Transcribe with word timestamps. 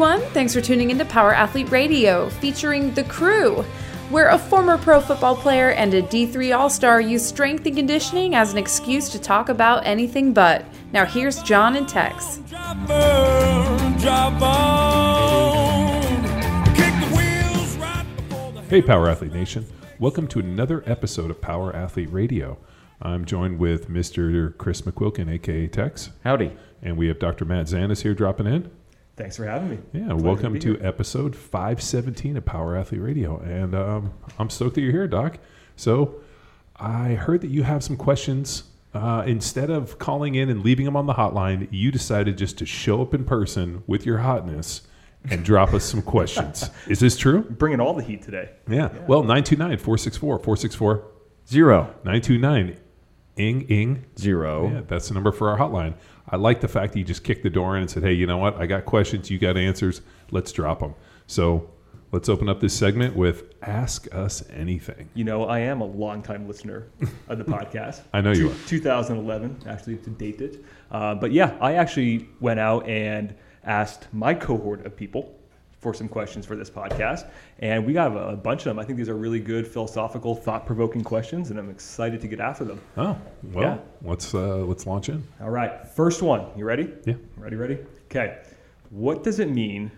everyone. 0.00 0.30
Thanks 0.30 0.54
for 0.54 0.60
tuning 0.60 0.92
into 0.92 1.04
Power 1.04 1.34
Athlete 1.34 1.72
Radio, 1.72 2.28
featuring 2.28 2.94
The 2.94 3.02
Crew, 3.02 3.64
where 4.10 4.28
a 4.28 4.38
former 4.38 4.78
pro 4.78 5.00
football 5.00 5.34
player 5.34 5.70
and 5.72 5.92
a 5.92 6.02
D3 6.02 6.56
All 6.56 6.70
Star 6.70 7.00
use 7.00 7.26
strength 7.26 7.66
and 7.66 7.74
conditioning 7.74 8.36
as 8.36 8.52
an 8.52 8.58
excuse 8.58 9.08
to 9.08 9.18
talk 9.18 9.48
about 9.48 9.84
anything 9.84 10.32
but. 10.32 10.64
Now, 10.92 11.04
here's 11.04 11.42
John 11.42 11.74
and 11.74 11.88
Tex. 11.88 12.36
Hey, 18.70 18.82
Power 18.82 19.08
Athlete 19.08 19.32
Nation. 19.32 19.66
Welcome 19.98 20.28
to 20.28 20.38
another 20.38 20.84
episode 20.86 21.32
of 21.32 21.40
Power 21.40 21.74
Athlete 21.74 22.12
Radio. 22.12 22.58
I'm 23.02 23.24
joined 23.24 23.58
with 23.58 23.88
Mr. 23.88 24.56
Chris 24.58 24.82
McQuilkin, 24.82 25.28
aka 25.28 25.66
Tex, 25.66 26.10
Howdy. 26.22 26.52
and 26.82 26.96
we 26.96 27.08
have 27.08 27.18
Dr. 27.18 27.44
Matt 27.44 27.66
Zanis 27.66 28.02
here 28.02 28.14
dropping 28.14 28.46
in. 28.46 28.70
Thanks 29.18 29.36
for 29.36 29.44
having 29.44 29.70
me. 29.70 29.78
Yeah, 29.92 30.10
Pleasure 30.10 30.16
welcome 30.16 30.52
be 30.52 30.60
to, 30.60 30.80
episode 30.80 31.34
517 31.34 32.36
of 32.36 32.44
Power 32.44 32.76
Athlete 32.76 33.00
Radio. 33.00 33.40
And 33.40 33.74
um, 33.74 34.14
I'm 34.38 34.48
stoked 34.48 34.76
that 34.76 34.80
you're 34.80 34.92
here, 34.92 35.08
Doc. 35.08 35.38
So 35.74 36.20
I 36.76 37.14
heard 37.14 37.40
that 37.40 37.48
you 37.50 37.64
have 37.64 37.82
some 37.82 37.96
questions. 37.96 38.62
Uh, 38.94 39.24
instead 39.26 39.70
of 39.70 39.98
calling 39.98 40.36
in 40.36 40.48
and 40.48 40.62
leaving 40.62 40.84
them 40.84 40.94
on 40.94 41.06
the 41.06 41.14
hotline, 41.14 41.66
you 41.72 41.90
decided 41.90 42.38
just 42.38 42.58
to 42.58 42.66
show 42.66 43.02
up 43.02 43.12
in 43.12 43.24
person 43.24 43.82
with 43.88 44.06
your 44.06 44.18
hotness 44.18 44.82
and 45.28 45.44
drop 45.44 45.74
us 45.74 45.84
some 45.84 46.00
questions. 46.00 46.70
Is 46.86 47.00
this 47.00 47.16
true? 47.16 47.42
Bringing 47.42 47.80
all 47.80 47.94
the 47.94 48.04
heat 48.04 48.22
today. 48.22 48.50
Yeah. 48.68 48.86
Well, 49.08 49.22
929 49.22 49.78
464 49.78 50.38
464 50.38 51.04
Zero. 51.48 51.82
929 52.04 52.78
Ing 53.38 53.62
Ing. 53.68 54.04
Zero. 54.18 54.70
Yeah, 54.70 54.80
that's 54.86 55.08
the 55.08 55.14
number 55.14 55.32
for 55.32 55.48
our 55.50 55.58
hotline. 55.58 55.94
I 56.28 56.36
like 56.36 56.60
the 56.60 56.68
fact 56.68 56.92
that 56.92 56.98
you 56.98 57.04
just 57.04 57.24
kicked 57.24 57.42
the 57.42 57.50
door 57.50 57.76
in 57.76 57.82
and 57.82 57.90
said, 57.90 58.02
hey, 58.02 58.12
you 58.12 58.26
know 58.26 58.36
what? 58.38 58.56
I 58.56 58.66
got 58.66 58.84
questions. 58.84 59.30
You 59.30 59.38
got 59.38 59.56
answers. 59.56 60.02
Let's 60.30 60.52
drop 60.52 60.80
them. 60.80 60.94
So 61.26 61.70
let's 62.12 62.28
open 62.28 62.48
up 62.50 62.60
this 62.60 62.74
segment 62.74 63.16
with 63.16 63.44
Ask 63.62 64.12
Us 64.14 64.44
Anything. 64.50 65.08
You 65.14 65.24
know, 65.24 65.44
I 65.44 65.60
am 65.60 65.80
a 65.80 65.86
longtime 65.86 66.46
listener 66.46 66.88
of 67.28 67.38
the 67.38 67.44
podcast. 67.56 68.02
I 68.12 68.20
know 68.20 68.32
you 68.32 68.48
Two- 68.66 68.78
2011, 68.80 69.62
actually, 69.66 69.96
to 69.98 70.10
date 70.10 70.40
it. 70.42 70.62
Uh, 70.90 71.14
but 71.14 71.32
yeah, 71.32 71.56
I 71.60 71.74
actually 71.74 72.28
went 72.40 72.60
out 72.60 72.86
and 72.86 73.34
asked 73.64 74.08
my 74.12 74.34
cohort 74.34 74.84
of 74.84 74.96
people 74.96 75.34
for 75.92 75.96
some 75.96 76.08
questions 76.08 76.44
for 76.44 76.54
this 76.54 76.68
podcast. 76.68 77.26
And 77.60 77.86
we 77.86 77.92
got 77.94 78.12
a, 78.12 78.28
a 78.30 78.36
bunch 78.36 78.60
of 78.60 78.64
them. 78.66 78.78
I 78.78 78.84
think 78.84 78.98
these 78.98 79.08
are 79.08 79.16
really 79.16 79.40
good, 79.40 79.66
philosophical, 79.66 80.34
thought 80.34 80.66
provoking 80.66 81.02
questions, 81.02 81.50
and 81.50 81.58
I'm 81.58 81.70
excited 81.70 82.20
to 82.20 82.28
get 82.28 82.40
after 82.40 82.64
them. 82.64 82.80
Oh, 82.96 83.16
well, 83.54 83.62
Yeah. 83.64 83.78
let's, 84.02 84.34
uh, 84.34 84.58
let's 84.58 84.86
launch 84.86 85.08
in. 85.08 85.24
All 85.40 85.50
right, 85.50 85.88
first 85.88 86.20
one. 86.22 86.46
You 86.56 86.64
ready? 86.66 86.92
Yeah. 87.06 87.14
Ready, 87.38 87.56
ready? 87.56 87.78
Okay. 88.10 88.38
What 88.90 89.24
does 89.24 89.38
it 89.38 89.48
mean 89.50 89.90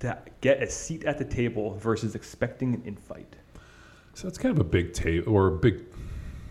to 0.00 0.18
get 0.42 0.62
a 0.62 0.70
seat 0.70 1.04
at 1.04 1.16
the 1.18 1.24
table 1.24 1.74
versus 1.78 2.14
expecting 2.14 2.74
an 2.74 2.82
invite? 2.84 3.36
So 4.14 4.26
that's 4.28 4.38
kind 4.38 4.54
of 4.54 4.60
a 4.60 4.68
big 4.68 4.92
table 4.92 5.32
or 5.32 5.46
a 5.48 5.52
big 5.52 5.80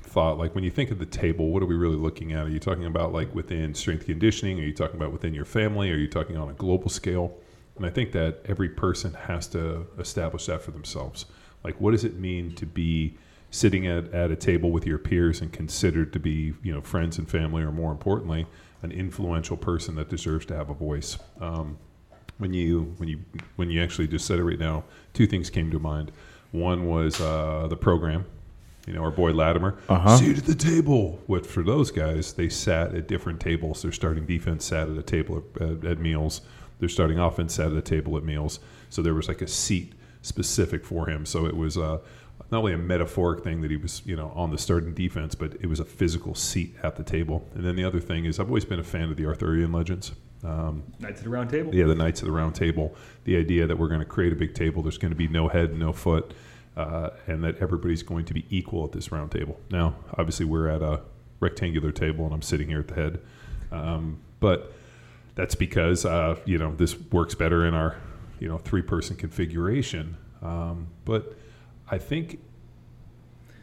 thought. 0.03 0.37
Like 0.39 0.55
when 0.55 0.63
you 0.63 0.71
think 0.71 0.89
of 0.89 0.97
the 0.99 1.05
table, 1.05 1.49
what 1.51 1.61
are 1.61 1.65
we 1.67 1.75
really 1.75 1.95
looking 1.97 2.33
at? 2.33 2.45
Are 2.45 2.49
you 2.49 2.59
talking 2.59 2.85
about 2.85 3.13
like 3.13 3.33
within 3.35 3.73
strength 3.75 4.05
conditioning? 4.05 4.59
Are 4.59 4.63
you 4.63 4.73
talking 4.73 4.95
about 4.95 5.11
within 5.11 5.33
your 5.33 5.45
family? 5.45 5.91
Are 5.91 5.97
you 5.97 6.07
talking 6.07 6.35
on 6.37 6.49
a 6.49 6.53
global 6.53 6.89
scale? 6.89 7.37
And 7.77 7.85
I 7.85 7.89
think 7.89 8.11
that 8.11 8.41
every 8.45 8.69
person 8.69 9.13
has 9.13 9.47
to 9.47 9.87
establish 9.99 10.45
that 10.47 10.61
for 10.61 10.71
themselves. 10.71 11.25
Like, 11.63 11.79
what 11.79 11.91
does 11.91 12.03
it 12.03 12.15
mean 12.17 12.53
to 12.55 12.65
be 12.65 13.15
sitting 13.49 13.87
at, 13.87 14.13
at 14.13 14.29
a 14.31 14.35
table 14.35 14.71
with 14.71 14.85
your 14.85 14.97
peers 14.97 15.41
and 15.41 15.51
considered 15.51 16.11
to 16.13 16.19
be, 16.19 16.53
you 16.63 16.73
know, 16.73 16.81
friends 16.81 17.17
and 17.17 17.29
family, 17.29 17.63
or 17.63 17.71
more 17.71 17.91
importantly, 17.91 18.45
an 18.83 18.91
influential 18.91 19.57
person 19.57 19.95
that 19.95 20.09
deserves 20.09 20.45
to 20.47 20.55
have 20.55 20.69
a 20.69 20.73
voice? 20.73 21.17
Um, 21.39 21.77
when 22.39 22.53
you 22.53 22.93
when 22.97 23.09
you 23.09 23.19
when 23.55 23.69
you 23.71 23.81
actually 23.81 24.07
just 24.07 24.25
said 24.25 24.37
it 24.39 24.43
right 24.43 24.59
now, 24.59 24.83
two 25.13 25.25
things 25.25 25.49
came 25.49 25.71
to 25.71 25.79
mind. 25.79 26.11
One 26.51 26.87
was 26.87 27.19
uh, 27.19 27.65
the 27.67 27.75
program, 27.75 28.25
you 28.85 28.93
know, 28.93 29.01
our 29.03 29.11
boy 29.11 29.31
Latimer, 29.31 29.77
Uh-huh. 29.89 30.17
seat 30.17 30.37
at 30.37 30.45
the 30.45 30.53
table. 30.55 31.19
What 31.25 31.45
for 31.47 31.63
those 31.63 31.89
guys, 31.89 32.33
they 32.33 32.47
sat 32.49 32.93
at 32.93 33.07
different 33.07 33.39
tables. 33.39 33.81
Their 33.81 33.91
starting 33.91 34.25
defense 34.25 34.65
sat 34.65 34.87
at 34.87 34.97
a 34.97 35.01
table 35.03 35.43
at, 35.59 35.83
at 35.83 35.99
meals. 35.99 36.41
Their 36.79 36.89
starting 36.89 37.19
offense 37.19 37.55
sat 37.55 37.71
at 37.71 37.77
a 37.77 37.81
table 37.81 38.17
at 38.17 38.23
meals. 38.23 38.59
So 38.89 39.01
there 39.01 39.13
was 39.13 39.27
like 39.27 39.41
a 39.41 39.47
seat 39.47 39.93
specific 40.21 40.85
for 40.85 41.09
him. 41.09 41.25
So 41.25 41.45
it 41.45 41.55
was 41.55 41.77
uh, 41.77 41.99
not 42.51 42.59
only 42.59 42.73
a 42.73 42.77
metaphoric 42.77 43.43
thing 43.43 43.61
that 43.61 43.71
he 43.71 43.77
was, 43.77 44.01
you 44.05 44.15
know, 44.15 44.31
on 44.35 44.51
the 44.51 44.57
starting 44.57 44.93
defense, 44.93 45.35
but 45.35 45.53
it 45.59 45.67
was 45.67 45.79
a 45.79 45.85
physical 45.85 46.35
seat 46.35 46.75
at 46.83 46.95
the 46.95 47.03
table. 47.03 47.47
And 47.55 47.65
then 47.65 47.75
the 47.75 47.83
other 47.83 47.99
thing 47.99 48.25
is, 48.25 48.39
I've 48.39 48.47
always 48.47 48.65
been 48.65 48.79
a 48.79 48.83
fan 48.83 49.09
of 49.09 49.17
the 49.17 49.25
Arthurian 49.25 49.71
legends. 49.71 50.11
Um, 50.43 50.83
Knights 50.99 51.19
of 51.19 51.25
the 51.25 51.29
Round 51.31 51.49
Table? 51.49 51.73
yeah, 51.73 51.85
the 51.85 51.95
Knights 51.95 52.21
of 52.21 52.27
the 52.27 52.31
Round 52.31 52.53
Table. 52.53 52.95
The 53.23 53.37
idea 53.37 53.67
that 53.67 53.77
we're 53.77 53.87
going 53.87 53.99
to 53.99 54.05
create 54.05 54.31
a 54.31 54.35
big 54.35 54.53
table, 54.53 54.83
there's 54.83 54.97
going 54.97 55.11
to 55.11 55.17
be 55.17 55.27
no 55.27 55.47
head, 55.47 55.73
no 55.73 55.91
foot, 55.91 56.33
uh, 56.75 57.09
and 57.25 57.43
that 57.43 57.57
everybody's 57.57 58.03
going 58.03 58.25
to 58.25 58.33
be 58.33 58.45
equal 58.49 58.85
at 58.85 58.91
this 58.91 59.11
round 59.11 59.31
table. 59.31 59.59
Now, 59.71 59.95
obviously, 60.15 60.45
we're 60.45 60.67
at 60.67 60.83
a 60.83 61.01
rectangular 61.39 61.91
table, 61.91 62.25
and 62.25 62.33
I'm 62.33 62.43
sitting 62.43 62.67
here 62.67 62.79
at 62.79 62.87
the 62.87 62.93
head, 62.93 63.19
um, 63.71 64.19
but 64.39 64.73
that's 65.37 65.53
because 65.55 66.03
uh, 66.03 66.35
you 66.45 66.57
know 66.57 66.73
this 66.75 66.99
works 67.11 67.35
better 67.35 67.65
in 67.65 67.73
our 67.73 67.95
you 68.39 68.49
know 68.49 68.57
three 68.57 68.81
person 68.81 69.15
configuration. 69.15 70.17
Um, 70.41 70.87
but 71.05 71.37
I 71.89 71.99
think 71.99 72.39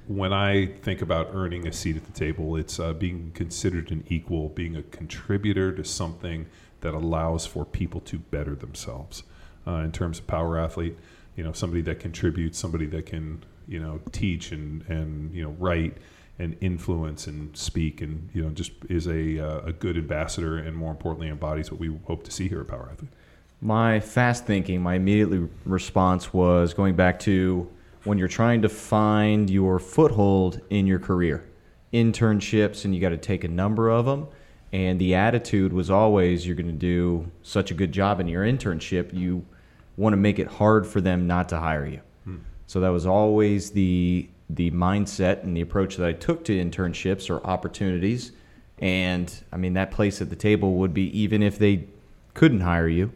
when 0.07 0.33
I 0.33 0.67
think 0.67 1.03
about 1.03 1.31
earning 1.33 1.67
a 1.67 1.73
seat 1.73 1.97
at 1.97 2.05
the 2.05 2.13
table, 2.13 2.57
it's 2.57 2.79
uh, 2.79 2.93
being 2.93 3.33
considered 3.35 3.91
an 3.91 4.05
equal, 4.09 4.51
being 4.51 4.77
a 4.77 4.83
contributor 4.83 5.73
to 5.73 5.85
something 5.85 6.47
that 6.81 6.95
allows 6.95 7.45
for 7.45 7.65
people 7.65 8.01
to 8.03 8.19
better 8.19 8.55
themselves. 8.55 9.25
Uh, 9.67 9.77
in 9.77 9.91
terms 9.91 10.19
of 10.19 10.27
power 10.27 10.59
athlete, 10.59 10.97
you 11.37 11.43
know, 11.43 11.53
somebody 11.53 11.81
that 11.83 11.99
contributes, 11.99 12.59
somebody 12.59 12.87
that 12.87 13.07
can, 13.07 13.43
you 13.67 13.81
know, 13.81 14.01
teach 14.13 14.53
and 14.53 14.83
and 14.89 15.35
you 15.35 15.43
know 15.43 15.57
write 15.59 15.97
and 16.39 16.57
influence 16.61 17.27
and 17.27 17.57
speak, 17.57 18.01
and 18.01 18.29
you 18.33 18.43
know, 18.43 18.51
just 18.51 18.73
is 18.89 19.07
a 19.07 19.39
uh, 19.39 19.61
a 19.67 19.73
good 19.73 19.97
ambassador, 19.97 20.59
and 20.59 20.77
more 20.77 20.91
importantly, 20.91 21.29
embodies 21.29 21.71
what 21.71 21.81
we 21.81 21.97
hope 22.05 22.25
to 22.25 22.31
see 22.31 22.49
here 22.49 22.61
at 22.61 22.69
Power 22.69 22.89
Athlete. 22.93 23.11
My 23.61 24.01
fast 24.01 24.45
thinking, 24.45 24.83
my 24.83 24.95
immediate 24.95 25.51
response 25.65 26.33
was 26.33 26.75
going 26.75 26.97
back 26.97 27.19
to 27.21 27.71
when 28.05 28.19
you're 28.19 28.29
trying 28.29 28.63
to 28.63 28.69
find 28.69 29.49
your 29.49 29.79
foothold 29.79 30.61
in 30.71 30.87
your 30.87 30.99
career, 30.99 31.45
internships, 31.93 32.85
and 32.85 32.95
you 32.95 33.01
got 33.01 33.11
to 33.11 33.17
take 33.17 33.45
a 33.45 33.49
number 33.49 33.89
of 33.89 34.05
them. 34.05 34.27
And 34.73 35.01
the 35.01 35.15
attitude 35.15 35.73
was 35.73 35.89
always 35.89 36.45
you're 36.47 36.57
going 36.57 36.67
to 36.67 36.73
do 36.73 37.31
such 37.43 37.71
a 37.71 37.75
good 37.75 37.93
job 37.93 38.19
in 38.21 38.27
your 38.27 38.43
internship, 38.45 39.15
you 39.15 39.47
want 39.97 40.13
to 40.13 40.17
make 40.17 40.41
it 40.41 40.49
hard 40.49 40.85
for 40.85 41.01
them 41.01 41.29
not 41.29 41.49
to 41.51 41.59
hire 41.59 41.87
you. 41.87 42.01
So 42.67 42.81
that 42.81 42.89
was 42.89 43.07
always 43.07 43.71
the 43.71 44.29
the 44.51 44.71
mindset 44.71 45.43
and 45.43 45.57
the 45.57 45.61
approach 45.61 45.97
that 45.97 46.07
I 46.07 46.13
took 46.13 46.45
to 46.45 46.53
internships 46.53 47.31
or 47.31 47.45
opportunities. 47.47 48.33
And 48.79 49.33
I 49.53 49.57
mean 49.57 49.75
that 49.75 49.91
place 49.91 50.21
at 50.21 50.31
the 50.31 50.37
table 50.37 50.75
would 50.75 50.93
be 50.93 51.19
even 51.19 51.43
if 51.43 51.59
they 51.59 51.87
couldn't 52.35 52.61
hire 52.61 52.89
you, 52.89 53.13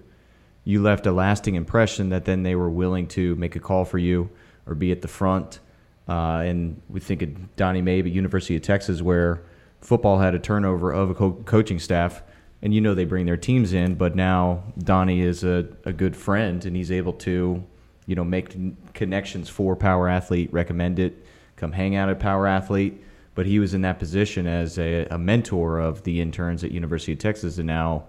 you 0.65 0.83
left 0.83 1.07
a 1.07 1.13
lasting 1.13 1.55
impression 1.55 2.11
that 2.11 2.25
then 2.25 2.43
they 2.43 2.55
were 2.55 2.71
willing 2.71 3.07
to 3.09 3.35
make 3.37 3.57
a 3.57 3.61
call 3.61 3.85
for 3.85 3.99
you 3.99 4.31
or 4.67 4.75
be 4.75 4.93
at 4.93 5.03
the 5.03 5.09
front. 5.09 5.61
Uh, 6.09 6.43
and 6.45 6.81
we 6.89 7.01
think 7.01 7.23
of 7.23 7.57
Donnie 7.57 7.83
Maib 7.83 8.07
at 8.07 8.13
University 8.13 8.57
of 8.57 8.63
Texas, 8.63 9.03
where 9.03 9.43
football 9.81 10.19
had 10.19 10.35
a 10.35 10.39
turnover 10.39 10.93
of 10.93 11.11
a 11.11 11.15
co- 11.15 11.43
coaching 11.45 11.79
staff, 11.79 12.23
and 12.63 12.75
you 12.75 12.81
know 12.81 12.95
they 12.95 13.05
bring 13.05 13.27
their 13.27 13.37
teams 13.37 13.73
in, 13.73 13.95
but 13.95 14.17
now 14.17 14.63
Donnie 14.79 15.21
is 15.21 15.45
a, 15.45 15.67
a 15.85 15.93
good 15.93 16.17
friend, 16.17 16.65
and 16.65 16.77
he's 16.77 16.91
able 16.91 17.13
to, 17.15 17.63
you 18.09 18.17
know, 18.17 18.25
make 18.25 18.57
connections 18.95 19.49
for 19.49 19.77
Power 19.77 20.09
Athlete, 20.09 20.53
recommend 20.53 20.99
it, 20.99 21.25
come 21.55 21.71
hang 21.71 21.95
out 21.95 22.09
at 22.09 22.19
Power 22.19 22.47
Athlete. 22.49 23.05
But 23.37 23.47
he 23.47 23.61
was 23.61 23.73
in 23.75 23.83
that 23.83 24.01
position 24.01 24.49
as 24.49 24.79
a, 24.79 25.05
a 25.13 25.19
mentor 25.19 25.79
of 25.79 26.03
the 26.03 26.21
interns 26.21 26.65
at 26.65 26.73
University 26.73 27.13
of 27.13 27.21
Texas, 27.21 27.59
and 27.59 27.67
now 27.69 28.05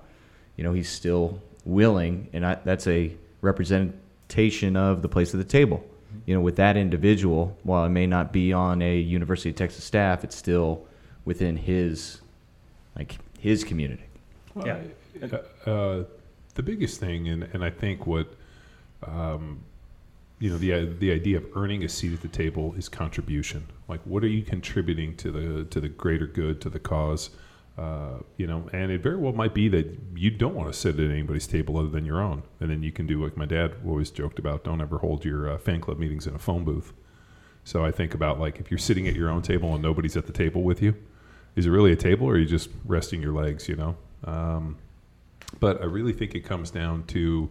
you 0.55 0.63
know, 0.63 0.73
he's 0.73 0.89
still 0.89 1.41
willing, 1.63 2.27
and 2.33 2.45
I, 2.45 2.57
that's 2.65 2.85
a 2.87 3.15
representation 3.41 4.75
of 4.75 5.01
the 5.01 5.07
place 5.07 5.33
at 5.33 5.37
the 5.37 5.45
table. 5.45 5.85
You 6.25 6.35
know, 6.35 6.41
with 6.41 6.57
that 6.57 6.75
individual, 6.75 7.57
while 7.63 7.85
it 7.85 7.89
may 7.89 8.05
not 8.07 8.33
be 8.33 8.51
on 8.51 8.81
a 8.81 8.97
University 8.97 9.51
of 9.51 9.55
Texas 9.55 9.83
staff, 9.85 10.23
it's 10.25 10.35
still 10.35 10.85
within 11.23 11.55
his, 11.55 12.19
like 12.97 13.19
his 13.39 13.63
community. 13.63 14.03
Well, 14.53 14.67
Yeah. 14.67 14.79
I- 15.21 15.69
uh, 15.69 16.03
the 16.55 16.63
biggest 16.63 16.99
thing, 16.99 17.27
and, 17.29 17.43
and 17.53 17.63
I 17.63 17.69
think 17.69 18.05
what, 18.07 18.33
um, 19.03 19.61
you 20.39 20.49
know, 20.49 20.57
the 20.57 20.85
the 20.99 21.11
idea 21.11 21.37
of 21.37 21.45
earning 21.55 21.83
a 21.83 21.89
seat 21.89 22.13
at 22.13 22.21
the 22.21 22.27
table 22.27 22.73
is 22.77 22.87
contribution. 22.87 23.67
Like, 23.87 24.01
what 24.05 24.23
are 24.23 24.27
you 24.27 24.43
contributing 24.43 25.15
to 25.17 25.31
the 25.31 25.65
to 25.65 25.81
the 25.81 25.89
greater 25.89 26.27
good, 26.27 26.61
to 26.61 26.69
the 26.69 26.79
cause? 26.79 27.29
Uh, 27.77 28.19
you 28.35 28.45
know, 28.45 28.69
and 28.73 28.91
it 28.91 29.01
very 29.01 29.15
well 29.15 29.31
might 29.31 29.53
be 29.53 29.69
that 29.69 29.97
you 30.13 30.29
don't 30.29 30.53
want 30.53 30.71
to 30.71 30.77
sit 30.77 30.99
at 30.99 31.11
anybody's 31.11 31.47
table 31.47 31.77
other 31.77 31.87
than 31.87 32.05
your 32.05 32.21
own, 32.21 32.43
and 32.59 32.69
then 32.69 32.83
you 32.83 32.91
can 32.91 33.07
do 33.07 33.23
like 33.23 33.37
my 33.37 33.45
dad 33.45 33.73
always 33.85 34.11
joked 34.11 34.39
about: 34.39 34.63
don't 34.63 34.81
ever 34.81 34.97
hold 34.97 35.25
your 35.25 35.49
uh, 35.49 35.57
fan 35.57 35.81
club 35.81 35.97
meetings 35.97 36.25
in 36.25 36.35
a 36.35 36.39
phone 36.39 36.63
booth. 36.63 36.93
So 37.65 37.85
I 37.85 37.91
think 37.91 38.13
about 38.13 38.39
like 38.39 38.59
if 38.59 38.71
you're 38.71 38.77
sitting 38.77 39.07
at 39.07 39.15
your 39.15 39.29
own 39.29 39.41
table 39.41 39.73
and 39.73 39.83
nobody's 39.83 40.17
at 40.17 40.25
the 40.25 40.33
table 40.33 40.63
with 40.63 40.81
you, 40.81 40.95
is 41.55 41.65
it 41.65 41.69
really 41.69 41.91
a 41.91 41.97
table 41.97 42.27
or 42.27 42.33
are 42.33 42.37
you 42.37 42.45
just 42.45 42.69
resting 42.85 43.21
your 43.21 43.33
legs? 43.33 43.67
You 43.67 43.75
know. 43.75 43.95
Um, 44.23 44.77
but 45.59 45.81
I 45.81 45.85
really 45.85 46.13
think 46.13 46.35
it 46.35 46.41
comes 46.41 46.71
down 46.71 47.03
to 47.07 47.49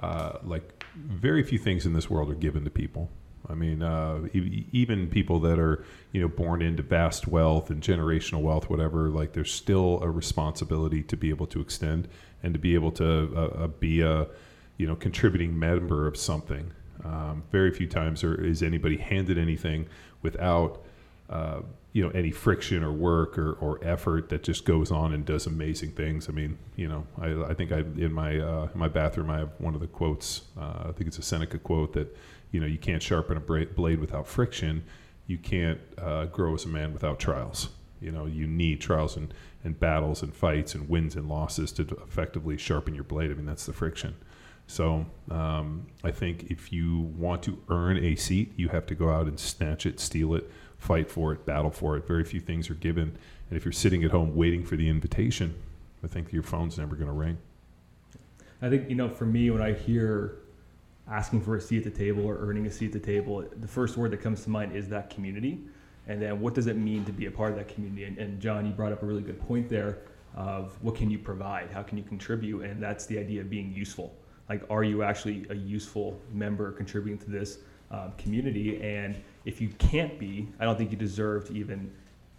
uh, 0.00 0.38
like 0.42 0.73
very 0.94 1.42
few 1.42 1.58
things 1.58 1.86
in 1.86 1.92
this 1.92 2.08
world 2.08 2.30
are 2.30 2.34
given 2.34 2.64
to 2.64 2.70
people. 2.70 3.10
I 3.48 3.54
mean, 3.54 3.82
uh, 3.82 4.26
e- 4.32 4.66
even 4.72 5.08
people 5.08 5.38
that 5.40 5.58
are 5.58 5.84
you 6.12 6.20
know 6.20 6.28
born 6.28 6.62
into 6.62 6.82
vast 6.82 7.28
wealth 7.28 7.70
and 7.70 7.82
generational 7.82 8.40
wealth, 8.40 8.70
whatever. 8.70 9.10
Like, 9.10 9.32
there's 9.32 9.52
still 9.52 10.00
a 10.02 10.10
responsibility 10.10 11.02
to 11.02 11.16
be 11.16 11.30
able 11.30 11.46
to 11.48 11.60
extend 11.60 12.08
and 12.42 12.54
to 12.54 12.60
be 12.60 12.74
able 12.74 12.92
to 12.92 13.32
uh, 13.36 13.64
uh, 13.64 13.66
be 13.68 14.00
a 14.00 14.28
you 14.76 14.86
know 14.86 14.96
contributing 14.96 15.58
member 15.58 16.06
of 16.06 16.16
something. 16.16 16.72
Um, 17.04 17.42
very 17.52 17.70
few 17.70 17.86
times 17.86 18.24
are, 18.24 18.34
is 18.34 18.62
anybody 18.62 18.96
handed 18.96 19.36
anything 19.36 19.88
without 20.22 20.83
uh, 21.30 21.60
you 21.92 22.02
know 22.02 22.10
any 22.10 22.30
friction 22.30 22.82
or 22.82 22.92
work 22.92 23.38
or, 23.38 23.52
or 23.54 23.78
effort 23.82 24.28
that 24.28 24.42
just 24.42 24.64
goes 24.64 24.90
on 24.90 25.12
and 25.12 25.24
does 25.24 25.46
amazing 25.46 25.92
things. 25.92 26.28
I 26.28 26.32
mean, 26.32 26.58
you 26.76 26.88
know, 26.88 27.06
I, 27.20 27.50
I 27.50 27.54
think 27.54 27.72
I 27.72 27.78
in 27.78 28.12
my 28.12 28.38
uh, 28.38 28.68
in 28.72 28.78
my 28.78 28.88
bathroom 28.88 29.30
I 29.30 29.38
have 29.38 29.50
one 29.58 29.74
of 29.74 29.80
the 29.80 29.86
quotes. 29.86 30.42
Uh, 30.58 30.88
I 30.88 30.92
think 30.92 31.08
it's 31.08 31.18
a 31.18 31.22
Seneca 31.22 31.58
quote 31.58 31.92
that 31.94 32.16
you 32.50 32.60
know 32.60 32.66
you 32.66 32.78
can't 32.78 33.02
sharpen 33.02 33.36
a 33.36 33.40
blade 33.40 34.00
without 34.00 34.26
friction. 34.26 34.84
You 35.26 35.38
can't 35.38 35.80
uh, 35.96 36.26
grow 36.26 36.54
as 36.54 36.64
a 36.64 36.68
man 36.68 36.92
without 36.92 37.18
trials. 37.18 37.70
You 38.00 38.12
know, 38.12 38.26
you 38.26 38.46
need 38.46 38.82
trials 38.82 39.16
and, 39.16 39.32
and 39.64 39.80
battles 39.80 40.22
and 40.22 40.34
fights 40.34 40.74
and 40.74 40.86
wins 40.90 41.16
and 41.16 41.26
losses 41.26 41.72
to 41.72 41.82
effectively 42.06 42.58
sharpen 42.58 42.94
your 42.94 43.04
blade. 43.04 43.30
I 43.30 43.34
mean, 43.34 43.46
that's 43.46 43.64
the 43.64 43.72
friction. 43.72 44.14
So 44.66 45.06
um, 45.30 45.86
I 46.02 46.10
think 46.10 46.50
if 46.50 46.72
you 46.72 47.00
want 47.16 47.42
to 47.44 47.58
earn 47.70 47.96
a 47.96 48.14
seat, 48.14 48.52
you 48.56 48.68
have 48.68 48.86
to 48.86 48.94
go 48.94 49.10
out 49.10 49.26
and 49.26 49.38
snatch 49.38 49.86
it, 49.86 50.00
steal 50.00 50.34
it, 50.34 50.50
fight 50.84 51.10
for 51.10 51.32
it, 51.32 51.46
battle 51.46 51.70
for 51.70 51.96
it. 51.96 52.06
Very 52.06 52.24
few 52.24 52.40
things 52.40 52.68
are 52.68 52.74
given. 52.74 53.16
And 53.48 53.56
if 53.56 53.64
you're 53.64 53.72
sitting 53.72 54.04
at 54.04 54.10
home 54.10 54.36
waiting 54.36 54.64
for 54.64 54.76
the 54.76 54.88
invitation, 54.88 55.54
I 56.02 56.06
think 56.06 56.32
your 56.32 56.42
phone's 56.42 56.76
never 56.76 56.94
going 56.94 57.08
to 57.08 57.14
ring. 57.14 57.38
I 58.60 58.68
think, 58.68 58.90
you 58.90 58.94
know, 58.94 59.08
for 59.08 59.24
me, 59.24 59.50
when 59.50 59.62
I 59.62 59.72
hear 59.72 60.36
asking 61.08 61.40
for 61.40 61.56
a 61.56 61.60
seat 61.60 61.86
at 61.86 61.92
the 61.92 61.98
table 61.98 62.24
or 62.24 62.36
earning 62.38 62.66
a 62.66 62.70
seat 62.70 62.94
at 62.94 63.02
the 63.02 63.06
table, 63.06 63.44
the 63.60 63.68
first 63.68 63.96
word 63.96 64.10
that 64.10 64.20
comes 64.20 64.44
to 64.44 64.50
mind 64.50 64.76
is 64.76 64.88
that 64.90 65.08
community. 65.08 65.62
And 66.06 66.20
then 66.20 66.38
what 66.40 66.54
does 66.54 66.66
it 66.66 66.76
mean 66.76 67.04
to 67.06 67.12
be 67.12 67.26
a 67.26 67.30
part 67.30 67.52
of 67.52 67.56
that 67.56 67.68
community? 67.68 68.04
And, 68.04 68.18
and 68.18 68.40
John, 68.40 68.66
you 68.66 68.72
brought 68.72 68.92
up 68.92 69.02
a 69.02 69.06
really 69.06 69.22
good 69.22 69.40
point 69.40 69.70
there 69.70 69.98
of 70.36 70.76
what 70.82 70.94
can 70.94 71.10
you 71.10 71.18
provide? 71.18 71.70
How 71.70 71.82
can 71.82 71.96
you 71.96 72.04
contribute? 72.04 72.62
And 72.62 72.82
that's 72.82 73.06
the 73.06 73.18
idea 73.18 73.40
of 73.40 73.48
being 73.48 73.72
useful. 73.72 74.14
Like, 74.50 74.62
are 74.68 74.84
you 74.84 75.02
actually 75.02 75.46
a 75.48 75.54
useful 75.54 76.20
member 76.32 76.72
contributing 76.72 77.18
to 77.24 77.30
this 77.30 77.58
um, 77.90 78.12
community? 78.18 78.82
And 78.82 79.16
if 79.44 79.60
you 79.60 79.68
can't 79.78 80.18
be, 80.18 80.48
I 80.58 80.64
don't 80.64 80.76
think 80.76 80.90
you 80.90 80.96
deserve 80.96 81.46
to 81.48 81.54
even 81.54 81.90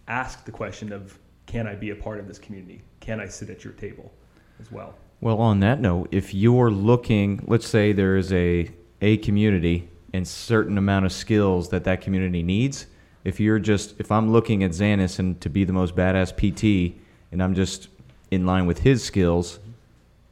ask 0.08 0.44
the 0.44 0.52
question 0.52 0.92
of, 0.92 1.18
can 1.46 1.66
I 1.66 1.74
be 1.74 1.90
a 1.90 1.96
part 1.96 2.18
of 2.18 2.26
this 2.26 2.38
community? 2.38 2.82
Can 3.00 3.20
I 3.20 3.26
sit 3.28 3.50
at 3.50 3.64
your 3.64 3.72
table 3.74 4.12
as 4.60 4.72
well? 4.72 4.94
Well, 5.20 5.38
on 5.38 5.60
that 5.60 5.80
note, 5.80 6.08
if 6.10 6.34
you're 6.34 6.70
looking, 6.70 7.42
let's 7.46 7.66
say 7.66 7.92
there 7.92 8.16
is 8.16 8.32
a 8.32 8.70
a 9.00 9.16
community 9.18 9.88
and 10.12 10.26
certain 10.26 10.78
amount 10.78 11.04
of 11.04 11.12
skills 11.12 11.68
that 11.70 11.84
that 11.84 12.00
community 12.00 12.42
needs. 12.42 12.86
If 13.24 13.40
you're 13.40 13.58
just, 13.58 13.98
if 13.98 14.10
I'm 14.10 14.32
looking 14.32 14.62
at 14.62 14.70
Zanis 14.70 15.18
and 15.18 15.40
to 15.40 15.50
be 15.50 15.64
the 15.64 15.72
most 15.72 15.94
badass 15.94 16.32
PT, 16.32 16.96
and 17.32 17.42
I'm 17.42 17.54
just 17.54 17.88
in 18.30 18.46
line 18.46 18.66
with 18.66 18.78
his 18.78 19.04
skills 19.04 19.58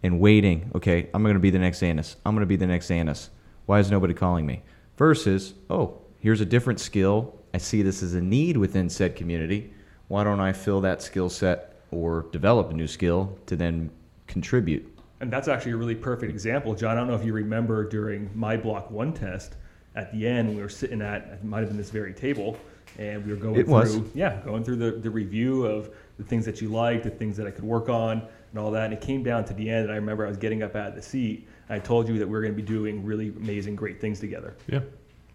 and 0.03 0.21
waiting, 0.21 0.71
okay, 0.75 1.11
I'm 1.12 1.23
going 1.23 1.35
to 1.35 1.41
be 1.41 1.50
the 1.50 1.59
next 1.59 1.81
Zanis. 1.81 2.17
I'm 2.25 2.35
going 2.35 2.43
to 2.43 2.47
be 2.47 2.56
the 2.56 2.67
next 2.67 2.88
Zanis. 2.88 3.29
Why 3.67 3.81
is 3.81 3.91
nobody 3.91 4.15
calling 4.15 4.47
me? 4.47 4.62
Versus, 4.97 5.55
oh, 5.69 5.99
here's 6.25 6.41
a 6.41 6.47
different 6.47 6.81
skill. 6.81 7.38
I 7.53 7.59
see 7.59 7.82
this 7.82 8.03
as 8.03 8.15
a 8.15 8.21
need 8.21 8.56
within 8.56 8.88
said 8.88 9.15
community. 9.15 9.71
Why 10.09 10.25
don't 10.25 10.41
I 10.41 10.55
fill 10.55 10.81
that 10.81 11.03
skill 11.03 11.29
set 11.29 11.75
or 11.91 12.23
develop 12.32 12.71
a 12.71 12.73
new 12.73 12.87
skill 12.87 13.38
to 13.44 13.56
then 13.56 13.91
contribute? 14.26 14.91
And 15.21 15.31
that's 15.31 15.49
actually 15.49 15.73
a 15.73 15.76
really 15.76 15.94
perfect 15.94 16.32
example, 16.32 16.75
John. 16.75 16.97
I 16.97 17.00
don't 17.00 17.09
know 17.09 17.15
if 17.15 17.26
you 17.26 17.35
remember 17.35 17.87
during 17.87 18.31
my 18.35 18.56
block 18.56 18.91
one 18.91 19.12
test, 19.12 19.56
at 19.97 20.11
the 20.12 20.26
end 20.26 20.56
we 20.56 20.62
were 20.62 20.69
sitting 20.71 21.03
at 21.03 21.26
it 21.26 21.44
might 21.44 21.61
have 21.61 21.69
been 21.69 21.76
this 21.76 21.91
very 21.91 22.15
table, 22.15 22.56
and 22.99 23.23
we 23.26 23.31
were 23.31 23.38
going 23.38 23.56
It 23.61 23.65
through 23.65 23.75
was. 23.75 24.00
yeah 24.15 24.41
going 24.47 24.65
through 24.65 24.76
the, 24.76 24.93
the 24.93 25.11
review 25.11 25.67
of 25.67 25.91
the 26.17 26.25
things 26.25 26.47
that 26.47 26.62
you 26.62 26.71
liked, 26.71 27.05
the 27.05 27.11
things 27.11 27.37
that 27.37 27.47
I 27.47 27.50
could 27.50 27.65
work 27.65 27.91
on, 27.91 28.23
and 28.50 28.59
all 28.59 28.71
that. 28.71 28.85
And 28.87 28.94
it 28.94 29.03
came 29.03 29.23
down 29.23 29.44
to 29.44 29.53
the 29.53 29.69
end, 29.69 29.85
and 29.85 29.93
I 29.93 29.97
remember 29.97 30.25
I 30.25 30.29
was 30.29 30.38
getting 30.38 30.62
up 30.62 30.75
out 30.75 30.88
of 30.88 30.94
the 30.94 31.03
seat. 31.03 31.47
And 31.69 31.76
I 31.81 31.85
told 31.85 32.09
you 32.09 32.19
that 32.19 32.26
we 32.26 32.32
were 32.32 32.41
going 32.41 32.55
to 32.55 32.56
be 32.56 32.67
doing 32.67 33.05
really 33.05 33.29
amazing, 33.29 33.76
great 33.76 34.00
things 34.00 34.21
together, 34.21 34.55
Yeah. 34.69 34.81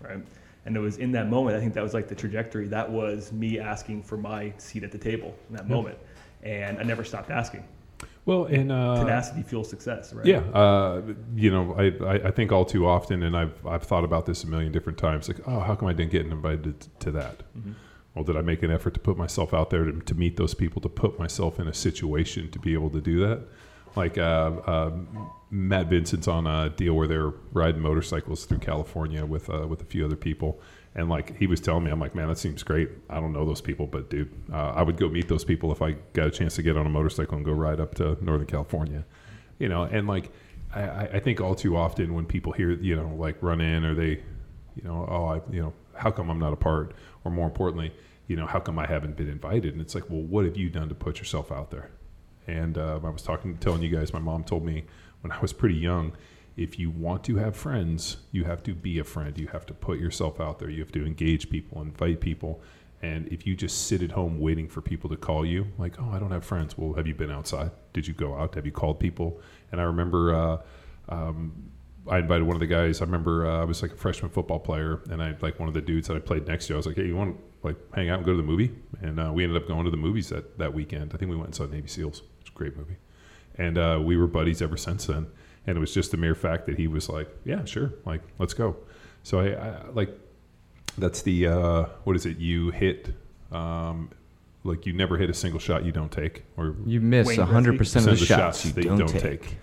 right? 0.01 0.17
And 0.65 0.75
it 0.75 0.79
was 0.79 0.97
in 0.97 1.11
that 1.13 1.29
moment. 1.29 1.55
I 1.57 1.59
think 1.59 1.73
that 1.73 1.83
was 1.83 1.93
like 1.93 2.07
the 2.07 2.15
trajectory. 2.15 2.67
That 2.67 2.89
was 2.89 3.31
me 3.31 3.59
asking 3.59 4.03
for 4.03 4.17
my 4.17 4.53
seat 4.57 4.83
at 4.83 4.91
the 4.91 4.97
table 4.97 5.35
in 5.49 5.55
that 5.55 5.67
Yeah. 5.67 5.75
moment, 5.75 5.97
and 6.43 6.77
I 6.77 6.83
never 6.83 7.03
stopped 7.03 7.31
asking. 7.31 7.63
Well, 8.25 8.45
and 8.45 8.71
uh, 8.71 8.99
Tenacity 8.99 9.41
fuels 9.41 9.69
success, 9.69 10.13
right? 10.13 10.25
Yeah, 10.25 10.39
uh, 10.53 11.01
you 11.35 11.49
know, 11.49 11.73
I, 11.73 11.85
I, 12.05 12.13
I 12.27 12.31
think 12.31 12.51
all 12.51 12.65
too 12.65 12.85
often, 12.85 13.23
and 13.23 13.35
I've 13.35 13.65
I've 13.65 13.83
thought 13.83 14.03
about 14.03 14.25
this 14.25 14.43
a 14.43 14.47
million 14.47 14.71
different 14.71 14.97
times. 14.99 15.27
Like, 15.27 15.39
oh, 15.47 15.59
how 15.61 15.75
come 15.75 15.87
I 15.87 15.93
didn't 15.93 16.11
get 16.11 16.25
invited 16.25 16.79
to, 16.81 16.89
to 16.99 17.11
that? 17.11 17.41
Mhm. 17.57 17.73
Well, 18.13 18.23
did 18.25 18.35
I 18.37 18.41
make 18.41 18.61
an 18.63 18.71
effort 18.71 18.93
to 18.95 18.99
put 18.99 19.17
myself 19.17 19.53
out 19.53 19.69
there 19.69 19.85
to, 19.85 19.93
to 19.93 20.15
meet 20.15 20.35
those 20.37 20.53
people, 20.53 20.81
to 20.81 20.89
put 20.89 21.17
myself 21.17 21.59
in 21.59 21.67
a 21.67 21.73
situation 21.73 22.51
to 22.51 22.59
be 22.59 22.73
able 22.73 22.89
to 22.91 23.01
do 23.01 23.19
that? 23.27 23.41
Like 23.95 24.17
uh, 24.17 24.51
uh, 24.65 24.91
Matt 25.51 25.87
Vincent's 25.87 26.27
on 26.27 26.45
a 26.47 26.69
deal 26.69 26.93
where 26.93 27.07
they're 27.07 27.33
riding 27.53 27.81
motorcycles 27.81 28.45
through 28.45 28.59
California 28.59 29.25
with 29.25 29.49
uh, 29.49 29.67
with 29.67 29.81
a 29.81 29.85
few 29.85 30.05
other 30.05 30.15
people, 30.15 30.59
and 30.95 31.09
like 31.09 31.37
he 31.37 31.47
was 31.47 31.59
telling 31.59 31.83
me, 31.83 31.91
I'm 31.91 31.99
like, 31.99 32.15
man, 32.15 32.27
that 32.27 32.37
seems 32.37 32.63
great. 32.63 32.89
I 33.09 33.19
don't 33.19 33.33
know 33.33 33.45
those 33.45 33.61
people, 33.61 33.87
but 33.87 34.09
dude, 34.09 34.31
uh, 34.51 34.73
I 34.75 34.83
would 34.83 34.97
go 34.97 35.09
meet 35.09 35.27
those 35.27 35.43
people 35.43 35.71
if 35.71 35.81
I 35.81 35.93
got 36.13 36.27
a 36.27 36.31
chance 36.31 36.55
to 36.55 36.61
get 36.61 36.77
on 36.77 36.85
a 36.85 36.89
motorcycle 36.89 37.35
and 37.35 37.45
go 37.45 37.51
ride 37.51 37.79
up 37.79 37.95
to 37.95 38.17
Northern 38.23 38.47
California, 38.47 39.05
you 39.57 39.69
know. 39.69 39.83
And 39.83 40.07
like, 40.07 40.31
I, 40.73 41.07
I 41.13 41.19
think 41.19 41.41
all 41.41 41.55
too 41.55 41.75
often 41.75 42.13
when 42.13 42.25
people 42.25 42.51
hear, 42.51 42.71
you 42.71 42.95
know, 42.95 43.15
like 43.15 43.41
run 43.41 43.59
in 43.59 43.83
or 43.83 43.95
they, 43.95 44.21
you 44.75 44.83
know, 44.83 45.07
oh, 45.09 45.25
I, 45.25 45.53
you 45.53 45.61
know, 45.61 45.73
how 45.95 46.11
come 46.11 46.29
I'm 46.29 46.39
not 46.39 46.53
a 46.53 46.57
part, 46.57 46.93
or 47.25 47.31
more 47.31 47.47
importantly, 47.47 47.91
you 48.27 48.35
know, 48.35 48.45
how 48.45 48.59
come 48.59 48.77
I 48.77 48.85
haven't 48.85 49.17
been 49.17 49.29
invited? 49.29 49.73
And 49.73 49.81
it's 49.81 49.95
like, 49.95 50.09
well, 50.09 50.21
what 50.21 50.45
have 50.45 50.55
you 50.55 50.69
done 50.69 50.89
to 50.89 50.95
put 50.95 51.17
yourself 51.17 51.51
out 51.51 51.71
there? 51.71 51.89
And 52.49 52.77
uh, 52.77 52.99
I 53.03 53.09
was 53.09 53.21
talking, 53.21 53.57
telling 53.57 53.83
you 53.83 53.95
guys, 53.95 54.11
my 54.11 54.19
mom 54.19 54.43
told 54.43 54.65
me 54.65 54.83
when 55.21 55.31
I 55.31 55.39
was 55.39 55.53
pretty 55.53 55.75
young, 55.75 56.13
if 56.57 56.79
you 56.79 56.89
want 56.89 57.23
to 57.25 57.37
have 57.37 57.55
friends, 57.55 58.17
you 58.31 58.43
have 58.43 58.63
to 58.63 58.73
be 58.73 58.97
a 58.99 59.03
friend. 59.03 59.37
You 59.37 59.47
have 59.47 59.65
to 59.67 59.73
put 59.73 59.99
yourself 59.99 60.41
out 60.41 60.57
there. 60.59 60.69
You 60.69 60.79
have 60.81 60.91
to 60.93 61.05
engage 61.05 61.49
people, 61.49 61.81
invite 61.81 62.19
people. 62.19 62.59
And 63.01 63.27
if 63.27 63.45
you 63.47 63.55
just 63.55 63.87
sit 63.87 64.01
at 64.01 64.11
home 64.11 64.39
waiting 64.39 64.67
for 64.67 64.81
people 64.81 65.09
to 65.11 65.15
call 65.15 65.45
you, 65.45 65.67
like, 65.77 65.95
oh, 65.99 66.09
I 66.11 66.19
don't 66.19 66.31
have 66.31 66.43
friends. 66.43 66.77
Well, 66.77 66.93
have 66.93 67.07
you 67.07 67.13
been 67.13 67.31
outside? 67.31 67.71
Did 67.93 68.07
you 68.07 68.13
go 68.13 68.35
out? 68.35 68.55
Have 68.55 68.65
you 68.65 68.73
called 68.73 68.99
people? 68.99 69.39
And 69.71 69.79
I 69.79 69.83
remember 69.83 70.33
uh, 70.33 70.57
um, 71.07 71.53
I 72.09 72.17
invited 72.17 72.43
one 72.43 72.55
of 72.55 72.59
the 72.59 72.67
guys. 72.67 73.01
I 73.01 73.05
remember 73.05 73.47
uh, 73.47 73.61
I 73.61 73.63
was 73.63 73.81
like 73.81 73.91
a 73.91 73.95
freshman 73.95 74.31
football 74.31 74.59
player, 74.59 75.01
and 75.09 75.21
I 75.21 75.35
like 75.41 75.59
one 75.59 75.67
of 75.67 75.75
the 75.75 75.81
dudes 75.81 76.07
that 76.07 76.17
I 76.17 76.19
played 76.19 76.47
next 76.47 76.67
to. 76.67 76.73
I 76.73 76.77
was 76.77 76.87
like, 76.87 76.95
"Hey, 76.95 77.05
you 77.05 77.15
want 77.15 77.37
to 77.37 77.67
like 77.67 77.77
hang 77.93 78.09
out 78.09 78.17
and 78.17 78.25
go 78.25 78.31
to 78.31 78.37
the 78.37 78.43
movie?" 78.43 78.71
And 79.01 79.19
uh, 79.19 79.31
we 79.33 79.43
ended 79.43 79.61
up 79.61 79.67
going 79.67 79.85
to 79.85 79.91
the 79.91 79.97
movies 79.97 80.29
that 80.29 80.57
that 80.57 80.73
weekend. 80.73 81.11
I 81.13 81.17
think 81.17 81.29
we 81.29 81.37
went 81.37 81.47
and 81.47 81.55
saw 81.55 81.65
Navy 81.65 81.87
SEALs. 81.87 82.23
It's 82.59 82.71
a 82.71 82.71
great 82.71 82.77
movie, 82.77 82.97
and 83.57 83.77
uh, 83.77 84.01
we 84.03 84.17
were 84.17 84.27
buddies 84.27 84.61
ever 84.61 84.77
since 84.77 85.05
then. 85.05 85.27
And 85.67 85.77
it 85.77 85.79
was 85.79 85.93
just 85.93 86.11
the 86.11 86.17
mere 86.17 86.35
fact 86.35 86.65
that 86.65 86.77
he 86.77 86.87
was 86.87 87.09
like, 87.09 87.29
"Yeah, 87.45 87.63
sure, 87.65 87.93
like 88.05 88.21
let's 88.37 88.53
go." 88.53 88.75
So 89.23 89.39
I, 89.39 89.53
I 89.53 89.89
like 89.93 90.09
that's 90.97 91.21
the 91.21 91.47
uh, 91.47 91.85
what 92.03 92.15
is 92.15 92.25
it? 92.25 92.37
You 92.37 92.71
hit. 92.71 93.13
Um, 93.51 94.09
like 94.65 94.85
you 94.85 94.91
never 94.91 95.17
hit 95.17 95.29
a 95.29 95.33
single 95.33 95.59
shot 95.59 95.85
you 95.85 95.91
don't 95.93 96.11
take, 96.11 96.43
or 96.57 96.75
You 96.85 96.99
miss 96.99 97.27
Wayne 97.27 97.37
100% 97.39 97.95
of 97.95 98.03
the 98.03 98.11
of 98.11 98.19
the 98.19 98.25
shots, 98.25 98.27
shots 98.27 98.65
you 98.65 98.71
they 98.73 98.81
don't, 98.81 98.97
don't 98.97 99.07
take. 99.07 99.41
take. 99.41 99.57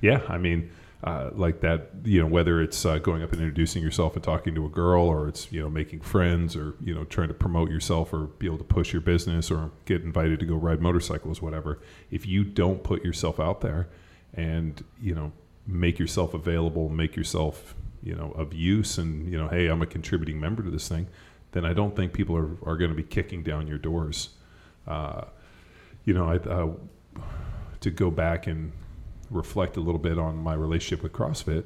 Yeah, 0.00 0.22
I 0.28 0.38
mean, 0.38 0.70
uh, 1.04 1.30
like 1.32 1.60
that. 1.60 1.90
You 2.04 2.20
know, 2.20 2.26
whether 2.26 2.60
it's 2.60 2.84
uh, 2.84 2.98
going 2.98 3.22
up 3.22 3.32
and 3.32 3.40
introducing 3.40 3.82
yourself 3.82 4.14
and 4.14 4.22
talking 4.22 4.54
to 4.54 4.66
a 4.66 4.68
girl, 4.68 5.04
or 5.04 5.28
it's 5.28 5.50
you 5.52 5.60
know 5.60 5.70
making 5.70 6.00
friends, 6.00 6.56
or 6.56 6.74
you 6.80 6.94
know 6.94 7.04
trying 7.04 7.28
to 7.28 7.34
promote 7.34 7.70
yourself, 7.70 8.12
or 8.12 8.26
be 8.26 8.46
able 8.46 8.58
to 8.58 8.64
push 8.64 8.92
your 8.92 9.02
business, 9.02 9.50
or 9.50 9.70
get 9.84 10.02
invited 10.02 10.40
to 10.40 10.46
go 10.46 10.54
ride 10.54 10.80
motorcycles, 10.80 11.40
whatever. 11.40 11.80
If 12.10 12.26
you 12.26 12.44
don't 12.44 12.82
put 12.82 13.04
yourself 13.04 13.40
out 13.40 13.60
there, 13.60 13.88
and 14.34 14.82
you 15.00 15.14
know 15.14 15.32
make 15.66 15.98
yourself 15.98 16.34
available, 16.34 16.88
make 16.88 17.16
yourself 17.16 17.74
you 18.02 18.14
know 18.14 18.32
of 18.32 18.52
use, 18.52 18.98
and 18.98 19.30
you 19.30 19.38
know, 19.38 19.48
hey, 19.48 19.68
I'm 19.68 19.82
a 19.82 19.86
contributing 19.86 20.40
member 20.40 20.62
to 20.62 20.70
this 20.70 20.88
thing, 20.88 21.08
then 21.52 21.64
I 21.64 21.72
don't 21.72 21.96
think 21.96 22.12
people 22.12 22.36
are 22.36 22.56
are 22.64 22.76
going 22.76 22.90
to 22.90 22.96
be 22.96 23.02
kicking 23.04 23.42
down 23.42 23.66
your 23.66 23.78
doors. 23.78 24.30
Uh, 24.86 25.24
you 26.04 26.14
know, 26.14 26.28
I. 26.28 26.36
Uh, 26.36 26.72
to 27.80 27.90
go 27.90 28.10
back 28.10 28.46
and 28.46 28.72
reflect 29.30 29.76
a 29.76 29.80
little 29.80 30.00
bit 30.00 30.18
on 30.18 30.36
my 30.36 30.54
relationship 30.54 31.02
with 31.02 31.12
CrossFit, 31.12 31.64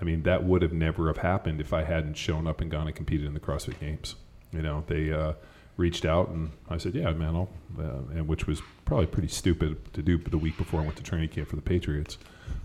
I 0.00 0.04
mean, 0.04 0.22
that 0.24 0.44
would 0.44 0.62
have 0.62 0.72
never 0.72 1.08
have 1.08 1.18
happened 1.18 1.60
if 1.60 1.72
I 1.72 1.84
hadn't 1.84 2.14
shown 2.14 2.46
up 2.46 2.60
and 2.60 2.70
gone 2.70 2.86
and 2.86 2.94
competed 2.94 3.26
in 3.26 3.34
the 3.34 3.40
CrossFit 3.40 3.80
Games. 3.80 4.14
You 4.52 4.62
know, 4.62 4.84
they 4.86 5.12
uh, 5.12 5.32
reached 5.76 6.04
out 6.04 6.28
and 6.28 6.50
I 6.68 6.78
said, 6.78 6.94
"Yeah, 6.94 7.10
man," 7.12 7.34
I'll, 7.34 7.48
uh, 7.78 8.14
and 8.14 8.28
which 8.28 8.46
was 8.46 8.62
probably 8.84 9.06
pretty 9.06 9.28
stupid 9.28 9.92
to 9.94 10.02
do 10.02 10.18
the 10.18 10.38
week 10.38 10.56
before 10.56 10.80
I 10.80 10.84
went 10.84 10.96
to 10.96 11.02
training 11.02 11.30
camp 11.30 11.48
for 11.48 11.56
the 11.56 11.62
Patriots, 11.62 12.18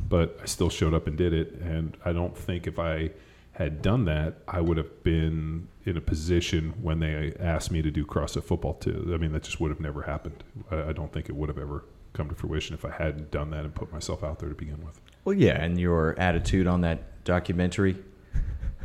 but 0.07 0.39
I 0.41 0.45
still 0.45 0.69
showed 0.69 0.93
up 0.93 1.07
and 1.07 1.17
did 1.17 1.33
it. 1.33 1.53
And 1.61 1.97
I 2.05 2.13
don't 2.13 2.37
think 2.37 2.67
if 2.67 2.79
I 2.79 3.11
had 3.53 3.81
done 3.81 4.05
that, 4.05 4.35
I 4.47 4.61
would 4.61 4.77
have 4.77 5.03
been 5.03 5.67
in 5.85 5.97
a 5.97 6.01
position 6.01 6.73
when 6.81 6.99
they 6.99 7.33
asked 7.39 7.71
me 7.71 7.81
to 7.81 7.91
do 7.91 8.05
CrossFit 8.05 8.43
football 8.43 8.75
too. 8.75 9.11
I 9.13 9.17
mean, 9.17 9.31
that 9.33 9.43
just 9.43 9.59
would 9.59 9.71
have 9.71 9.79
never 9.79 10.03
happened. 10.03 10.43
I, 10.69 10.89
I 10.89 10.93
don't 10.93 11.11
think 11.11 11.29
it 11.29 11.35
would 11.35 11.49
have 11.49 11.57
ever 11.57 11.83
come 12.13 12.29
to 12.29 12.35
fruition 12.35 12.73
if 12.73 12.85
I 12.85 12.91
hadn't 12.91 13.31
done 13.31 13.51
that 13.51 13.63
and 13.63 13.73
put 13.73 13.91
myself 13.91 14.23
out 14.23 14.39
there 14.39 14.49
to 14.49 14.55
begin 14.55 14.83
with. 14.85 14.99
Well, 15.23 15.35
yeah, 15.35 15.61
and 15.61 15.79
your 15.79 16.17
attitude 16.19 16.67
on 16.67 16.81
that 16.81 17.23
documentary, 17.23 17.97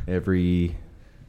every 0.07 0.77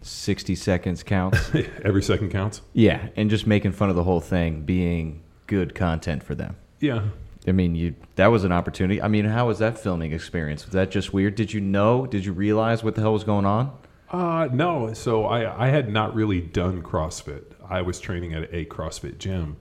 60 0.03 0.55
seconds 0.55 1.03
counts. 1.03 1.51
Every 1.85 2.03
second 2.03 2.31
counts. 2.31 2.61
yeah, 2.73 3.09
and 3.17 3.29
just 3.31 3.47
making 3.47 3.73
fun 3.73 3.91
of 3.91 3.97
the 3.97 4.05
whole 4.05 4.21
thing 4.21 4.63
being 4.63 5.23
good 5.47 5.75
content 5.75 6.23
for 6.23 6.35
them. 6.35 6.57
Yeah. 6.79 7.09
I 7.47 7.53
mean, 7.53 7.75
you 7.75 7.95
that 8.17 8.29
was 8.29 8.45
an 8.45 8.53
opportunity. 8.53 9.01
I 9.01 9.09
mean, 9.09 9.25
how 9.25 9.47
was 9.49 9.59
that 9.59 9.79
filming 9.79 10.13
experience? 10.13 10.65
Was 10.67 10.75
that 10.75 10.91
just 10.91 11.13
weird? 11.13 11.35
Did 11.35 11.53
you 11.53 11.61
know? 11.61 12.07
Did 12.07 12.25
you 12.25 12.33
realize 12.33 12.85
what 12.85 12.95
the 12.95 13.01
hell 13.01 13.13
was 13.15 13.25
going 13.25 13.47
on? 13.47 13.77
Uh, 14.11 14.49
no. 14.53 14.93
So 14.93 15.25
I, 15.25 15.67
I 15.67 15.69
had 15.69 15.89
not 15.89 16.15
really 16.15 16.41
done 16.41 16.83
CrossFit. 16.83 17.45
I 17.69 17.83
was 17.83 18.01
training 18.01 18.35
at 18.35 18.53
a 18.53 18.67
CrossFit 18.67 19.19
gym, 19.19 19.57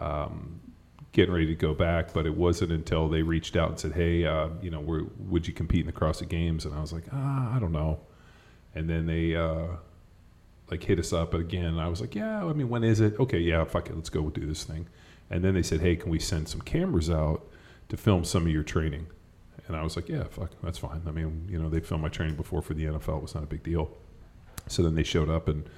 um, 0.00 0.60
getting 1.12 1.32
ready 1.32 1.46
to 1.46 1.54
go 1.54 1.74
back. 1.74 2.12
But 2.12 2.26
it 2.26 2.36
wasn't 2.36 2.72
until 2.72 3.08
they 3.08 3.22
reached 3.22 3.56
out 3.56 3.70
and 3.70 3.78
said, 3.78 3.92
"Hey, 3.92 4.24
uh, 4.24 4.48
you 4.60 4.70
know, 4.70 4.80
would 5.28 5.46
you 5.46 5.54
compete 5.54 5.80
in 5.80 5.86
the 5.86 5.92
CrossFit 5.92 6.28
Games?" 6.28 6.64
And 6.64 6.74
I 6.74 6.80
was 6.80 6.92
like, 6.92 7.04
ah, 7.12 7.54
I 7.54 7.58
don't 7.58 7.72
know. 7.72 8.00
And 8.74 8.88
then 8.88 9.06
they 9.06 9.36
uh, 9.36 9.66
like 10.70 10.82
hit 10.82 10.98
us 10.98 11.12
up 11.12 11.34
again. 11.34 11.78
I 11.78 11.88
was 11.88 12.00
like, 12.00 12.14
Yeah. 12.14 12.44
I 12.44 12.52
mean, 12.52 12.68
when 12.68 12.82
is 12.82 13.00
it? 13.00 13.18
Okay, 13.20 13.38
yeah, 13.38 13.64
fuck 13.64 13.88
it, 13.90 13.94
let's 13.94 14.08
go 14.10 14.30
do 14.30 14.46
this 14.46 14.64
thing. 14.64 14.86
And 15.30 15.44
then 15.44 15.54
they 15.54 15.62
said, 15.62 15.80
Hey, 15.80 15.96
can 15.96 16.10
we 16.10 16.18
send 16.18 16.48
some 16.48 16.62
cameras 16.62 17.10
out 17.10 17.46
to 17.90 17.96
film 17.96 18.24
some 18.24 18.44
of 18.44 18.48
your 18.48 18.62
training? 18.62 19.06
And 19.68 19.76
I 19.76 19.82
was 19.82 19.96
like, 19.96 20.08
Yeah, 20.08 20.24
fuck, 20.24 20.50
that's 20.62 20.78
fine. 20.78 21.02
I 21.06 21.10
mean, 21.10 21.46
you 21.50 21.60
know, 21.60 21.68
they 21.68 21.80
filmed 21.80 22.02
my 22.02 22.08
training 22.08 22.36
before 22.36 22.62
for 22.62 22.74
the 22.74 22.86
NFL. 22.86 23.18
It 23.18 23.22
was 23.22 23.34
not 23.34 23.44
a 23.44 23.46
big 23.46 23.62
deal. 23.62 23.90
So 24.68 24.82
then 24.82 24.94
they 24.94 25.02
showed 25.02 25.28
up, 25.28 25.48
and 25.48 25.68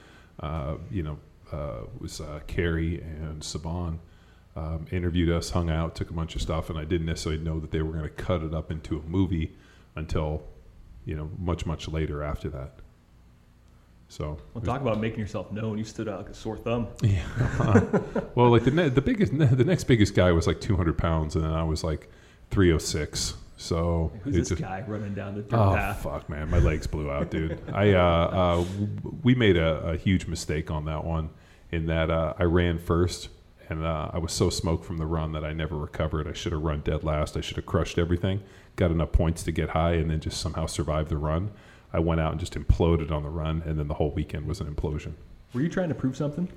uh, 0.41 0.77
you 0.91 1.03
know, 1.03 1.19
uh, 1.53 1.83
it 1.95 2.01
was 2.01 2.21
uh, 2.21 2.41
Carrie 2.47 3.01
and 3.01 3.41
Saban 3.41 3.99
um, 4.57 4.87
interviewed 4.93 5.31
us, 5.31 5.51
hung 5.51 5.69
out, 5.71 5.95
took 5.97 6.11
a 6.11 6.13
bunch 6.13 6.35
of 6.37 6.43
stuff, 6.43 6.71
and 6.71 6.79
I 6.79 6.85
didn't 6.85 7.07
necessarily 7.07 7.43
know 7.43 7.59
that 7.61 7.71
they 7.73 7.83
were 7.83 7.93
going 7.93 8.05
to 8.05 8.09
cut 8.11 8.43
it 8.43 8.55
up 8.55 8.71
into 8.71 8.99
a 8.99 9.03
movie 9.03 9.53
until 9.97 10.45
you 11.05 11.15
know 11.17 11.31
much 11.39 11.67
much 11.67 11.89
later 11.89 12.23
after 12.23 12.49
that. 12.51 12.75
So 14.09 14.39
Well, 14.53 14.63
talk 14.63 14.81
about 14.81 15.01
making 15.01 15.19
yourself 15.19 15.51
known. 15.51 15.79
You 15.79 15.85
stood 15.85 16.09
out 16.09 16.19
like 16.21 16.29
a 16.31 16.35
sore 16.35 16.57
thumb. 16.57 16.89
Yeah. 17.03 17.91
well, 18.35 18.51
like 18.51 18.65
the 18.65 18.71
ne- 18.71 18.89
the 18.91 19.01
biggest 19.03 19.37
the 19.39 19.65
next 19.65 19.85
biggest 19.85 20.15
guy 20.15 20.31
was 20.33 20.47
like 20.47 20.61
200 20.61 20.97
pounds, 20.97 21.35
and 21.37 21.45
then 21.45 21.53
I 21.53 21.65
was 21.65 21.83
like 21.83 22.09
306. 22.51 23.35
So 23.57 24.13
Who's 24.23 24.35
this 24.35 24.49
just- 24.51 24.61
guy 24.63 24.85
running 24.87 25.15
down 25.15 25.35
the 25.37 25.43
dirt 25.43 25.57
Oh 25.57 25.75
path? 25.75 26.03
fuck, 26.03 26.29
man, 26.29 26.51
my 26.51 26.59
legs 26.59 26.87
blew 26.87 27.11
out, 27.11 27.31
dude. 27.31 27.59
I 27.73 27.93
uh, 27.93 27.99
uh, 28.01 28.57
w- 28.65 29.19
we 29.23 29.35
made 29.35 29.57
a, 29.57 29.79
a 29.91 29.97
huge 29.97 30.27
mistake 30.27 30.71
on 30.71 30.85
that 30.87 31.05
one, 31.05 31.31
in 31.71 31.87
that 31.87 32.11
uh, 32.11 32.35
I 32.39 32.45
ran 32.45 32.79
first, 32.79 33.29
and 33.69 33.85
uh, 33.85 34.11
I 34.13 34.19
was 34.19 34.33
so 34.33 34.51
smoked 34.51 34.85
from 34.85 34.99
the 34.99 35.07
run 35.07 35.33
that 35.33 35.45
I 35.45 35.53
never 35.53 35.77
recovered. 35.77 36.29
I 36.29 36.33
should 36.33 36.53
have 36.53 36.63
run 36.63 36.81
dead 36.81 37.05
last. 37.05 37.37
I 37.37 37.41
should 37.41 37.57
have 37.57 37.67
crushed 37.67 37.99
everything, 37.99 38.43
got 38.77 38.91
enough 38.91 39.13
points 39.13 39.43
to 39.45 39.53
get 39.53 39.71
high, 39.71 39.95
and 39.95 40.11
then 40.11 40.21
just 40.21 40.41
somehow 40.41 40.67
survived 40.67 41.11
the 41.11 41.17
run. 41.17 41.51
I 41.93 42.01
went 42.01 42.21
out 42.21 42.33
and 42.33 42.41
just 42.41 42.55
imploded 42.55 43.11
on 43.11 43.23
the 43.23 43.29
run, 43.29 43.63
and 43.65 43.79
then 43.79 43.89
the 43.89 43.95
whole 43.95 44.11
weekend 44.11 44.47
was 44.47 44.61
an 44.61 44.73
implosion. 44.73 45.13
Were 45.53 45.61
you 45.61 45.69
trying 45.69 45.89
to 45.89 45.95
prove 45.95 46.17
something? 46.17 46.49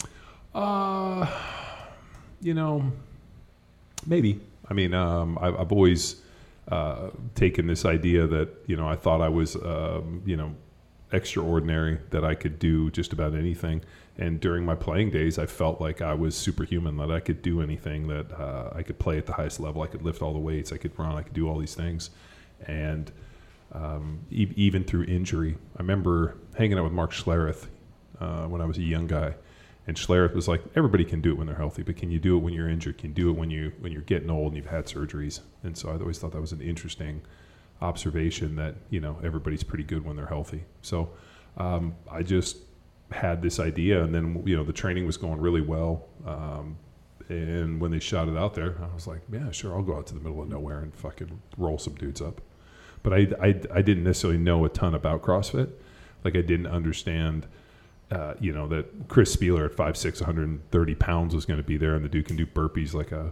Uh, 0.55 1.31
you 2.41 2.53
know, 2.53 2.91
maybe. 4.05 4.39
I 4.69 4.73
mean, 4.73 4.93
um, 4.93 5.37
I've, 5.39 5.59
I've 5.59 5.71
always 5.71 6.21
uh, 6.69 7.11
taken 7.35 7.67
this 7.67 7.85
idea 7.85 8.27
that 8.27 8.49
you 8.65 8.75
know 8.75 8.87
I 8.87 8.95
thought 8.95 9.21
I 9.21 9.29
was 9.29 9.55
um, 9.55 10.21
you 10.25 10.35
know 10.35 10.53
extraordinary 11.11 11.99
that 12.09 12.25
I 12.25 12.35
could 12.35 12.59
do 12.59 12.91
just 12.91 13.13
about 13.13 13.33
anything. 13.33 13.81
And 14.19 14.39
during 14.39 14.65
my 14.65 14.73
playing 14.75 15.11
days, 15.11 15.37
I 15.37 15.45
felt 15.45 15.79
like 15.79 16.01
I 16.01 16.13
was 16.13 16.35
superhuman, 16.35 16.97
that 16.97 17.11
I 17.11 17.19
could 17.19 17.41
do 17.43 17.61
anything, 17.61 18.07
that 18.07 18.31
uh, 18.31 18.71
I 18.73 18.81
could 18.81 18.97
play 18.97 19.17
at 19.17 19.27
the 19.27 19.33
highest 19.33 19.59
level, 19.59 19.83
I 19.83 19.87
could 19.87 20.01
lift 20.01 20.21
all 20.21 20.33
the 20.33 20.39
weights, 20.39 20.71
I 20.71 20.77
could 20.77 20.97
run, 20.97 21.15
I 21.15 21.21
could 21.21 21.33
do 21.33 21.47
all 21.47 21.59
these 21.59 21.75
things. 21.75 22.09
And 22.65 23.11
um, 23.73 24.19
e- 24.31 24.51
even 24.55 24.83
through 24.83 25.03
injury, 25.03 25.57
I 25.77 25.81
remember 25.81 26.37
hanging 26.55 26.79
out 26.79 26.83
with 26.85 26.93
Mark 26.93 27.11
Schlereth 27.11 27.67
uh, 28.19 28.45
when 28.47 28.61
I 28.61 28.65
was 28.65 28.77
a 28.77 28.83
young 28.83 29.05
guy, 29.05 29.35
and 29.85 29.95
Schlereth 29.95 30.33
was 30.33 30.47
like, 30.47 30.61
"Everybody 30.75 31.05
can 31.05 31.21
do 31.21 31.31
it 31.31 31.37
when 31.37 31.47
they're 31.47 31.55
healthy, 31.55 31.83
but 31.83 31.95
can 31.95 32.11
you 32.11 32.19
do 32.19 32.35
it 32.37 32.39
when 32.39 32.53
you're 32.53 32.69
injured? 32.69 32.97
Can 32.97 33.09
you 33.09 33.15
do 33.15 33.29
it 33.29 33.33
when 33.33 33.51
you 33.51 33.71
when 33.79 33.91
you're 33.91 34.01
getting 34.01 34.29
old 34.29 34.47
and 34.47 34.57
you've 34.57 34.65
had 34.65 34.85
surgeries?" 34.85 35.41
And 35.63 35.77
so 35.77 35.89
I 35.89 35.93
always 35.93 36.17
thought 36.17 36.31
that 36.31 36.41
was 36.41 36.51
an 36.51 36.61
interesting 36.61 37.21
observation 37.81 38.55
that 38.55 38.75
you 38.89 38.99
know 38.99 39.19
everybody's 39.23 39.63
pretty 39.63 39.83
good 39.83 40.03
when 40.03 40.15
they're 40.15 40.25
healthy. 40.25 40.63
So 40.81 41.09
um, 41.57 41.95
I 42.11 42.23
just 42.23 42.57
had 43.11 43.41
this 43.41 43.59
idea, 43.59 44.03
and 44.03 44.13
then 44.13 44.43
you 44.45 44.55
know 44.55 44.63
the 44.63 44.73
training 44.73 45.05
was 45.05 45.17
going 45.17 45.39
really 45.39 45.61
well. 45.61 46.05
Um, 46.25 46.77
and 47.29 47.79
when 47.81 47.91
they 47.91 47.99
shot 47.99 48.29
it 48.29 48.37
out 48.37 48.53
there, 48.53 48.75
I 48.81 48.93
was 48.93 49.07
like, 49.07 49.21
"Yeah, 49.31 49.51
sure, 49.51 49.75
I'll 49.75 49.83
go 49.83 49.95
out 49.97 50.07
to 50.07 50.13
the 50.13 50.19
middle 50.19 50.41
of 50.41 50.49
nowhere 50.49 50.79
and 50.79 50.93
fucking 50.95 51.41
roll 51.57 51.77
some 51.77 51.95
dudes 51.95 52.21
up." 52.21 52.41
But 53.03 53.13
I, 53.13 53.27
I, 53.41 53.47
I 53.73 53.81
didn't 53.81 54.03
necessarily 54.03 54.39
know 54.39 54.65
a 54.65 54.69
ton 54.69 54.93
about 54.95 55.21
CrossFit. 55.21 55.71
Like 56.23 56.35
I 56.35 56.41
didn't 56.41 56.67
understand, 56.67 57.47
uh, 58.11 58.33
you 58.39 58.51
know, 58.53 58.67
that 58.69 59.07
Chris 59.07 59.33
Spealler 59.35 59.65
at 59.65 59.71
5'6", 59.75 60.19
130 60.21 60.95
pounds 60.95 61.33
was 61.35 61.45
going 61.45 61.57
to 61.57 61.63
be 61.65 61.77
there, 61.77 61.95
and 61.95 62.03
the 62.03 62.09
dude 62.09 62.25
can 62.27 62.35
do 62.35 62.45
burpees 62.45 62.93
like 62.93 63.11
a, 63.11 63.31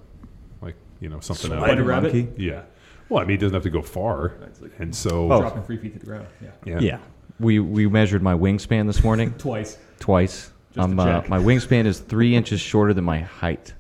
like 0.62 0.76
you 1.00 1.10
know 1.10 1.20
something 1.20 1.52
else. 1.52 1.64
Spider 1.66 1.84
rabbit? 1.84 2.40
Yeah. 2.40 2.64
Well, 3.10 3.22
I 3.22 3.26
mean, 3.26 3.32
he 3.32 3.38
doesn't 3.38 3.54
have 3.54 3.64
to 3.64 3.70
go 3.70 3.82
far, 3.82 4.34
like 4.62 4.72
and 4.80 4.96
so 4.96 5.32
Oh. 5.32 5.42
dropping 5.42 5.64
three 5.64 5.78
feet 5.78 5.94
to 5.94 6.00
the 6.00 6.06
ground. 6.06 6.28
Yeah. 6.42 6.50
yeah. 6.66 6.80
Yeah. 6.80 7.00
We 7.40 7.60
we 7.60 7.88
measured 7.88 8.22
my 8.24 8.34
wingspan 8.34 8.88
this 8.88 9.04
morning 9.04 9.34
Twice. 9.38 9.78
twice. 10.00 10.52
Just 10.74 10.80
I'm, 10.90 10.96
to 10.98 11.04
uh, 11.04 11.22
check. 11.22 11.30
my 11.30 11.40
wingspan 11.40 11.86
is 11.86 12.00
three 12.00 12.36
inches 12.36 12.60
shorter 12.62 12.94
than 12.94 13.04
my 13.06 13.20
height. 13.20 13.74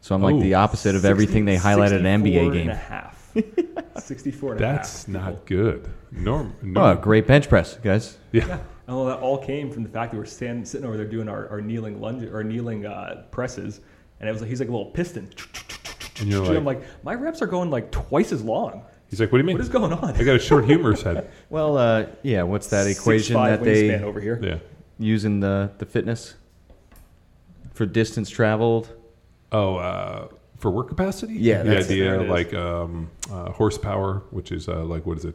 So 0.00 0.14
I'm 0.14 0.22
like 0.22 0.34
Oh. 0.34 0.40
the 0.40 0.54
opposite 0.54 0.94
of 0.94 1.04
everything 1.04 1.44
they 1.44 1.56
highlighted 1.56 2.00
in 2.00 2.06
an 2.06 2.22
64 2.22 2.42
NBA 2.42 2.44
and 2.44 2.52
game. 2.52 2.70
a 2.70 2.74
half. 2.74 3.32
64 3.98 4.52
and 4.52 4.60
a 4.60 4.66
half. 4.66 4.76
That's 4.76 5.08
not 5.08 5.46
good. 5.46 5.88
Norm, 6.10 6.54
Oh, 6.62 6.66
norm 6.66 7.00
great 7.00 7.26
bench 7.26 7.48
press, 7.48 7.76
guys. 7.82 8.18
yeah. 8.32 8.58
And 8.88 8.96
all 8.96 9.04
that 9.06 9.18
all 9.20 9.38
came 9.38 9.70
from 9.70 9.84
the 9.84 9.88
fact 9.88 10.10
that 10.12 10.18
we're 10.18 10.24
standing, 10.24 10.64
sitting 10.64 10.86
over 10.86 10.96
there 10.96 11.06
doing 11.06 11.28
our, 11.28 11.48
our 11.48 11.60
kneeling 11.60 12.00
lunge 12.00 12.24
or 12.24 12.42
kneeling 12.42 12.84
uh, 12.84 13.22
presses, 13.30 13.80
and 14.20 14.28
it 14.28 14.32
was 14.32 14.40
like 14.42 14.50
he's 14.50 14.58
like 14.60 14.68
a 14.68 14.72
little 14.72 14.90
piston. 14.90 15.30
And 16.18 16.28
you're 16.28 16.44
I'm 16.44 16.64
like, 16.64 16.80
like, 16.80 17.04
my 17.04 17.14
reps 17.14 17.40
are 17.42 17.46
going 17.46 17.70
like 17.70 17.90
twice 17.92 18.32
as 18.32 18.42
long. 18.42 18.82
He's 19.12 19.20
like, 19.20 19.30
what 19.30 19.38
do 19.38 19.42
you 19.42 19.46
mean? 19.46 19.56
What 19.56 19.62
is 19.62 19.68
going 19.68 19.92
on? 19.92 20.16
I 20.16 20.24
got 20.24 20.34
a 20.36 20.38
short 20.40 20.64
humorous 20.64 21.02
head. 21.06 21.30
Well, 21.50 21.76
uh, 21.76 22.06
yeah. 22.22 22.42
What's 22.42 22.68
that 22.68 22.86
equation 22.86 23.36
6'5" 23.36 23.44
that 23.50 23.62
they 23.64 23.82
wingspan 23.90 24.02
over 24.02 24.20
here. 24.20 24.40
Yeah. 24.42 24.58
use 24.98 25.24
in 25.26 25.40
the 25.40 25.70
the 25.78 25.84
fitness 25.86 26.34
for 27.74 27.86
distance 27.86 28.28
traveled? 28.30 28.88
Oh, 29.52 29.76
uh, 29.76 30.28
for 30.56 30.70
work 30.70 30.88
capacity? 30.88 31.34
Yeah, 31.34 31.62
the 31.62 31.68
that's- 31.68 31.88
there 31.88 32.14
idea 32.14 32.20
it 32.20 32.24
is. 32.24 32.30
like 32.30 32.54
um, 32.54 33.10
uh, 33.30 33.50
horsepower, 33.52 34.22
which 34.30 34.50
is 34.50 34.68
uh, 34.68 34.82
like 34.84 35.04
what 35.06 35.18
is 35.18 35.24
it? 35.26 35.34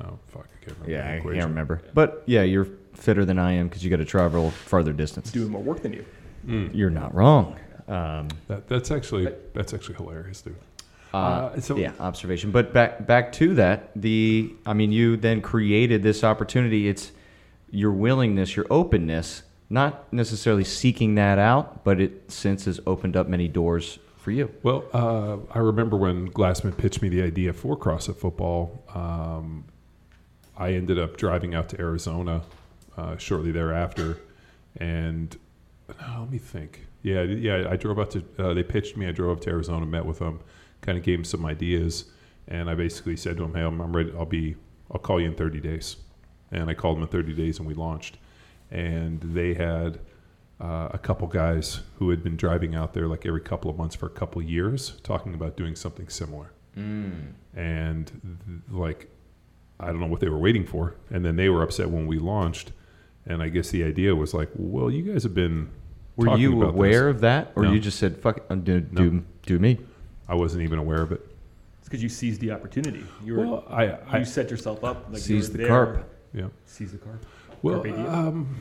Oh 0.00 0.18
fuck, 0.28 0.46
I 0.46 0.64
can't 0.64 0.78
remember. 0.78 0.90
Yeah, 0.90 1.02
the 1.02 1.08
I 1.08 1.12
equation. 1.16 1.40
can't 1.40 1.48
remember. 1.50 1.82
But 1.94 2.22
yeah, 2.26 2.42
you're 2.42 2.68
fitter 2.94 3.24
than 3.24 3.38
I 3.38 3.52
am 3.52 3.66
because 3.68 3.82
you 3.84 3.90
got 3.90 3.96
to 3.96 4.04
travel 4.04 4.50
farther 4.52 4.92
distance. 4.92 5.30
Doing 5.32 5.50
more 5.50 5.62
work 5.62 5.82
than 5.82 5.92
you. 5.92 6.04
Mm. 6.46 6.70
You're 6.74 6.90
not 6.90 7.14
wrong. 7.14 7.58
Um, 7.88 8.28
That, 8.48 8.68
that's 8.68 8.90
actually 8.90 9.32
that's 9.54 9.72
actually 9.74 9.96
hilarious, 9.96 10.42
dude. 10.42 10.54
Uh, 11.14 11.16
Uh, 11.16 11.60
so- 11.60 11.76
yeah, 11.76 11.92
observation. 12.00 12.50
But 12.50 12.72
back 12.72 13.06
back 13.06 13.32
to 13.32 13.54
that. 13.54 13.90
The 13.96 14.52
I 14.66 14.72
mean, 14.74 14.92
you 14.92 15.16
then 15.16 15.40
created 15.40 16.02
this 16.02 16.22
opportunity. 16.24 16.88
It's 16.88 17.12
your 17.70 17.92
willingness, 17.92 18.56
your 18.56 18.66
openness, 18.70 19.42
not 19.70 20.10
necessarily 20.12 20.64
seeking 20.64 21.14
that 21.16 21.38
out, 21.38 21.84
but 21.84 22.00
it 22.00 22.30
since 22.30 22.64
has 22.64 22.80
opened 22.86 23.16
up 23.16 23.28
many 23.28 23.48
doors 23.48 23.98
for 24.16 24.30
you. 24.30 24.50
Well, 24.62 24.84
uh, 24.92 25.36
I 25.54 25.58
remember 25.58 25.96
when 25.96 26.30
Glassman 26.30 26.76
pitched 26.76 27.02
me 27.02 27.08
the 27.08 27.22
idea 27.22 27.52
for 27.52 27.76
CrossFit 27.76 28.16
football. 28.16 28.82
Um, 28.94 29.64
I 30.56 30.72
ended 30.72 30.98
up 30.98 31.16
driving 31.16 31.54
out 31.54 31.68
to 31.70 31.80
Arizona 31.80 32.42
uh, 32.96 33.16
shortly 33.16 33.52
thereafter, 33.52 34.18
and 34.76 35.36
no, 35.88 36.20
let 36.20 36.30
me 36.30 36.38
think. 36.38 36.86
Yeah, 37.02 37.22
yeah, 37.22 37.68
I 37.70 37.76
drove 37.76 37.98
out 37.98 38.10
to. 38.12 38.24
Uh, 38.38 38.54
they 38.54 38.62
pitched 38.64 38.96
me. 38.96 39.06
I 39.06 39.12
drove 39.12 39.36
up 39.38 39.44
to 39.44 39.50
Arizona, 39.50 39.86
met 39.86 40.04
with 40.04 40.18
them, 40.18 40.40
kind 40.80 40.96
of 40.98 41.04
gave 41.04 41.18
him 41.18 41.24
some 41.24 41.44
ideas, 41.46 42.06
and 42.46 42.68
I 42.70 42.74
basically 42.74 43.16
said 43.16 43.36
to 43.38 43.44
him, 43.44 43.54
"Hey, 43.54 43.62
I'm, 43.62 43.80
I'm 43.80 43.94
ready. 43.96 44.12
I'll 44.16 44.24
be. 44.26 44.56
I'll 44.90 44.98
call 45.00 45.20
you 45.20 45.26
in 45.28 45.34
30 45.34 45.60
days." 45.60 45.96
And 46.50 46.70
I 46.70 46.74
called 46.74 46.96
him 46.96 47.02
in 47.02 47.08
30 47.08 47.34
days, 47.34 47.58
and 47.58 47.68
we 47.68 47.74
launched. 47.74 48.16
And 48.70 49.20
they 49.20 49.52
had 49.54 49.98
uh, 50.60 50.88
a 50.92 50.98
couple 50.98 51.26
guys 51.28 51.80
who 51.96 52.08
had 52.10 52.22
been 52.22 52.36
driving 52.36 52.74
out 52.74 52.94
there 52.94 53.06
like 53.06 53.26
every 53.26 53.42
couple 53.42 53.70
of 53.70 53.76
months 53.76 53.94
for 53.94 54.06
a 54.06 54.10
couple 54.10 54.40
of 54.40 54.48
years, 54.48 54.98
talking 55.02 55.34
about 55.34 55.56
doing 55.58 55.76
something 55.76 56.08
similar. 56.08 56.50
And 57.54 58.06
th- 58.06 58.60
like, 58.70 59.10
I 59.80 59.86
don't 59.88 60.00
know 60.00 60.06
what 60.06 60.20
they 60.20 60.28
were 60.28 60.38
waiting 60.38 60.64
for. 60.66 60.94
And 61.10 61.24
then 61.24 61.36
they 61.36 61.48
were 61.48 61.62
upset 61.62 61.90
when 61.90 62.06
we 62.06 62.18
launched. 62.18 62.72
And 63.26 63.42
I 63.42 63.48
guess 63.48 63.70
the 63.70 63.84
idea 63.84 64.14
was 64.14 64.32
like, 64.32 64.48
well, 64.54 64.90
you 64.90 65.02
guys 65.02 65.22
have 65.24 65.34
been. 65.34 65.70
Were 66.16 66.36
you 66.36 66.62
aware 66.64 67.06
This. 67.06 67.16
of 67.16 67.20
that, 67.20 67.52
or 67.54 67.64
No. 67.64 67.72
you 67.72 67.78
just 67.78 67.98
said 67.98 68.16
"fuck, 68.16 68.40
uh, 68.50 68.54
do, 68.56 68.84
No. 68.90 69.02
do 69.10 69.24
do 69.46 69.58
me"? 69.60 69.78
I 70.28 70.34
wasn't 70.34 70.62
even 70.62 70.78
aware 70.78 71.02
of 71.02 71.12
it. 71.12 71.20
It's 71.80 71.88
because 71.88 72.02
you 72.02 72.08
seized 72.08 72.40
the 72.40 72.50
opportunity. 72.52 73.04
You 73.24 73.34
were 73.36 73.46
Well, 73.46 73.64
I, 73.68 73.84
you 73.86 73.96
I 74.10 74.22
set 74.24 74.50
yourself 74.50 74.84
up. 74.84 75.04
Like 75.06 75.14
you 75.14 75.18
Seize 75.40 75.50
the 75.50 75.58
there. 75.58 75.68
carp. 75.68 76.14
yeah. 76.34 76.48
Seize 76.66 76.92
the 76.92 76.98
carp. 76.98 77.24
Well, 77.62 77.80
um, 78.08 78.56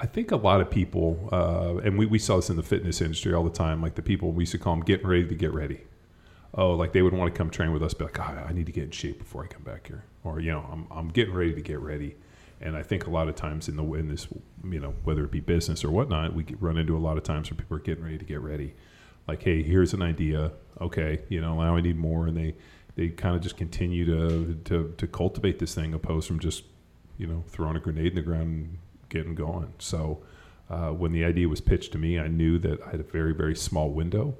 I 0.00 0.06
think 0.06 0.32
a 0.32 0.36
lot 0.36 0.60
of 0.60 0.70
people, 0.70 1.28
uh, 1.32 1.76
and 1.78 1.96
we, 1.96 2.06
we 2.06 2.18
saw 2.18 2.36
this 2.36 2.50
in 2.50 2.56
the 2.56 2.62
fitness 2.62 3.00
industry 3.00 3.32
all 3.32 3.44
the 3.44 3.50
time, 3.50 3.80
like 3.80 3.94
the 3.94 4.02
people 4.02 4.32
we 4.32 4.42
used 4.42 4.52
to 4.52 4.58
call 4.58 4.74
them 4.74 4.84
getting 4.84 5.06
ready 5.06 5.26
to 5.26 5.34
get 5.34 5.52
ready. 5.54 5.80
oh, 6.54 6.72
like 6.74 6.92
they 6.92 7.02
would 7.02 7.12
want 7.12 7.32
to 7.32 7.36
come 7.38 7.50
train 7.50 7.72
with 7.72 7.82
us, 7.82 7.94
be 7.94 8.04
like, 8.04 8.18
oh, 8.18 8.22
I 8.48 8.52
need 8.52 8.66
to 8.66 8.72
get 8.72 8.84
in 8.84 8.90
shape 8.90 9.18
before 9.18 9.44
I 9.44 9.46
come 9.46 9.62
back 9.62 9.86
here, 9.86 10.04
or 10.24 10.40
you 10.40 10.50
know, 10.50 10.66
I'm 10.70 10.86
I'm 10.90 11.08
getting 11.08 11.34
ready 11.34 11.54
to 11.54 11.60
get 11.60 11.80
ready. 11.80 12.16
And 12.60 12.76
I 12.76 12.82
think 12.82 13.06
a 13.06 13.10
lot 13.10 13.28
of 13.28 13.34
times 13.36 13.68
in 13.68 13.76
the 13.76 13.84
in 13.94 14.08
this, 14.08 14.26
you 14.68 14.80
know, 14.80 14.94
whether 15.04 15.24
it 15.24 15.30
be 15.30 15.40
business 15.40 15.84
or 15.84 15.90
whatnot, 15.90 16.34
we 16.34 16.44
run 16.60 16.76
into 16.76 16.96
a 16.96 16.98
lot 16.98 17.16
of 17.16 17.22
times 17.22 17.50
where 17.50 17.56
people 17.58 17.76
are 17.76 17.80
getting 17.80 18.04
ready 18.04 18.18
to 18.18 18.24
get 18.24 18.40
ready. 18.40 18.74
Like, 19.26 19.42
hey, 19.42 19.62
here's 19.62 19.94
an 19.94 20.02
idea. 20.02 20.52
Okay, 20.80 21.20
you 21.28 21.40
know, 21.40 21.60
now 21.60 21.76
I 21.76 21.80
need 21.80 21.96
more, 21.96 22.26
and 22.26 22.36
they 22.36 22.54
they 22.96 23.08
kind 23.08 23.34
of 23.34 23.42
just 23.42 23.56
continue 23.56 24.04
to, 24.04 24.54
to 24.64 24.94
to 24.96 25.06
cultivate 25.06 25.58
this 25.58 25.74
thing, 25.74 25.94
opposed 25.94 26.28
from 26.28 26.40
just 26.40 26.64
you 27.18 27.26
know 27.26 27.44
throwing 27.48 27.76
a 27.76 27.80
grenade 27.80 28.08
in 28.08 28.14
the 28.14 28.22
ground 28.22 28.48
and 28.48 28.78
getting 29.08 29.34
going. 29.34 29.72
So 29.78 30.22
uh, 30.68 30.90
when 30.90 31.12
the 31.12 31.24
idea 31.24 31.48
was 31.48 31.60
pitched 31.60 31.92
to 31.92 31.98
me, 31.98 32.18
I 32.18 32.28
knew 32.28 32.58
that 32.58 32.82
I 32.82 32.90
had 32.90 33.00
a 33.00 33.04
very 33.04 33.32
very 33.34 33.56
small 33.56 33.90
window 33.90 34.36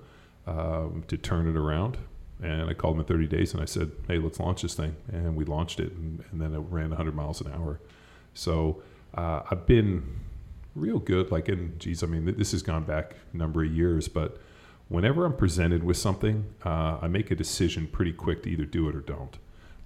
um, 0.47 1.05
to 1.09 1.17
turn 1.17 1.49
it 1.49 1.57
around. 1.57 1.99
And 2.43 2.69
I 2.69 2.75
called 2.75 2.97
them 2.97 3.00
in 3.00 3.07
30 3.07 3.26
days 3.29 3.53
and 3.53 3.62
I 3.62 3.64
said, 3.64 3.93
hey, 4.09 4.19
let's 4.19 4.41
launch 4.41 4.62
this 4.62 4.75
thing. 4.75 4.97
And 5.11 5.37
we 5.37 5.45
launched 5.45 5.81
it, 5.81 5.93
and, 5.93 6.23
and 6.31 6.41
then 6.41 6.53
it 6.53 6.59
ran 6.59 6.91
100 6.91 7.14
miles 7.14 7.41
an 7.41 7.50
hour. 7.53 7.81
So 8.35 8.83
uh, 9.14 9.43
I've 9.50 9.67
been 9.67 10.21
real 10.75 10.99
good. 10.99 11.31
Like, 11.31 11.49
in 11.49 11.79
geez, 11.79 12.03
I 12.03 12.07
mean, 12.07 12.35
this 12.37 12.53
has 12.53 12.62
gone 12.62 12.85
back 12.85 13.14
a 13.33 13.37
number 13.37 13.64
of 13.64 13.73
years, 13.73 14.09
but 14.09 14.38
whenever 14.88 15.25
I'm 15.25 15.37
presented 15.37 15.83
with 15.83 15.97
something, 15.97 16.47
uh, 16.64 16.99
I 17.00 17.09
make 17.09 17.31
a 17.31 17.35
decision 17.35 17.87
pretty 17.87 18.12
quick 18.12 18.43
to 18.45 18.50
either 18.50 18.64
do 18.64 18.88
it 18.88 18.97
or 18.97 19.00
don't. 19.00 19.37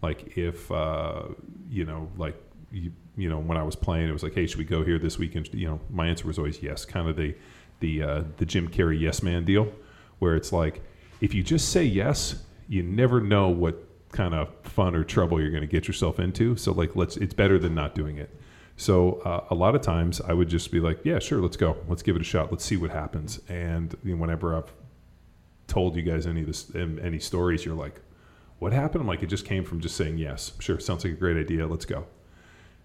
Like, 0.02 0.36
if, 0.36 0.70
uh, 0.70 1.24
you 1.70 1.84
know, 1.84 2.10
like, 2.16 2.36
you, 2.70 2.92
you 3.16 3.28
know, 3.28 3.38
when 3.38 3.58
I 3.58 3.62
was 3.62 3.74
playing, 3.74 4.08
it 4.08 4.12
was 4.12 4.22
like, 4.22 4.34
hey, 4.34 4.46
should 4.46 4.58
we 4.58 4.64
go 4.64 4.84
here 4.84 4.98
this 4.98 5.18
weekend? 5.18 5.48
You 5.52 5.68
know, 5.68 5.80
my 5.90 6.06
answer 6.06 6.26
was 6.26 6.38
always 6.38 6.62
yes, 6.62 6.84
kind 6.84 7.08
of 7.08 7.16
the, 7.16 7.34
the, 7.80 8.02
uh, 8.02 8.22
the 8.36 8.46
Jim 8.46 8.68
Carrey 8.68 9.00
yes 9.00 9.22
man 9.22 9.44
deal, 9.44 9.72
where 10.18 10.36
it's 10.36 10.52
like, 10.52 10.82
if 11.20 11.34
you 11.34 11.42
just 11.42 11.70
say 11.70 11.82
yes, 11.84 12.42
you 12.68 12.82
never 12.82 13.20
know 13.20 13.48
what 13.48 13.84
kind 14.12 14.34
of 14.34 14.48
fun 14.62 14.94
or 14.94 15.04
trouble 15.04 15.40
you're 15.40 15.50
going 15.50 15.62
to 15.62 15.66
get 15.66 15.88
yourself 15.88 16.20
into. 16.20 16.56
So 16.56 16.72
like, 16.72 16.94
let's. 16.94 17.16
It's 17.16 17.34
better 17.34 17.58
than 17.58 17.74
not 17.74 17.94
doing 17.94 18.18
it. 18.18 18.30
So 18.76 19.14
uh, 19.24 19.44
a 19.50 19.54
lot 19.54 19.74
of 19.74 19.82
times 19.82 20.20
I 20.20 20.32
would 20.32 20.48
just 20.48 20.70
be 20.70 20.78
like, 20.78 21.00
yeah, 21.04 21.18
sure, 21.18 21.40
let's 21.40 21.56
go, 21.56 21.76
let's 21.88 22.02
give 22.02 22.14
it 22.14 22.22
a 22.22 22.24
shot, 22.24 22.52
let's 22.52 22.64
see 22.64 22.76
what 22.76 22.90
happens. 22.90 23.40
And 23.48 23.96
you 24.04 24.14
know, 24.14 24.20
whenever 24.20 24.56
I've 24.56 24.72
told 25.68 25.94
you 25.94 26.02
guys 26.02 26.26
any 26.26 26.40
of 26.40 26.46
this, 26.46 26.74
any 26.74 27.20
stories, 27.20 27.64
you're 27.64 27.76
like, 27.76 28.00
what 28.58 28.72
happened? 28.72 29.02
I'm 29.02 29.06
like, 29.06 29.22
it 29.22 29.28
just 29.28 29.44
came 29.44 29.64
from 29.64 29.80
just 29.80 29.96
saying 29.96 30.18
yes, 30.18 30.52
sure, 30.58 30.80
sounds 30.80 31.04
like 31.04 31.12
a 31.12 31.16
great 31.16 31.36
idea, 31.36 31.66
let's 31.66 31.84
go. 31.84 32.06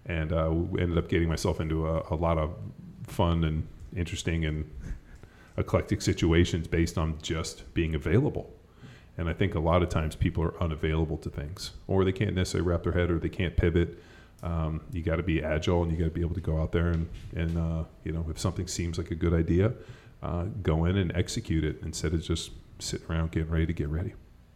And 0.06 0.32
uh, 0.32 0.50
ended 0.50 0.98
up 0.98 1.08
getting 1.08 1.28
myself 1.28 1.60
into 1.60 1.88
a, 1.88 2.06
a 2.10 2.14
lot 2.14 2.38
of 2.38 2.54
fun 3.06 3.42
and 3.42 3.66
interesting 3.96 4.44
and 4.44 4.70
eclectic 5.56 6.02
situations 6.02 6.68
based 6.68 6.98
on 6.98 7.18
just 7.22 7.72
being 7.74 7.94
available. 7.94 8.52
And 9.16 9.28
I 9.28 9.32
think 9.32 9.54
a 9.54 9.60
lot 9.60 9.82
of 9.82 9.88
times 9.88 10.14
people 10.14 10.42
are 10.44 10.60
unavailable 10.62 11.16
to 11.18 11.30
things, 11.30 11.72
or 11.86 12.04
they 12.04 12.12
can't 12.12 12.34
necessarily 12.34 12.68
wrap 12.68 12.82
their 12.82 12.92
head, 12.92 13.10
or 13.10 13.18
they 13.18 13.28
can't 13.28 13.56
pivot. 13.56 13.98
Um, 14.42 14.82
you 14.92 15.02
got 15.02 15.16
to 15.16 15.22
be 15.22 15.42
agile, 15.42 15.82
and 15.82 15.92
you 15.92 15.96
got 15.96 16.04
to 16.04 16.10
be 16.10 16.20
able 16.20 16.34
to 16.34 16.40
go 16.40 16.60
out 16.60 16.72
there 16.72 16.88
and, 16.88 17.08
and 17.34 17.56
uh, 17.56 17.84
you 18.02 18.12
know, 18.12 18.26
if 18.28 18.38
something 18.38 18.66
seems 18.66 18.98
like 18.98 19.10
a 19.10 19.14
good 19.14 19.32
idea, 19.32 19.72
uh, 20.22 20.44
go 20.62 20.84
in 20.84 20.96
and 20.96 21.12
execute 21.16 21.64
it 21.64 21.80
instead 21.82 22.12
of 22.12 22.22
just 22.22 22.50
sitting 22.84 23.06
around 23.08 23.32
getting 23.32 23.50
ready 23.50 23.66
to 23.66 23.72
get 23.72 23.88
ready. 23.88 24.14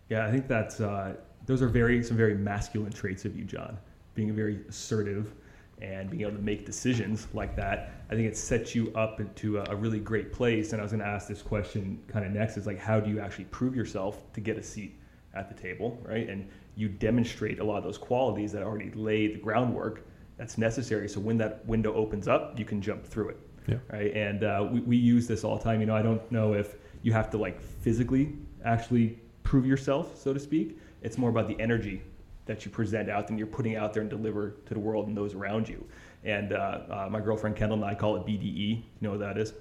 Yeah, 0.09 0.27
I 0.27 0.31
think 0.31 0.49
that's 0.49 0.81
uh, 0.81 1.15
those 1.47 1.63
are 1.63 1.69
very 1.69 2.03
some 2.03 2.17
very 2.17 2.35
masculine 2.35 2.93
traits 2.93 3.25
of 3.25 3.37
you, 3.37 3.45
John. 3.45 3.79
Being 4.15 4.35
very 4.35 4.61
assertive, 4.69 5.35
and 5.81 6.11
being 6.11 6.23
able 6.23 6.33
to 6.33 6.43
make 6.43 6.67
decisions 6.67 7.29
like 7.35 7.55
that, 7.57 7.93
I 8.11 8.15
think 8.15 8.27
it 8.27 8.37
sets 8.37 8.75
you 8.75 8.93
up 8.95 9.21
into 9.21 9.59
a, 9.59 9.77
really 9.77 10.01
great 10.01 10.33
place. 10.33 10.73
And 10.73 10.81
I 10.81 10.85
was 10.85 10.93
going 10.93 11.03
to 11.03 11.07
ask 11.07 11.29
this 11.29 11.43
question 11.43 12.01
kind 12.09 12.25
of 12.25 12.33
next: 12.33 12.57
is 12.57 12.67
like, 12.67 12.79
how 12.79 13.01
do 13.01 13.11
you 13.11 13.21
actually 13.21 13.45
prove 13.47 13.77
yourself 13.77 14.21
to 14.33 14.41
get 14.41 14.59
a 14.59 14.63
seat 14.63 14.99
at 15.35 15.49
the 15.49 15.61
table, 15.61 16.01
right? 16.03 16.29
And 16.29 16.49
you 16.75 16.89
demonstrate 16.89 17.61
a 17.61 17.65
lot 17.65 17.79
of 17.79 17.85
those 17.85 17.99
qualities 17.99 18.53
that 18.53 18.63
already 18.63 18.91
lay 18.93 19.29
the 19.29 19.39
groundwork 19.39 20.07
that's 20.37 20.59
necessary. 20.59 21.09
So 21.09 21.21
when 21.21 21.37
that 21.39 21.67
window 21.67 21.95
opens 21.95 22.29
up, 22.29 22.59
you 22.59 22.65
can 22.65 22.81
jump 22.81 23.05
through 23.05 23.31
it, 23.31 23.41
yeah. 23.67 23.77
right? 23.93 24.15
And 24.15 24.45
uh, 24.45 24.69
we, 24.71 24.81
we 24.81 24.97
use 24.97 25.27
this 25.27 25.45
all 25.45 25.57
the 25.57 25.65
time. 25.65 25.81
You 25.81 25.87
know, 25.87 25.97
I 25.97 26.03
don't 26.03 26.31
know 26.31 26.55
if 26.55 26.77
you 27.03 27.13
have 27.13 27.31
to 27.31 27.39
like 27.39 27.61
physically 27.89 28.37
actually 28.67 29.19
prove 29.45 29.65
yourself, 29.65 30.15
so 30.15 30.35
to 30.35 30.39
speak. 30.39 30.79
It's 31.01 31.17
more 31.17 31.31
about 31.31 31.49
the 31.49 31.59
energy 31.59 32.03
that 32.45 32.67
you 32.67 32.71
present 32.71 33.09
out 33.09 33.31
and 33.31 33.39
you're 33.39 33.47
putting 33.47 33.77
out 33.77 33.95
there 33.95 34.03
and 34.03 34.11
deliver 34.11 34.51
to 34.67 34.75
the 34.75 34.81
world 34.81 35.07
and 35.09 35.17
those 35.17 35.35
around 35.35 35.67
you. 35.71 35.83
And 36.23 36.53
uh, 36.53 36.81
uh, 36.91 37.09
my 37.11 37.21
girlfriend 37.21 37.57
Kendall 37.57 37.79
and 37.79 37.87
I 37.87 37.95
call 37.95 38.17
it 38.17 38.27
BDE. 38.27 38.69
You 38.77 38.83
know 39.01 39.13
what 39.13 39.21
that 39.21 39.39
is? 39.39 39.55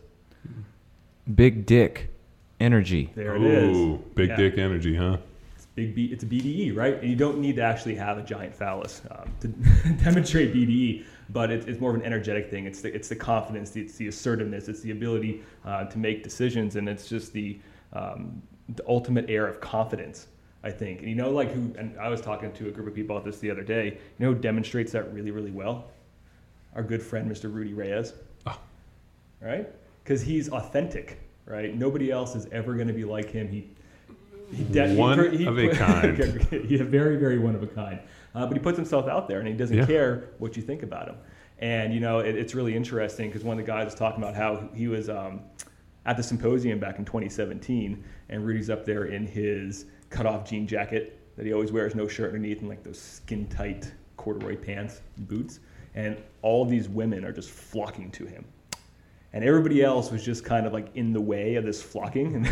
Big 1.35 1.65
dick 1.65 2.09
energy. 2.59 3.11
There 3.15 3.37
it 3.37 3.43
is. 3.43 3.77
Ooh, 3.77 4.03
big 4.13 4.29
Yeah. 4.29 4.35
dick 4.35 4.57
energy, 4.57 4.93
huh? 4.93 5.17
It's 5.55 5.67
big. 5.67 5.95
B, 5.95 6.09
it's 6.11 6.23
a 6.25 6.27
BDE, 6.27 6.75
right? 6.75 6.95
And 6.95 7.09
you 7.09 7.15
don't 7.15 7.39
need 7.39 7.55
to 7.55 7.61
actually 7.61 7.95
have 7.95 8.17
a 8.17 8.23
giant 8.23 8.53
phallus 8.53 9.03
um, 9.09 9.31
to 9.39 9.47
demonstrate 10.03 10.53
BDE, 10.53 11.05
but 11.29 11.49
it's, 11.49 11.65
it's 11.65 11.79
more 11.79 11.91
of 11.91 11.95
an 11.95 12.03
energetic 12.03 12.49
thing. 12.49 12.65
It's 12.65 12.81
the, 12.81 12.93
it's 12.93 13.07
the 13.07 13.15
confidence, 13.15 13.73
it's 13.77 13.95
the 13.95 14.09
assertiveness, 14.09 14.67
it's 14.67 14.81
the 14.81 14.91
ability 14.91 15.43
uh, 15.63 15.85
to 15.85 15.97
make 15.97 16.23
decisions, 16.23 16.75
and 16.75 16.89
it's 16.89 17.07
just 17.07 17.31
the 17.31 17.57
um, 17.93 18.41
the 18.69 18.83
ultimate 18.87 19.29
air 19.29 19.47
of 19.47 19.59
confidence. 19.61 20.27
I 20.63 20.71
think, 20.71 20.99
and 20.99 21.07
you 21.07 21.15
know, 21.15 21.29
like 21.29 21.51
who? 21.51 21.73
And 21.77 21.97
I 21.99 22.09
was 22.09 22.19
talking 22.19 22.51
to 22.53 22.67
a 22.67 22.71
group 22.71 22.87
of 22.87 22.95
people 22.95 23.15
about 23.15 23.23
this 23.25 23.39
the 23.39 23.49
other 23.51 23.61
day. 23.61 23.85
You 24.19 24.25
know, 24.25 24.33
who 24.33 24.39
demonstrates 24.39 24.91
that 24.91 25.13
really, 25.13 25.31
really 25.31 25.51
well. 25.51 25.85
Our 26.75 26.83
good 26.83 27.01
friend, 27.01 27.29
Mr. 27.31 27.53
Rudy 27.53 27.73
Reyes. 27.73 28.13
Ah. 28.45 28.59
Right? 29.39 29.69
Because 30.03 30.21
he's 30.21 30.49
authentic. 30.49 31.19
Right? 31.45 31.73
Nobody 31.75 32.11
else 32.11 32.35
is 32.35 32.47
ever 32.51 32.73
going 32.73 32.87
to 32.87 32.93
be 32.93 33.05
like 33.05 33.29
him. 33.29 33.47
He 33.47 33.69
he 34.51 34.63
de- 34.63 34.89
he 34.89 34.95
One 34.97 35.17
pr- 35.17 35.29
he 35.35 35.45
of 35.45 35.57
a 35.57 35.69
kind. 35.75 36.17
yeah, 36.69 36.83
very, 36.83 37.17
very 37.17 37.37
one 37.37 37.55
of 37.55 37.63
a 37.63 37.67
kind. 37.67 37.99
Uh, 38.35 38.45
but 38.47 38.53
he 38.57 38.59
puts 38.59 38.77
himself 38.77 39.07
out 39.07 39.27
there, 39.27 39.39
and 39.39 39.47
he 39.47 39.53
doesn't 39.53 39.77
Yeah. 39.77 39.85
care 39.85 40.29
what 40.39 40.57
you 40.57 40.63
think 40.63 40.83
about 40.83 41.07
him. 41.07 41.15
And 41.59 41.93
you 41.93 41.99
know, 41.99 42.19
it, 42.19 42.35
it's 42.35 42.53
really 42.55 42.75
interesting 42.75 43.29
because 43.29 43.43
one 43.43 43.57
of 43.59 43.65
the 43.65 43.71
guys 43.71 43.85
was 43.85 43.95
talking 43.95 44.21
about 44.21 44.35
how 44.35 44.69
he 44.73 44.87
was 44.87 45.07
um, 45.09 45.41
at 46.07 46.17
the 46.17 46.23
symposium 46.23 46.79
back 46.79 46.97
in 46.99 47.05
2017, 47.05 48.03
and 48.29 48.45
Rudy's 48.45 48.69
up 48.69 48.85
there 48.85 49.05
in 49.05 49.27
his 49.27 49.85
cut-off 50.09 50.49
jean 50.49 50.65
jacket 50.65 51.19
that 51.35 51.45
he 51.45 51.53
always 51.53 51.71
wears, 51.71 51.93
no 51.93 52.07
shirt 52.07 52.27
underneath, 52.33 52.61
and 52.61 52.69
like 52.69 52.81
those 52.83 52.99
skin-tight 52.99 53.91
corduroy 54.15 54.55
pants 54.55 55.01
and 55.17 55.27
boots. 55.27 55.59
And 55.93 56.17
all 56.41 56.65
these 56.65 56.87
women 56.89 57.23
are 57.25 57.31
just 57.31 57.49
flocking 57.49 58.09
to 58.11 58.25
him, 58.25 58.45
and 59.33 59.43
everybody 59.43 59.83
else 59.83 60.09
was 60.11 60.23
just 60.23 60.43
kind 60.45 60.65
of 60.65 60.73
like 60.73 60.95
in 60.95 61.11
the 61.13 61.21
way 61.21 61.55
of 61.55 61.65
this 61.65 61.81
flocking. 61.81 62.35
And 62.35 62.51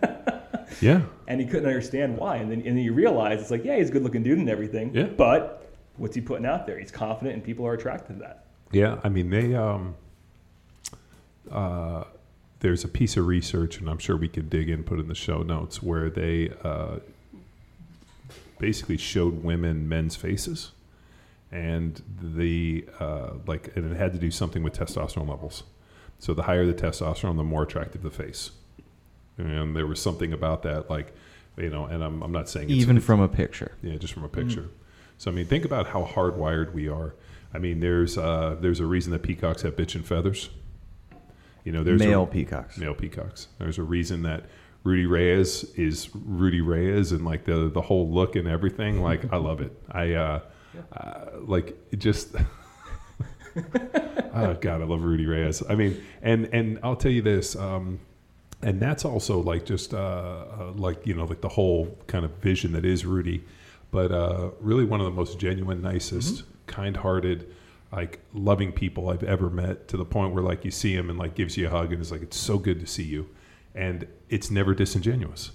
Yeah. 0.80 1.02
and 1.26 1.40
he 1.40 1.46
couldn't 1.46 1.66
understand 1.66 2.16
why. 2.16 2.36
And 2.36 2.50
then, 2.50 2.58
and 2.60 2.76
then 2.76 2.78
you 2.84 2.92
realize 2.92 3.40
it's 3.40 3.50
like, 3.50 3.64
yeah, 3.64 3.76
he's 3.76 3.90
a 3.90 3.92
good 3.92 4.02
looking 4.04 4.22
dude 4.22 4.38
and 4.38 4.48
everything. 4.48 4.94
Yeah. 4.94 5.04
But 5.04 5.72
what's 5.96 6.14
he 6.14 6.20
putting 6.20 6.46
out 6.46 6.66
there? 6.66 6.78
He's 6.78 6.90
confident, 6.92 7.34
and 7.34 7.44
people 7.44 7.66
are 7.66 7.74
attracted 7.74 8.14
to 8.14 8.18
that. 8.20 8.46
Yeah, 8.72 9.00
I 9.02 9.08
mean 9.08 9.30
they. 9.30 9.54
Um, 9.54 9.94
uh, 11.50 12.04
there's 12.60 12.84
a 12.84 12.88
piece 12.88 13.16
of 13.16 13.26
research, 13.26 13.78
and 13.78 13.88
I'm 13.88 13.98
sure 13.98 14.16
we 14.16 14.28
can 14.28 14.48
dig 14.48 14.68
in, 14.68 14.84
put 14.84 14.98
in 15.00 15.08
the 15.08 15.14
show 15.14 15.42
notes, 15.42 15.82
where 15.82 16.10
they 16.10 16.52
uh, 16.62 16.96
basically 18.58 18.96
showed 18.96 19.42
women 19.42 19.88
men's 19.88 20.16
faces, 20.16 20.72
and 21.50 22.02
the 22.20 22.86
uh, 22.98 23.30
like, 23.46 23.74
and 23.76 23.90
it 23.90 23.96
had 23.96 24.12
to 24.12 24.18
do 24.18 24.30
something 24.30 24.62
with 24.62 24.78
testosterone 24.78 25.28
levels. 25.28 25.64
So 26.18 26.34
the 26.34 26.42
higher 26.42 26.66
the 26.66 26.74
testosterone, 26.74 27.36
the 27.36 27.44
more 27.44 27.62
attractive 27.62 28.02
the 28.02 28.10
face, 28.10 28.50
and 29.38 29.74
there 29.74 29.86
was 29.86 30.00
something 30.00 30.32
about 30.32 30.62
that, 30.64 30.90
like, 30.90 31.14
you 31.56 31.70
know, 31.70 31.86
and 31.86 32.04
I'm, 32.04 32.22
I'm 32.22 32.32
not 32.32 32.48
saying 32.48 32.68
it's, 32.68 32.78
Even 32.78 33.00
from 33.00 33.20
a 33.20 33.28
picture. 33.28 33.72
yeah, 33.82 33.96
just 33.96 34.12
from 34.12 34.24
a 34.24 34.28
picture. 34.28 34.68
So 35.16 35.30
I 35.30 35.34
mean, 35.34 35.46
think 35.46 35.64
about 35.64 35.88
how 35.88 36.04
hardwired 36.04 36.72
we 36.72 36.88
are. 36.88 37.14
I 37.52 37.58
mean, 37.58 37.80
there's 37.80 38.16
uh, 38.18 38.56
there's 38.60 38.80
a 38.80 38.86
reason 38.86 39.12
that 39.12 39.22
peacocks 39.22 39.62
have 39.62 39.76
bitchin' 39.76 40.04
feathers. 40.04 40.50
You 41.64 41.72
know, 41.72 41.82
there's 41.82 42.00
Male 42.00 42.24
a, 42.24 42.26
peacocks. 42.26 42.78
male 42.78 42.94
peacocks. 42.94 43.48
There's 43.58 43.78
a 43.78 43.82
reason 43.82 44.22
that 44.22 44.44
Rudy 44.82 45.06
Reyes 45.06 45.64
is 45.74 46.08
Rudy 46.14 46.60
Reyes, 46.60 47.12
and 47.12 47.24
like 47.24 47.44
the 47.44 47.68
the 47.68 47.82
whole 47.82 48.10
look 48.10 48.36
and 48.36 48.48
everything. 48.48 49.02
Like 49.02 49.32
I 49.32 49.36
love 49.36 49.60
it. 49.60 49.72
I 49.90 50.12
uh, 50.14 50.40
uh, 50.92 51.24
like 51.40 51.76
it 51.90 51.98
just. 51.98 52.34
oh 54.34 54.56
God, 54.60 54.80
I 54.80 54.84
love 54.84 55.02
Rudy 55.02 55.26
Reyes. 55.26 55.62
I 55.68 55.74
mean, 55.74 56.02
and 56.22 56.48
and 56.52 56.78
I'll 56.82 56.96
tell 56.96 57.12
you 57.12 57.22
this. 57.22 57.56
Um, 57.56 58.00
and 58.62 58.80
that's 58.80 59.04
also 59.04 59.40
like 59.40 59.64
just 59.64 59.94
uh, 59.94 59.96
uh, 59.98 60.72
like 60.76 61.06
you 61.06 61.14
know 61.14 61.24
like 61.24 61.40
the 61.40 61.48
whole 61.48 61.96
kind 62.06 62.24
of 62.24 62.30
vision 62.36 62.72
that 62.72 62.84
is 62.84 63.04
Rudy, 63.04 63.44
but 63.90 64.12
uh, 64.12 64.50
really 64.60 64.84
one 64.84 65.00
of 65.00 65.06
the 65.06 65.12
most 65.12 65.38
genuine, 65.38 65.82
nicest, 65.82 66.44
kind-hearted, 66.66 67.54
like 67.92 68.20
loving 68.32 68.72
people 68.72 69.10
I've 69.10 69.24
ever 69.24 69.50
met. 69.50 69.88
To 69.88 69.96
the 69.96 70.04
point 70.04 70.34
where 70.34 70.42
like 70.42 70.64
you 70.64 70.70
see 70.70 70.94
him 70.94 71.10
and 71.10 71.18
like 71.18 71.34
gives 71.34 71.56
you 71.56 71.66
a 71.66 71.70
hug 71.70 71.92
and 71.92 72.00
is 72.00 72.12
like 72.12 72.22
it's 72.22 72.36
so 72.36 72.58
good 72.58 72.80
to 72.80 72.86
see 72.86 73.04
you, 73.04 73.28
and 73.74 74.06
it's 74.28 74.50
never 74.50 74.74
disingenuous. 74.74 75.52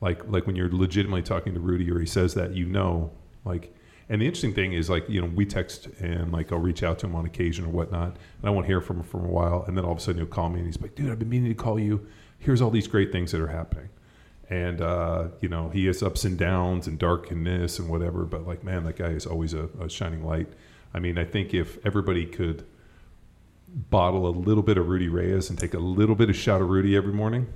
Like 0.00 0.26
like 0.28 0.46
when 0.46 0.56
you're 0.56 0.70
legitimately 0.70 1.22
talking 1.22 1.54
to 1.54 1.60
Rudy 1.60 1.90
or 1.90 1.98
he 1.98 2.06
says 2.06 2.34
that 2.34 2.54
you 2.54 2.66
know 2.66 3.12
like. 3.44 3.74
And 4.08 4.20
the 4.20 4.26
interesting 4.26 4.52
thing 4.52 4.74
is, 4.74 4.90
like, 4.90 5.08
you 5.08 5.22
know, 5.22 5.28
we 5.28 5.46
text 5.46 5.86
and 6.00 6.32
like 6.32 6.52
I'll 6.52 6.58
reach 6.58 6.82
out 6.82 6.98
to 6.98 7.06
him 7.06 7.14
on 7.14 7.24
occasion 7.24 7.64
or 7.64 7.68
whatnot, 7.68 8.08
and 8.08 8.44
I 8.44 8.50
won't 8.50 8.66
hear 8.66 8.82
from 8.82 8.98
him 8.98 9.04
for 9.04 9.24
a 9.24 9.28
while, 9.28 9.64
and 9.66 9.78
then 9.78 9.86
all 9.86 9.92
of 9.92 9.98
a 9.98 10.00
sudden 10.00 10.20
he'll 10.20 10.26
call 10.26 10.50
me 10.50 10.58
and 10.58 10.66
he's 10.66 10.78
like, 10.82 10.94
"Dude, 10.96 11.10
I've 11.10 11.18
been 11.18 11.30
meaning 11.30 11.48
to 11.48 11.54
call 11.54 11.78
you. 11.78 12.06
Here's 12.38 12.60
all 12.60 12.68
these 12.70 12.88
great 12.88 13.10
things 13.10 13.32
that 13.32 13.40
are 13.40 13.46
happening," 13.46 13.88
and 14.50 14.82
uh, 14.82 15.28
you 15.40 15.48
know 15.48 15.70
he 15.70 15.86
has 15.86 16.02
ups 16.02 16.24
and 16.24 16.36
downs 16.36 16.88
and 16.88 16.98
darkness 16.98 17.78
and 17.78 17.88
whatever. 17.88 18.24
But 18.24 18.46
like, 18.46 18.62
man, 18.64 18.84
that 18.84 18.96
guy 18.96 19.10
is 19.10 19.24
always 19.24 19.54
a, 19.54 19.70
a 19.80 19.88
shining 19.88 20.24
light. 20.24 20.48
I 20.94 20.98
mean, 20.98 21.18
I 21.18 21.24
think 21.24 21.54
if 21.54 21.84
everybody 21.84 22.26
could 22.26 22.64
bottle 23.68 24.26
a 24.26 24.30
little 24.30 24.62
bit 24.62 24.76
of 24.78 24.88
Rudy 24.88 25.08
Reyes 25.08 25.50
and 25.50 25.58
take 25.58 25.74
a 25.74 25.78
little 25.78 26.14
bit 26.14 26.28
of 26.28 26.36
shot 26.36 26.60
of 26.60 26.68
Rudy 26.68 26.96
every 26.96 27.12
morning. 27.12 27.46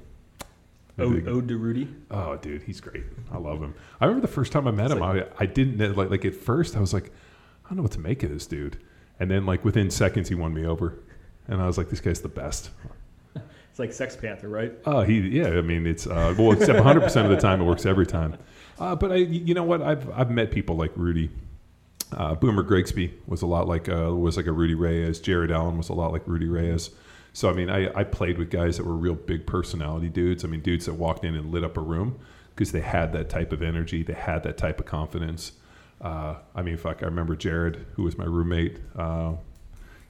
Ode, 0.98 1.28
Ode 1.28 1.48
to 1.48 1.58
Rudy. 1.58 1.94
Oh, 2.10 2.36
dude, 2.36 2.62
he's 2.62 2.80
great. 2.80 3.04
I 3.30 3.36
love 3.36 3.60
him. 3.60 3.74
I 4.00 4.06
remember 4.06 4.26
the 4.26 4.32
first 4.32 4.50
time 4.50 4.66
I 4.66 4.70
met 4.70 4.90
him, 4.90 5.02
I, 5.02 5.26
I 5.38 5.44
didn't 5.44 5.94
like 5.94 6.08
like 6.08 6.24
at 6.24 6.34
first 6.34 6.74
I 6.74 6.80
was 6.80 6.94
like, 6.94 7.12
I 7.64 7.68
don't 7.68 7.76
know 7.76 7.82
what 7.82 7.92
to 7.92 8.00
make 8.00 8.22
of 8.22 8.30
this 8.30 8.46
dude, 8.46 8.78
and 9.20 9.30
then 9.30 9.44
like 9.44 9.62
within 9.62 9.90
seconds 9.90 10.30
he 10.30 10.34
won 10.34 10.54
me 10.54 10.64
over, 10.64 10.98
and 11.48 11.60
I 11.60 11.66
was 11.66 11.76
like, 11.76 11.90
this 11.90 12.00
guy's 12.00 12.20
the 12.20 12.28
best. 12.28 12.70
It's 13.70 13.78
like 13.78 13.92
Sex 13.92 14.16
Panther, 14.16 14.48
right? 14.48 14.72
Oh, 14.86 15.02
he 15.02 15.18
yeah. 15.18 15.48
I 15.48 15.60
mean, 15.60 15.86
it's 15.86 16.06
uh, 16.06 16.34
well, 16.38 16.52
except 16.52 16.78
100 16.78 16.98
percent 17.02 17.26
of 17.26 17.30
the 17.30 17.38
time 17.38 17.60
it 17.60 17.64
works 17.64 17.84
every 17.84 18.06
time. 18.06 18.38
Uh, 18.78 18.96
but 18.96 19.12
I, 19.12 19.16
you 19.16 19.52
know 19.52 19.64
what? 19.64 19.82
I've 19.82 20.08
I've 20.18 20.30
met 20.30 20.50
people 20.50 20.76
like 20.76 20.92
Rudy. 20.96 21.28
Uh, 22.12 22.34
Boomer 22.34 22.62
Grigsby 22.62 23.14
was 23.26 23.42
a 23.42 23.46
lot 23.46 23.66
like 23.66 23.88
uh, 23.88 24.14
was 24.14 24.36
like 24.36 24.46
a 24.46 24.52
Rudy 24.52 24.74
Reyes. 24.74 25.20
Jared 25.20 25.50
Allen 25.50 25.76
was 25.76 25.88
a 25.88 25.92
lot 25.92 26.12
like 26.12 26.26
Rudy 26.26 26.48
Reyes. 26.48 26.90
So 27.32 27.50
I 27.50 27.52
mean, 27.52 27.68
I, 27.68 27.92
I 27.94 28.04
played 28.04 28.38
with 28.38 28.50
guys 28.50 28.76
that 28.76 28.84
were 28.84 28.96
real 28.96 29.14
big 29.14 29.46
personality 29.46 30.08
dudes. 30.08 30.44
I 30.44 30.48
mean, 30.48 30.60
dudes 30.60 30.86
that 30.86 30.94
walked 30.94 31.24
in 31.24 31.34
and 31.34 31.50
lit 31.50 31.64
up 31.64 31.76
a 31.76 31.80
room 31.80 32.18
because 32.54 32.72
they 32.72 32.80
had 32.80 33.12
that 33.12 33.28
type 33.28 33.52
of 33.52 33.62
energy. 33.62 34.02
They 34.02 34.14
had 34.14 34.42
that 34.44 34.56
type 34.56 34.80
of 34.80 34.86
confidence. 34.86 35.52
Uh, 36.00 36.36
I 36.54 36.62
mean, 36.62 36.76
fuck, 36.76 37.02
I 37.02 37.06
remember 37.06 37.36
Jared, 37.36 37.84
who 37.94 38.04
was 38.04 38.16
my 38.16 38.24
roommate, 38.24 38.78
uh, 38.96 39.34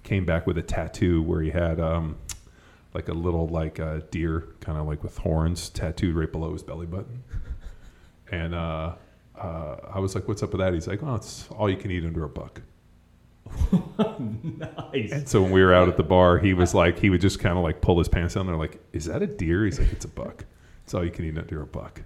came 0.03 0.25
back 0.25 0.47
with 0.47 0.59
a 0.59 0.63
tattoo 0.63 1.23
where 1.23 1.41
he 1.41 1.51
had 1.51 1.81
um, 1.81 2.17
like 2.95 3.09
a 3.09 3.13
little 3.13 3.49
like 3.49 3.81
uh, 3.81 4.01
deer, 4.11 4.49
kind 4.61 4.79
of 4.79 4.87
like 4.87 5.03
with 5.03 5.19
horns, 5.19 5.69
tattooed 5.71 6.15
right 6.15 6.31
below 6.31 6.53
his 6.53 6.63
belly 6.63 6.87
button. 6.87 7.23
And 8.31 8.55
uh, 9.38 9.40
uh, 9.42 9.90
I 9.94 9.99
was 9.99 10.14
like, 10.14 10.29
"What's 10.29 10.42
up 10.42 10.53
with 10.53 10.61
that?" 10.61 10.75
He's 10.75 10.87
like, 10.87 11.03
"Oh, 11.03 11.14
it's 11.14 11.49
all 11.51 11.68
you 11.70 11.77
can 11.77 11.90
eat 11.90 12.05
under 12.05 12.25
a 12.25 12.29
buck." 12.29 12.62
Nice. 14.18 15.12
And 15.12 15.29
so 15.29 15.42
when 15.42 15.53
we 15.53 15.62
were 15.62 15.75
out 15.75 15.88
at 15.88 15.96
the 15.96 16.03
bar, 16.03 16.38
he 16.38 16.55
was 16.55 16.75
like, 16.75 16.99
he 16.99 17.11
would 17.11 17.20
just 17.20 17.38
kind 17.38 17.57
of 17.57 17.62
like 17.62 17.81
pull 17.81 17.99
his 17.99 18.09
pants 18.09 18.35
down. 18.35 18.46
They're 18.46 18.57
like, 18.57 18.81
"Is 18.92 19.07
that 19.07 19.22
a 19.22 19.27
deer?" 19.27 19.64
He's 19.64 19.79
like, 19.79 19.92
"It's 19.92 20.05
a 20.05 20.09
buck. 20.09 20.44
It's 20.85 20.94
all 20.94 21.05
you 21.05 21.11
can 21.11 21.25
eat 21.25 21.37
under 21.38 21.62
a 21.62 21.66
buck." 21.66 22.03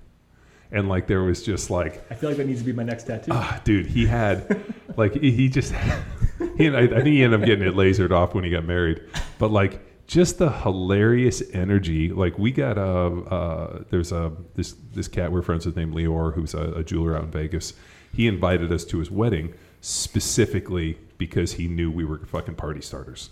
And 0.72 0.88
like 0.88 1.06
there 1.06 1.22
was 1.22 1.42
just 1.42 1.70
like 1.70 2.04
I 2.10 2.14
feel 2.14 2.30
like 2.30 2.36
that 2.36 2.46
needs 2.46 2.60
to 2.60 2.66
be 2.66 2.72
my 2.72 2.84
next 2.84 3.04
tattoo. 3.04 3.32
Ah, 3.34 3.60
dude, 3.64 3.86
he 3.86 4.06
had 4.06 4.64
like 4.96 5.14
he 5.14 5.48
just 5.48 5.72
he 6.56 6.68
I, 6.68 6.82
I 6.82 6.86
think 6.88 7.06
he 7.06 7.24
ended 7.24 7.40
up 7.40 7.46
getting 7.46 7.66
it 7.66 7.74
lasered 7.74 8.12
off 8.12 8.34
when 8.34 8.44
he 8.44 8.50
got 8.50 8.64
married, 8.64 9.02
but 9.38 9.50
like 9.50 9.80
just 10.10 10.38
the 10.38 10.50
hilarious 10.50 11.40
energy. 11.52 12.10
Like 12.10 12.36
we 12.36 12.50
got 12.50 12.76
a 12.76 12.82
uh, 12.82 13.84
there's 13.90 14.10
a 14.10 14.32
this 14.56 14.74
this 14.92 15.06
cat 15.06 15.30
we're 15.30 15.40
friends 15.42 15.64
with 15.64 15.76
named 15.76 15.94
Leor 15.94 16.34
who's 16.34 16.52
a, 16.52 16.72
a 16.72 16.82
jeweler 16.82 17.16
out 17.16 17.24
in 17.24 17.30
Vegas. 17.30 17.74
He 18.12 18.26
invited 18.26 18.72
us 18.72 18.84
to 18.86 18.98
his 18.98 19.08
wedding 19.08 19.54
specifically 19.80 20.98
because 21.16 21.52
he 21.52 21.68
knew 21.68 21.92
we 21.92 22.04
were 22.04 22.18
fucking 22.26 22.56
party 22.56 22.80
starters. 22.80 23.30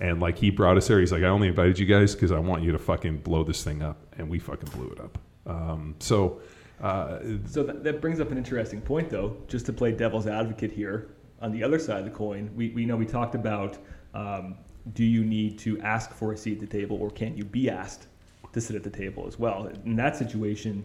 And 0.00 0.18
like 0.18 0.38
he 0.38 0.50
brought 0.50 0.76
us 0.76 0.88
there, 0.88 0.98
he's 0.98 1.12
like, 1.12 1.22
I 1.22 1.28
only 1.28 1.46
invited 1.46 1.78
you 1.78 1.86
guys 1.86 2.14
because 2.16 2.32
I 2.32 2.40
want 2.40 2.64
you 2.64 2.72
to 2.72 2.78
fucking 2.78 3.18
blow 3.18 3.44
this 3.44 3.62
thing 3.62 3.80
up, 3.82 4.04
and 4.18 4.28
we 4.28 4.40
fucking 4.40 4.70
blew 4.70 4.88
it 4.88 5.00
up. 5.00 5.18
Um, 5.46 5.94
so 6.00 6.40
uh, 6.80 7.18
So 7.46 7.62
that, 7.62 7.84
that 7.84 8.00
brings 8.00 8.20
up 8.20 8.32
an 8.32 8.38
interesting 8.38 8.80
point, 8.80 9.08
though. 9.08 9.36
Just 9.46 9.66
to 9.66 9.72
play 9.72 9.92
devil's 9.92 10.26
advocate 10.26 10.72
here, 10.72 11.10
on 11.40 11.52
the 11.52 11.62
other 11.62 11.78
side 11.78 11.98
of 11.98 12.04
the 12.04 12.10
coin, 12.10 12.50
we, 12.56 12.70
we 12.70 12.84
know 12.84 12.96
we 12.96 13.06
talked 13.06 13.34
about 13.36 13.78
um, 14.14 14.56
do 14.94 15.04
you 15.04 15.24
need 15.24 15.58
to 15.60 15.80
ask 15.80 16.12
for 16.12 16.32
a 16.32 16.36
seat 16.36 16.54
at 16.54 16.60
the 16.60 16.78
table, 16.78 16.96
or 17.00 17.10
can't 17.10 17.36
you 17.36 17.44
be 17.44 17.68
asked 17.68 18.06
to 18.52 18.60
sit 18.60 18.76
at 18.76 18.82
the 18.82 18.90
table 18.90 19.26
as 19.26 19.38
well? 19.38 19.70
In 19.84 19.96
that 19.96 20.16
situation, 20.16 20.84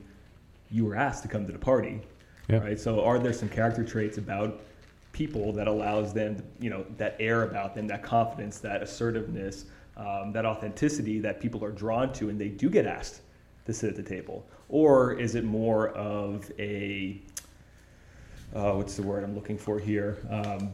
you 0.70 0.86
were 0.86 0.96
asked 0.96 1.22
to 1.24 1.30
come 1.30 1.46
to 1.46 1.52
the 1.54 1.60
party, 1.60 2.02
Yeah. 2.50 2.58
right? 2.58 2.80
So, 2.80 3.04
are 3.04 3.20
there 3.20 3.34
some 3.34 3.50
character 3.50 3.84
traits 3.84 4.18
about 4.18 4.62
people 5.12 5.54
that 5.54 5.68
allows 5.68 6.14
them, 6.14 6.38
you 6.60 6.70
know, 6.70 6.86
that 6.98 7.16
air 7.20 7.44
about 7.44 7.76
them, 7.76 7.88
that 7.88 8.02
confidence, 8.04 8.60
that 8.60 8.82
assertiveness, 8.82 9.66
um, 9.96 10.32
that 10.34 10.46
authenticity 10.46 11.20
that 11.20 11.40
people 11.40 11.64
are 11.64 11.72
drawn 11.72 12.12
to, 12.14 12.30
and 12.30 12.42
they 12.42 12.50
do 12.50 12.70
get 12.70 12.88
asked 12.88 13.22
to 13.66 13.74
sit 13.74 13.90
at 13.92 13.96
the 13.96 14.04
table? 14.04 14.46
Or 14.70 15.14
is 15.14 15.36
it 15.36 15.44
more 15.44 15.90
of 15.90 16.52
a, 16.58 17.22
uh, 18.56 18.74
what's 18.74 18.96
the 18.96 19.04
word 19.04 19.24
I'm 19.24 19.36
looking 19.36 19.58
for 19.58 19.78
here? 19.80 20.18
Um, 20.30 20.74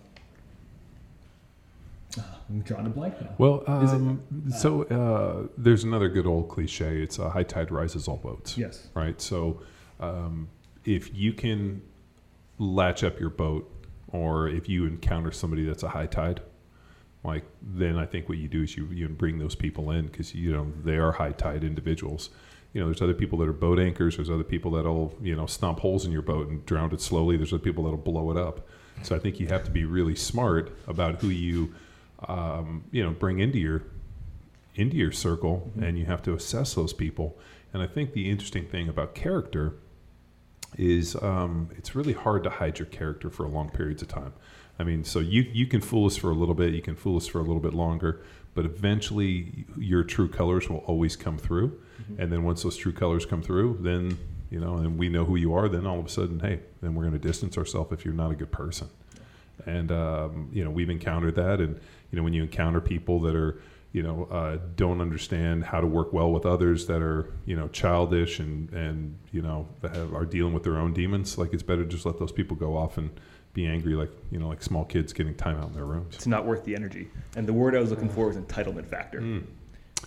I'm 2.49 2.61
drawing 2.61 2.87
a 2.87 2.89
blank 2.89 3.21
now. 3.21 3.29
Well, 3.37 3.61
Is 3.83 3.91
it- 3.93 3.95
um, 3.95 4.23
so 4.57 4.83
uh, 4.83 5.47
there's 5.57 5.83
another 5.83 6.09
good 6.09 6.25
old 6.25 6.49
cliche. 6.49 7.01
It's 7.01 7.19
a 7.19 7.29
high 7.29 7.43
tide 7.43 7.71
rises 7.71 8.07
all 8.07 8.17
boats. 8.17 8.57
Yes. 8.57 8.87
Right. 8.95 9.19
So 9.21 9.61
um, 9.99 10.49
if 10.85 11.13
you 11.13 11.33
can 11.33 11.81
latch 12.57 13.03
up 13.03 13.19
your 13.19 13.29
boat, 13.29 13.71
or 14.11 14.47
if 14.49 14.67
you 14.67 14.85
encounter 14.85 15.31
somebody 15.31 15.63
that's 15.65 15.83
a 15.83 15.89
high 15.89 16.07
tide, 16.07 16.41
like 17.23 17.43
then 17.61 17.95
I 17.97 18.05
think 18.05 18.27
what 18.27 18.37
you 18.39 18.47
do 18.47 18.63
is 18.63 18.75
you 18.75 18.87
you 18.87 19.07
bring 19.07 19.37
those 19.37 19.53
people 19.55 19.91
in 19.91 20.07
because 20.07 20.33
you 20.33 20.51
know 20.51 20.71
they 20.83 20.95
are 20.97 21.11
high 21.11 21.31
tide 21.33 21.63
individuals. 21.63 22.29
You 22.73 22.81
know, 22.81 22.87
there's 22.87 23.01
other 23.01 23.13
people 23.13 23.37
that 23.39 23.47
are 23.47 23.53
boat 23.53 23.79
anchors. 23.79 24.15
There's 24.15 24.29
other 24.29 24.43
people 24.43 24.71
that'll 24.71 25.15
you 25.21 25.35
know 25.35 25.45
stomp 25.45 25.79
holes 25.79 26.05
in 26.05 26.11
your 26.11 26.21
boat 26.23 26.47
and 26.47 26.65
drown 26.65 26.91
it 26.91 27.01
slowly. 27.01 27.37
There's 27.37 27.53
other 27.53 27.61
people 27.63 27.83
that'll 27.83 27.97
blow 27.97 28.31
it 28.31 28.37
up. 28.37 28.67
So 29.03 29.15
I 29.15 29.19
think 29.19 29.39
you 29.39 29.47
have 29.47 29.63
to 29.65 29.71
be 29.71 29.85
really 29.85 30.15
smart 30.15 30.75
about 30.87 31.21
who 31.21 31.29
you 31.29 31.73
um, 32.27 32.83
you 32.91 33.03
know 33.03 33.11
bring 33.11 33.39
into 33.39 33.57
your 33.57 33.83
into 34.75 34.97
your 34.97 35.11
circle, 35.11 35.71
and 35.81 35.97
you 35.97 36.05
have 36.05 36.21
to 36.23 36.33
assess 36.33 36.73
those 36.73 36.93
people. 36.93 37.37
And 37.73 37.83
I 37.83 37.87
think 37.87 38.13
the 38.13 38.29
interesting 38.29 38.65
thing 38.65 38.89
about 38.89 39.13
character 39.13 39.75
is 40.77 41.15
um, 41.21 41.69
it's 41.77 41.95
really 41.95 42.13
hard 42.13 42.43
to 42.43 42.49
hide 42.49 42.79
your 42.79 42.87
character 42.87 43.29
for 43.29 43.47
long 43.47 43.69
periods 43.69 44.01
of 44.01 44.07
time. 44.07 44.33
I 44.77 44.83
mean, 44.83 45.03
so 45.03 45.19
you 45.19 45.41
you 45.51 45.65
can 45.65 45.81
fool 45.81 46.05
us 46.05 46.15
for 46.15 46.29
a 46.29 46.33
little 46.33 46.55
bit, 46.55 46.73
you 46.73 46.81
can 46.81 46.95
fool 46.95 47.17
us 47.17 47.27
for 47.27 47.39
a 47.39 47.43
little 47.43 47.59
bit 47.59 47.73
longer, 47.73 48.21
but 48.55 48.65
eventually 48.65 49.65
your 49.77 50.03
true 50.03 50.29
colors 50.29 50.69
will 50.69 50.79
always 50.79 51.15
come 51.15 51.37
through. 51.37 51.79
And 52.17 52.31
then 52.31 52.43
once 52.43 52.63
those 52.63 52.77
true 52.77 52.93
colors 52.93 53.25
come 53.25 53.41
through, 53.41 53.79
then 53.81 54.17
you 54.49 54.59
know, 54.59 54.77
and 54.77 54.97
we 54.97 55.09
know 55.09 55.25
who 55.25 55.35
you 55.35 55.53
are. 55.53 55.69
Then 55.69 55.85
all 55.85 55.99
of 55.99 56.05
a 56.05 56.09
sudden, 56.09 56.39
hey, 56.39 56.61
then 56.81 56.95
we're 56.95 57.03
going 57.03 57.13
to 57.13 57.19
distance 57.19 57.57
ourselves 57.57 57.91
if 57.91 58.05
you're 58.05 58.13
not 58.13 58.31
a 58.31 58.35
good 58.35 58.51
person. 58.51 58.89
And 59.65 59.91
um, 59.91 60.49
you 60.51 60.63
know, 60.63 60.71
we've 60.71 60.89
encountered 60.89 61.35
that. 61.35 61.59
And 61.59 61.79
you 62.11 62.17
know, 62.17 62.23
when 62.23 62.33
you 62.33 62.43
encounter 62.43 62.81
people 62.81 63.19
that 63.21 63.35
are 63.35 63.61
you 63.91 64.03
know 64.03 64.27
uh, 64.29 64.57
don't 64.75 65.01
understand 65.01 65.63
how 65.63 65.81
to 65.81 65.87
work 65.87 66.13
well 66.13 66.31
with 66.31 66.45
others, 66.45 66.87
that 66.87 67.01
are 67.01 67.33
you 67.45 67.55
know 67.55 67.67
childish 67.69 68.39
and 68.39 68.69
and 68.71 69.17
you 69.31 69.41
know 69.41 69.67
have, 69.81 70.13
are 70.13 70.25
dealing 70.25 70.53
with 70.53 70.63
their 70.63 70.77
own 70.77 70.93
demons, 70.93 71.37
like 71.37 71.53
it's 71.53 71.63
better 71.63 71.85
just 71.85 72.05
let 72.05 72.19
those 72.19 72.31
people 72.31 72.55
go 72.55 72.77
off 72.77 72.97
and 72.97 73.09
be 73.53 73.65
angry, 73.65 73.95
like 73.95 74.11
you 74.31 74.39
know, 74.39 74.47
like 74.47 74.61
small 74.61 74.85
kids 74.85 75.13
getting 75.13 75.35
time 75.35 75.57
out 75.59 75.67
in 75.67 75.73
their 75.73 75.85
rooms. 75.85 76.15
It's 76.15 76.27
not 76.27 76.45
worth 76.45 76.63
the 76.65 76.75
energy. 76.75 77.09
And 77.35 77.47
the 77.47 77.53
word 77.53 77.75
I 77.75 77.79
was 77.79 77.89
looking 77.89 78.09
for 78.09 78.27
was 78.27 78.37
entitlement 78.37 78.85
factor. 78.85 79.19
Hmm. 79.19 79.39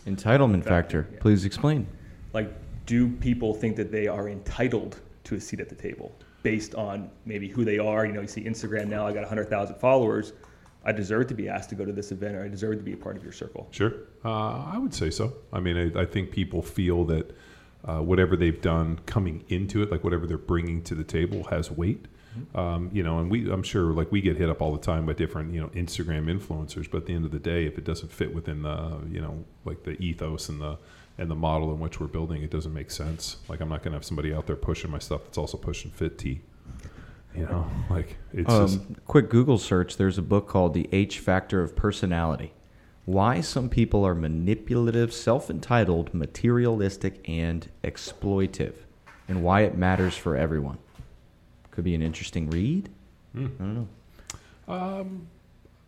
Entitlement 0.06 0.64
factor. 0.64 1.08
yeah. 1.12 1.20
Please 1.20 1.44
explain. 1.44 1.86
Like, 2.32 2.52
do 2.86 3.08
people 3.08 3.54
think 3.54 3.76
that 3.76 3.92
they 3.92 4.06
are 4.06 4.28
entitled 4.28 5.00
to 5.24 5.34
a 5.34 5.40
seat 5.40 5.60
at 5.60 5.68
the 5.68 5.74
table 5.74 6.12
based 6.42 6.74
on 6.74 7.10
maybe 7.26 7.48
who 7.48 7.64
they 7.64 7.78
are? 7.78 8.06
You 8.06 8.12
know, 8.12 8.22
you 8.22 8.26
see 8.26 8.42
Instagram 8.42 8.88
now, 8.88 9.06
I 9.06 9.12
got 9.12 9.20
100,000 9.20 9.76
followers. 9.76 10.32
I 10.85 10.92
deserve 10.92 11.29
to 11.29 11.35
be 11.35 11.49
asked 11.49 11.71
to 11.71 11.75
go 11.75 11.85
to 11.85 11.92
this 11.92 12.12
event 12.12 12.37
or 12.37 12.45
I 12.45 12.49
deserve 12.49 12.77
to 12.77 12.83
be 12.83 12.92
a 12.92 12.97
part 12.97 13.16
of 13.16 13.23
your 13.23 13.33
circle. 13.33 13.68
Sure, 13.71 13.92
uh, 14.25 14.64
I 14.64 14.79
would 14.79 14.95
say 14.95 15.11
so. 15.11 15.35
I 15.53 15.61
mean, 15.61 15.77
I, 15.97 16.03
I 16.03 16.05
think 16.07 16.33
people 16.33 16.62
feel 16.62 17.05
that 17.07 17.37
uh, 17.85 17.99
whatever 17.99 18.37
they've 18.37 18.61
done 18.61 19.01
coming 19.07 19.45
into 19.49 19.83
it, 19.83 19.90
like 19.90 20.05
whatever 20.05 20.27
they're 20.27 20.38
bringing 20.38 20.83
to 20.85 20.95
the 20.95 21.05
table, 21.05 21.45
has 21.45 21.71
weight. 21.71 22.07
Um, 22.55 22.88
you 22.92 23.03
know, 23.03 23.18
and 23.18 23.31
we, 23.31 23.51
I'm 23.51 23.62
sure, 23.62 23.92
like 23.92 24.11
we 24.11 24.21
get 24.23 24.38
hit 24.38 24.49
up 24.49 24.62
all 24.62 24.73
the 24.73 24.81
time 24.81 25.05
by 25.05 25.12
different, 25.12 25.53
you 25.53 25.61
know, 25.61 25.68
Instagram 25.68 26.33
influencers. 26.35 26.90
But 26.90 26.99
at 26.99 27.07
the 27.07 27.14
end 27.14 27.27
of 27.27 27.31
the 27.31 27.38
day, 27.38 27.66
if 27.66 27.77
it 27.77 27.85
doesn't 27.85 28.11
fit 28.11 28.35
within 28.35 28.62
the, 28.62 29.01
you 29.11 29.21
know, 29.21 29.45
like 29.64 29.83
the 29.85 29.92
ethos 30.03 30.49
and 30.49 30.61
the 30.61 30.79
and 31.18 31.31
the 31.31 31.35
model 31.35 31.73
in 31.73 31.79
which 31.79 32.01
we're 32.01 32.07
building, 32.07 32.42
it 32.42 32.51
doesn't 32.51 32.73
make 32.73 32.90
sense. 32.90 33.37
Like 33.49 33.61
I'm 33.61 33.68
not 33.68 33.83
going 33.83 33.92
to 33.92 33.97
have 33.97 34.05
somebody 34.05 34.33
out 34.33 34.47
there 34.47 34.57
pushing 34.57 34.90
my 34.90 34.99
stuff 34.99 35.25
that's 35.25 35.37
also 35.37 35.59
pushing 35.59 35.90
fit 35.90 36.18
tea. 36.18 36.40
You 37.35 37.47
know, 37.47 37.66
like 37.88 38.16
it's 38.33 38.49
just 38.49 38.79
Um, 38.81 38.97
quick 39.07 39.31
Google 39.31 39.59
search. 39.59 39.97
There's 39.97 40.18
a 40.18 40.23
book 40.23 40.47
called 40.49 40.75
The 40.75 40.88
H 40.92 41.18
Factor 41.18 41.62
of 41.62 41.75
Personality. 41.75 42.53
Why 43.05 43.40
some 43.40 43.68
people 43.68 44.05
are 44.07 44.14
manipulative, 44.14 45.12
self 45.12 45.51
entitled, 45.51 46.12
materialistic, 46.14 47.27
and 47.29 47.68
exploitive, 47.83 48.75
and 49.29 49.42
why 49.42 49.62
it 49.62 49.77
matters 49.77 50.16
for 50.16 50.37
everyone. 50.37 50.79
Could 51.71 51.85
be 51.85 51.95
an 51.95 52.03
interesting 52.03 52.51
read. 52.51 52.90
Hmm. 53.33 53.47
I 53.47 53.49
don't 53.59 53.75
know. 53.75 53.88
Um, 54.68 55.27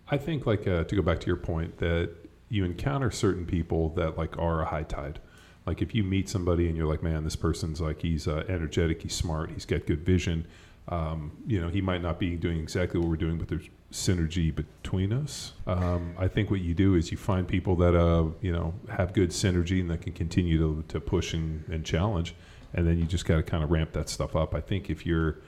I 0.09 0.17
think 0.17 0.47
like 0.47 0.67
uh, 0.67 0.85
to 0.85 0.97
go 0.97 1.03
back 1.03 1.21
to 1.21 1.27
your 1.27 1.37
point 1.37 1.79
that 1.79 2.11
you 2.49 2.65
encounter 2.65 3.11
certain 3.11 3.45
people 3.47 3.91
that 3.91 4.17
like 4.17 4.37
are 4.39 4.63
a 4.63 4.67
high 4.67 4.83
tide. 4.83 5.21
Like 5.67 5.83
if 5.83 5.95
you 5.95 6.03
meet 6.05 6.29
somebody 6.29 6.69
and 6.69 6.77
you're 6.77 6.87
like, 6.87 7.03
man, 7.03 7.25
this 7.25 7.37
person's 7.37 7.81
like 7.81 8.03
he's 8.03 8.27
uh, 8.27 8.45
energetic, 8.49 9.03
he's 9.03 9.15
smart, 9.15 9.51
he's 9.51 9.65
got 9.67 9.87
good 9.87 10.05
vision. 10.05 10.47
Um, 10.89 11.33
you 11.47 11.61
know, 11.61 11.69
he 11.69 11.81
might 11.81 12.03
not 12.03 12.19
be 12.19 12.37
doing 12.37 12.59
exactly 12.59 13.01
what 13.01 13.09
we're 13.09 13.17
doing, 13.17 13.39
but 13.39 13.49
there's 13.49 13.69
synergy 13.91 14.55
between 14.55 15.13
us. 15.13 15.53
Um, 15.67 16.15
I 16.19 16.29
think 16.29 16.51
what 16.51 16.61
you 16.61 16.75
do 16.75 16.95
is 16.95 17.11
you 17.11 17.17
find 17.17 17.47
people 17.49 17.77
that 17.77 17.95
uh, 17.95 18.27
you 18.43 18.53
know 18.53 18.75
have 18.91 19.13
good 19.13 19.31
synergy 19.31 19.81
and 19.81 19.91
that 19.91 20.03
can 20.03 20.13
continue 20.13 20.59
to, 20.59 20.85
to 20.89 21.01
push 21.01 21.33
and, 21.33 21.65
and 21.69 21.85
challenge. 21.85 22.35
and 22.75 22.87
then 22.87 22.99
you 22.99 23.05
just 23.05 23.25
got 23.25 23.37
to 23.37 23.43
kind 23.43 23.63
of 23.65 23.71
ramp 23.71 23.93
that 23.93 24.09
stuff 24.09 24.37
up. 24.37 24.55
I 24.55 24.61
think 24.61 24.91
if 24.91 25.07
you're 25.07 25.39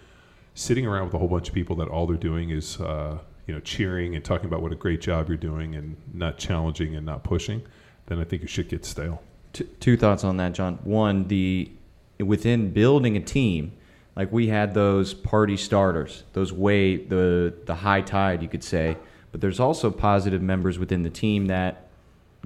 sitting 0.54 0.86
around 0.86 1.06
with 1.06 1.14
a 1.14 1.18
whole 1.18 1.28
bunch 1.28 1.48
of 1.48 1.54
people 1.54 1.76
that 1.76 1.88
all 1.88 2.06
they're 2.06 2.16
doing 2.16 2.50
is 2.50 2.80
uh, 2.80 3.18
you 3.46 3.54
know 3.54 3.60
cheering 3.60 4.14
and 4.14 4.24
talking 4.24 4.46
about 4.46 4.62
what 4.62 4.72
a 4.72 4.76
great 4.76 5.00
job 5.00 5.28
you're 5.28 5.36
doing 5.36 5.74
and 5.74 5.96
not 6.14 6.38
challenging 6.38 6.96
and 6.96 7.04
not 7.04 7.24
pushing, 7.24 7.62
then 8.06 8.18
I 8.18 8.24
think 8.24 8.42
your 8.42 8.48
shit 8.48 8.68
gets 8.70 8.88
stale. 8.88 9.22
Two, 9.52 9.64
two 9.80 9.96
thoughts 9.96 10.24
on 10.24 10.36
that, 10.38 10.54
John. 10.54 10.78
One, 10.84 11.28
the 11.28 11.70
within 12.18 12.72
building 12.72 13.16
a 13.16 13.20
team, 13.20 13.72
like 14.16 14.32
we 14.32 14.48
had 14.48 14.72
those 14.72 15.12
party 15.12 15.56
starters, 15.58 16.24
those 16.32 16.52
way 16.52 16.96
the 16.96 17.54
the 17.66 17.74
high 17.74 18.00
tide, 18.00 18.42
you 18.42 18.48
could 18.48 18.64
say. 18.64 18.96
But 19.30 19.42
there's 19.42 19.60
also 19.60 19.90
positive 19.90 20.40
members 20.40 20.78
within 20.78 21.02
the 21.02 21.10
team 21.10 21.46
that 21.46 21.88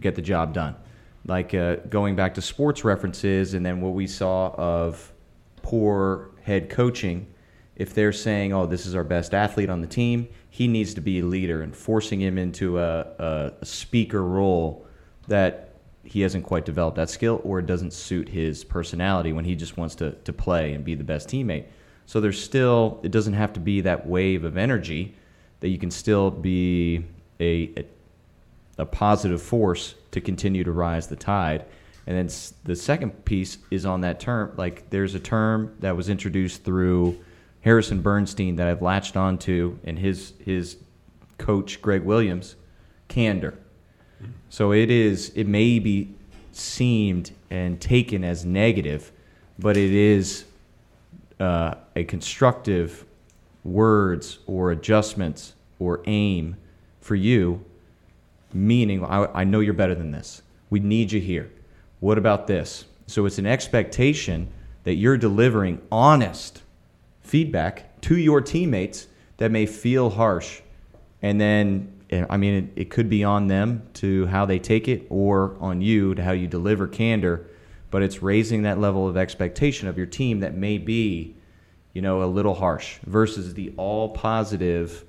get 0.00 0.16
the 0.16 0.22
job 0.22 0.52
done. 0.52 0.74
Like 1.24 1.54
uh, 1.54 1.76
going 1.88 2.16
back 2.16 2.35
to 2.35 2.42
sports 2.42 2.85
references, 2.85 3.54
and 3.54 3.64
then 3.64 3.80
what 3.80 3.94
we 3.94 4.06
saw 4.06 4.52
of 4.56 5.12
poor 5.62 6.30
head 6.42 6.68
coaching. 6.68 7.28
If 7.76 7.94
they're 7.94 8.12
saying, 8.12 8.52
"Oh, 8.52 8.66
this 8.66 8.85
is 8.85 8.94
our 8.94 9.04
best 9.04 9.33
athlete 9.33 9.70
on 9.70 9.80
the 9.80 9.87
team," 9.87 10.28
he 10.50 10.66
needs 10.66 10.92
to 10.94 11.00
be 11.00 11.20
a 11.20 11.24
leader, 11.24 11.62
and 11.62 11.74
forcing 11.74 12.20
him 12.20 12.37
into 12.37 12.78
a, 12.78 13.52
a, 13.61 13.64
speaker 13.64 14.22
role 14.22 14.87
that 15.28 15.69
he 16.05 16.23
hasn't 16.23 16.45
quite 16.45 16.65
developed 16.65 16.97
that 16.97 17.11
skill 17.11 17.41
or 17.45 17.59
it 17.59 17.67
doesn't 17.67 17.93
suit 17.93 18.29
his 18.29 18.65
personality 18.65 19.33
when 19.33 19.45
he 19.45 19.55
just 19.55 19.77
wants 19.77 19.95
to, 19.97 20.13
to 20.13 20.33
play 20.33 20.73
and 20.73 20.85
be 20.85 20.95
the 20.95 21.05
best 21.05 21.29
teammate. 21.29 21.67
So 22.07 22.21
there's 22.21 22.43
still, 22.43 23.01
it 23.03 23.13
doesn't 23.13 23.35
have 23.35 23.53
to 23.53 23.61
be 23.61 23.83
that 23.83 24.07
wave 24.07 24.45
of 24.45 24.57
energy, 24.57 25.15
that 25.61 25.69
you 25.69 25.79
can 25.79 25.91
still 25.91 26.31
be 26.31 27.05
a, 27.39 27.71
a, 27.77 27.85
a 28.79 28.87
positive 28.87 29.43
force 29.43 29.95
to 30.11 30.21
continue 30.21 30.65
to 30.65 30.73
rise 30.73 31.07
the 31.07 31.17
tide. 31.17 31.67
And 32.07 32.17
then 32.17 32.29
the 32.65 32.75
second 32.75 33.25
piece 33.25 33.59
is 33.71 33.87
on 33.87 34.01
that 34.01 34.19
term. 34.19 34.53
Like 34.57 34.91
there's 34.91 35.15
a 35.15 35.21
term 35.21 35.77
that 35.81 35.97
was 35.97 36.09
introduced 36.09 36.65
through 36.65 37.19
Harrison 37.61 38.01
Bernstein 38.01 38.57
that 38.57 38.67
I've 38.67 38.83
latched 38.83 39.17
onto, 39.17 39.79
and 39.85 39.99
his 39.99 40.33
his 40.43 40.79
coach 41.39 41.81
Greg 41.83 42.03
Williams, 42.03 42.57
candor. 43.09 43.59
So 44.48 44.72
it 44.72 44.90
is. 44.90 45.33
It 45.35 45.46
may 45.46 45.78
be 45.78 46.14
seemed 46.52 47.30
and 47.50 47.80
taken 47.80 48.24
as 48.24 48.44
negative, 48.44 49.12
but 49.59 49.76
it 49.76 49.92
is 49.92 50.44
uh, 51.38 51.74
a 51.96 52.04
constructive 52.04 53.04
words 53.64 54.38
or 54.46 54.72
adjustments 54.72 55.54
or 55.78 56.00
aim 56.06 56.56
for 57.00 57.14
you. 57.14 57.64
Meaning, 58.52 59.04
I, 59.04 59.26
I 59.33 59.44
know 59.44 59.61
you're 59.61 59.74
better 59.74 59.94
than 59.94 60.11
this. 60.11 60.42
We 60.70 60.80
need 60.80 61.12
you 61.12 61.20
here. 61.20 61.50
What 62.00 62.18
about 62.18 62.46
this? 62.46 62.85
So 63.06 63.26
it's 63.26 63.38
an 63.38 63.46
expectation 63.46 64.48
that 64.85 64.94
you're 64.94 65.16
delivering 65.16 65.80
honest 65.92 66.62
feedback 67.22 68.00
to 68.02 68.16
your 68.16 68.40
teammates 68.40 69.06
that 69.37 69.50
may 69.50 69.66
feel 69.66 70.11
harsh, 70.11 70.61
and 71.22 71.40
then 71.40 72.00
I 72.12 72.37
mean, 72.37 72.55
it, 72.55 72.83
it, 72.83 72.90
could 72.90 73.09
be 73.09 73.23
on 73.23 73.46
them 73.46 73.88
to 73.94 74.27
how 74.27 74.44
they 74.44 74.59
take 74.59 74.88
it 74.88 75.07
or 75.11 75.57
on 75.61 75.81
you 75.81 76.14
to 76.16 76.25
how 76.25 76.33
you 76.33 76.49
deliver 76.49 76.88
candor, 76.88 77.46
but 77.90 78.03
it's 78.03 78.20
raising 78.20 78.62
that 78.62 78.81
level 78.81 79.07
of 79.07 79.16
expectation 79.16 79.87
of 79.87 79.96
your 79.96 80.07
team 80.07 80.40
that 80.40 80.55
may 80.55 80.79
be, 80.79 81.37
you 81.92 82.03
know, 82.03 82.23
a 82.23 82.27
little 82.27 82.55
harsh 82.55 82.99
versus 83.07 83.55
the 83.55 83.73
all 83.77 84.09
positive, 84.09 85.05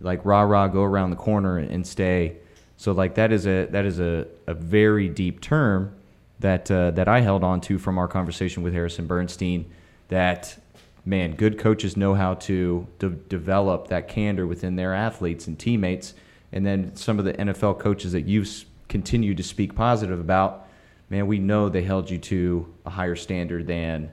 like 0.00 0.24
rah 0.24 0.42
rah, 0.42 0.66
go 0.66 0.82
around 0.82 1.10
the 1.10 1.16
corner 1.16 1.58
and 1.58 1.86
stay. 1.86 2.36
So 2.78 2.92
like 2.92 3.14
that 3.16 3.32
is 3.32 3.46
a 3.46 3.66
that 3.66 3.84
is 3.84 4.00
a, 4.00 4.26
a 4.46 4.54
very 4.54 5.08
deep 5.08 5.40
term 5.40 5.94
that 6.40 6.70
uh, 6.70 6.90
that 6.92 7.08
I 7.08 7.20
held 7.20 7.44
on 7.44 7.60
to 7.62 7.78
from 7.78 7.98
our 7.98 8.08
conversation 8.08 8.62
with 8.62 8.72
Harrison 8.72 9.06
Bernstein. 9.06 9.70
That 10.08 10.58
man, 11.04 11.34
good 11.36 11.58
coaches 11.58 11.96
know 11.96 12.14
how 12.14 12.34
to 12.34 12.86
de- 12.98 13.10
develop 13.10 13.88
that 13.88 14.08
candor 14.08 14.46
within 14.46 14.76
their 14.76 14.94
athletes 14.94 15.46
and 15.46 15.58
teammates 15.58 16.14
and 16.56 16.64
then 16.64 16.96
some 16.96 17.18
of 17.18 17.26
the 17.26 17.34
NFL 17.34 17.78
coaches 17.78 18.12
that 18.12 18.22
you've 18.22 18.64
continued 18.88 19.36
to 19.36 19.42
speak 19.42 19.74
positive 19.74 20.18
about, 20.18 20.66
man, 21.10 21.26
we 21.26 21.38
know 21.38 21.68
they 21.68 21.82
held 21.82 22.08
you 22.08 22.16
to 22.16 22.72
a 22.86 22.90
higher 22.90 23.14
standard 23.14 23.66
than 23.66 24.10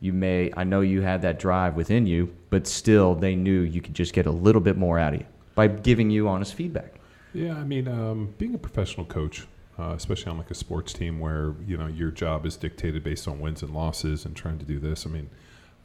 you 0.00 0.12
may. 0.12 0.52
I 0.56 0.64
know 0.64 0.80
you 0.80 1.02
had 1.02 1.22
that 1.22 1.38
drive 1.38 1.76
within 1.76 2.04
you, 2.04 2.34
but 2.50 2.66
still 2.66 3.14
they 3.14 3.36
knew 3.36 3.60
you 3.60 3.80
could 3.80 3.94
just 3.94 4.12
get 4.12 4.26
a 4.26 4.30
little 4.32 4.60
bit 4.60 4.76
more 4.76 4.98
out 4.98 5.14
of 5.14 5.20
you 5.20 5.26
by 5.54 5.68
giving 5.68 6.10
you 6.10 6.26
honest 6.26 6.54
feedback. 6.54 6.96
Yeah, 7.32 7.54
I 7.54 7.62
mean, 7.62 7.86
um, 7.86 8.34
being 8.38 8.56
a 8.56 8.58
professional 8.58 9.06
coach, 9.06 9.46
uh, 9.78 9.92
especially 9.96 10.32
on 10.32 10.38
like 10.38 10.50
a 10.50 10.54
sports 10.54 10.92
team 10.92 11.20
where 11.20 11.54
you 11.64 11.76
know 11.76 11.86
your 11.86 12.10
job 12.10 12.44
is 12.44 12.56
dictated 12.56 13.04
based 13.04 13.28
on 13.28 13.38
wins 13.38 13.62
and 13.62 13.72
losses 13.72 14.24
and 14.24 14.34
trying 14.34 14.58
to 14.58 14.64
do 14.64 14.80
this. 14.80 15.06
I 15.06 15.10
mean, 15.10 15.30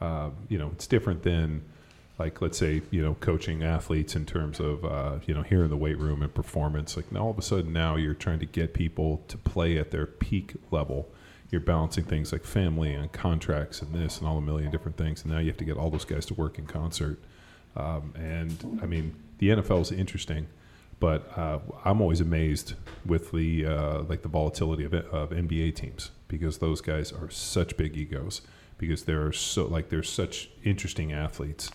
uh, 0.01 0.29
you 0.47 0.57
know, 0.57 0.71
it's 0.73 0.87
different 0.87 1.21
than 1.21 1.63
like 2.19 2.41
let's 2.41 2.57
say 2.57 2.81
you 2.91 3.01
know 3.01 3.15
coaching 3.15 3.63
athletes 3.63 4.15
in 4.15 4.25
terms 4.25 4.59
of 4.59 4.83
uh, 4.85 5.17
you 5.25 5.33
know 5.33 5.41
here 5.41 5.63
in 5.63 5.69
the 5.69 5.77
weight 5.77 5.97
room 5.97 6.21
and 6.21 6.33
performance 6.33 6.97
like 6.97 7.11
now 7.11 7.23
all 7.23 7.31
of 7.31 7.37
a 7.37 7.41
sudden 7.41 7.71
now 7.73 7.95
you're 7.95 8.13
trying 8.13 8.39
to 8.39 8.45
get 8.45 8.73
people 8.73 9.23
to 9.29 9.37
play 9.37 9.77
at 9.77 9.89
their 9.91 10.05
peak 10.05 10.53
level. 10.69 11.09
You're 11.49 11.61
balancing 11.61 12.03
things 12.03 12.31
like 12.31 12.43
family 12.43 12.93
and 12.93 13.11
contracts 13.11 13.81
and 13.81 13.91
this 13.95 14.19
and 14.19 14.27
all 14.27 14.37
a 14.37 14.41
million 14.41 14.69
different 14.69 14.97
things 14.97 15.23
and 15.23 15.31
now 15.33 15.39
you 15.39 15.47
have 15.47 15.57
to 15.57 15.65
get 15.65 15.77
all 15.77 15.89
those 15.89 16.05
guys 16.05 16.25
to 16.27 16.35
work 16.35 16.59
in 16.59 16.67
concert. 16.67 17.19
Um, 17.75 18.13
and 18.15 18.79
i 18.81 18.87
mean 18.87 19.15
the 19.37 19.49
nfl 19.49 19.79
is 19.81 19.91
interesting 19.91 20.47
but 20.99 21.31
uh, 21.37 21.59
i'm 21.85 22.01
always 22.01 22.19
amazed 22.19 22.73
with 23.05 23.31
the 23.31 23.65
uh, 23.65 24.01
like 24.01 24.23
the 24.23 24.27
volatility 24.27 24.83
of, 24.83 24.93
of 24.93 25.29
nba 25.29 25.75
teams 25.75 26.09
because 26.27 26.57
those 26.57 26.81
guys 26.81 27.11
are 27.11 27.29
such 27.29 27.77
big 27.77 27.95
egos 27.95 28.41
because 28.79 29.03
they're 29.03 29.31
so 29.31 29.65
like 29.65 29.89
they're 29.89 30.01
such 30.01 30.49
interesting 30.63 31.13
athletes 31.13 31.69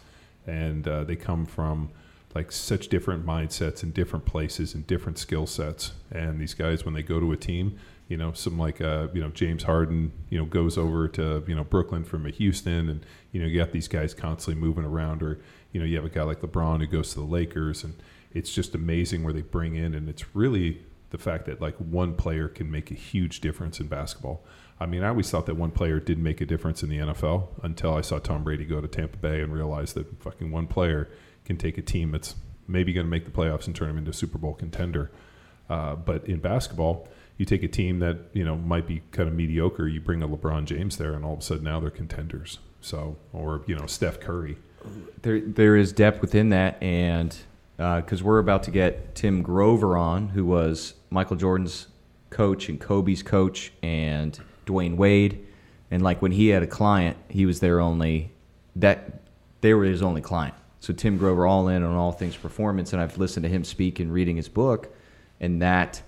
and 0.47 0.87
uh, 0.87 1.05
they 1.05 1.17
come 1.17 1.47
from 1.47 1.91
like 2.35 2.51
such 2.51 2.89
different 2.89 3.25
mindsets 3.25 3.83
and 3.83 3.95
different 3.95 4.27
places 4.27 4.75
and 4.75 4.87
different 4.87 5.19
skill 5.19 5.47
sets. 5.47 5.93
And 6.11 6.41
these 6.41 6.55
guys, 6.55 6.85
when 6.85 6.95
they 6.95 7.03
go 7.03 7.21
to 7.21 7.33
a 7.33 7.37
team, 7.37 7.79
you 8.09 8.17
know, 8.17 8.33
some 8.33 8.59
like 8.59 8.81
uh, 8.81 9.09
you 9.15 9.21
know 9.21 9.31
James 9.31 9.63
Harden, 9.63 10.13
you 10.29 10.39
know, 10.39 10.45
goes 10.45 10.77
over 10.77 11.09
to 11.09 11.43
you 11.47 11.55
know 11.55 11.65
Brooklyn 11.65 12.05
from 12.05 12.27
Houston, 12.27 12.89
and 12.89 13.07
you 13.33 13.41
know 13.41 13.47
you 13.47 13.59
got 13.59 13.73
these 13.73 13.89
guys 13.89 14.13
constantly 14.13 14.61
moving 14.61 14.85
around, 14.85 15.23
or 15.23 15.41
you 15.73 15.81
know 15.81 15.87
you 15.87 15.97
have 15.97 16.05
a 16.05 16.11
guy 16.11 16.23
like 16.23 16.41
LeBron 16.41 16.81
who 16.81 16.87
goes 16.87 17.15
to 17.15 17.21
the 17.21 17.27
Lakers, 17.27 17.83
and 17.83 17.95
it's 18.33 18.53
just 18.53 18.75
amazing 18.75 19.23
where 19.23 19.33
they 19.33 19.43
bring 19.43 19.75
in, 19.77 19.95
and 19.95 20.09
it's 20.09 20.35
really 20.35 20.83
the 21.11 21.19
fact 21.19 21.47
that 21.47 21.61
like 21.61 21.77
one 21.77 22.15
player 22.15 22.49
can 22.49 22.71
make 22.71 22.91
a 22.91 22.95
huge 22.95 23.41
difference 23.41 23.81
in 23.81 23.87
basketball. 23.87 24.45
I 24.81 24.87
mean, 24.87 25.03
I 25.03 25.09
always 25.09 25.31
thought 25.31 25.47
that 25.47 25.55
one 25.55 25.71
player 25.71 26.01
did 26.01 26.19
make 26.19 26.41
a 26.41 26.47
difference 26.47 26.83
in 26.83 26.89
the 26.89 26.99
NFL 26.99 27.49
until 27.63 27.95
I 27.95 28.01
saw 28.01 28.19
Tom 28.19 28.43
Brady 28.43 28.65
go 28.65 28.81
to 28.81 28.89
Tampa 28.89 29.17
Bay 29.17 29.41
and 29.41 29.53
realized 29.53 29.95
that 29.95 30.21
fucking 30.23 30.51
one 30.51 30.67
player 30.67 31.09
can 31.45 31.57
take 31.57 31.79
a 31.79 31.83
team 31.83 32.11
that's 32.11 32.35
maybe 32.67 32.93
going 32.93 33.07
to 33.07 33.11
make 33.11 33.25
the 33.25 33.31
playoffs 33.31 33.67
and 33.67 33.77
turn 33.77 33.89
them 33.89 33.99
into 33.99 34.11
a 34.11 34.15
Super 34.15 34.39
Bowl 34.39 34.55
contender. 34.55 35.11
Uh, 35.69 35.95
but 35.95 36.27
in 36.27 36.41
basketball, 36.41 37.09
you 37.37 37.45
take 37.45 37.63
a 37.63 37.69
team 37.69 37.99
that 38.01 38.19
you 38.33 38.45
know 38.45 38.57
might 38.57 38.87
be 38.87 39.03
kind 39.13 39.29
of 39.29 39.35
mediocre, 39.35 39.89
you 39.89 40.01
bring 40.01 40.23
a 40.23 40.29
LeBron 40.29 40.65
James 40.67 40.97
there, 40.97 41.15
and 41.15 41.25
all 41.25 41.35
of 41.35 41.39
a 41.41 41.43
sudden 41.43 41.65
now 41.65 41.81
they're 41.81 41.91
contenders. 41.91 42.59
So, 42.81 43.17
or 43.33 43.63
you 43.67 43.75
know, 43.75 43.87
Steph 43.87 44.21
Curry. 44.21 44.57
There, 45.23 45.41
there 45.41 45.77
is 45.77 45.93
depth 45.93 46.21
within 46.21 46.51
that, 46.51 46.83
and 46.83 47.35
because 47.77 48.21
uh, 48.21 48.25
we're 48.25 48.39
about 48.39 48.63
to 48.65 48.71
get 48.71 49.15
Tim 49.15 49.43
Grover 49.43 49.97
on, 49.97 50.29
who 50.29 50.45
was 50.45 50.95
Michael 51.11 51.37
Jordan's 51.37 51.89
coach 52.29 52.69
and 52.69 52.79
Kobe's 52.79 53.23
coach, 53.23 53.73
and 53.83 54.39
Dwyane 54.67 54.97
Wade, 54.97 55.47
and 55.91 56.03
like 56.03 56.23
when 56.23 56.33
he 56.33 56.49
had 56.49 56.63
a 56.63 56.67
client, 56.67 57.17
he 57.29 57.47
was 57.47 57.61
their 57.61 57.81
only 57.81 58.31
that 58.77 59.21
they 59.61 59.73
were 59.75 59.85
his 59.85 60.03
only 60.03 60.21
client. 60.21 60.55
So 60.81 60.93
Tim 60.93 61.17
Grover 61.17 61.47
all 61.47 61.69
in 61.69 61.83
on 61.83 61.95
all 61.95 62.13
things 62.13 62.37
performance, 62.37 62.93
and 62.93 63.01
I've 63.01 63.17
listened 63.17 63.45
to 63.45 63.49
him 63.49 63.65
speak 63.65 64.01
and 64.01 64.13
reading 64.13 64.37
his 64.37 64.49
book, 64.49 64.95
and 65.41 65.63
that 65.63 66.03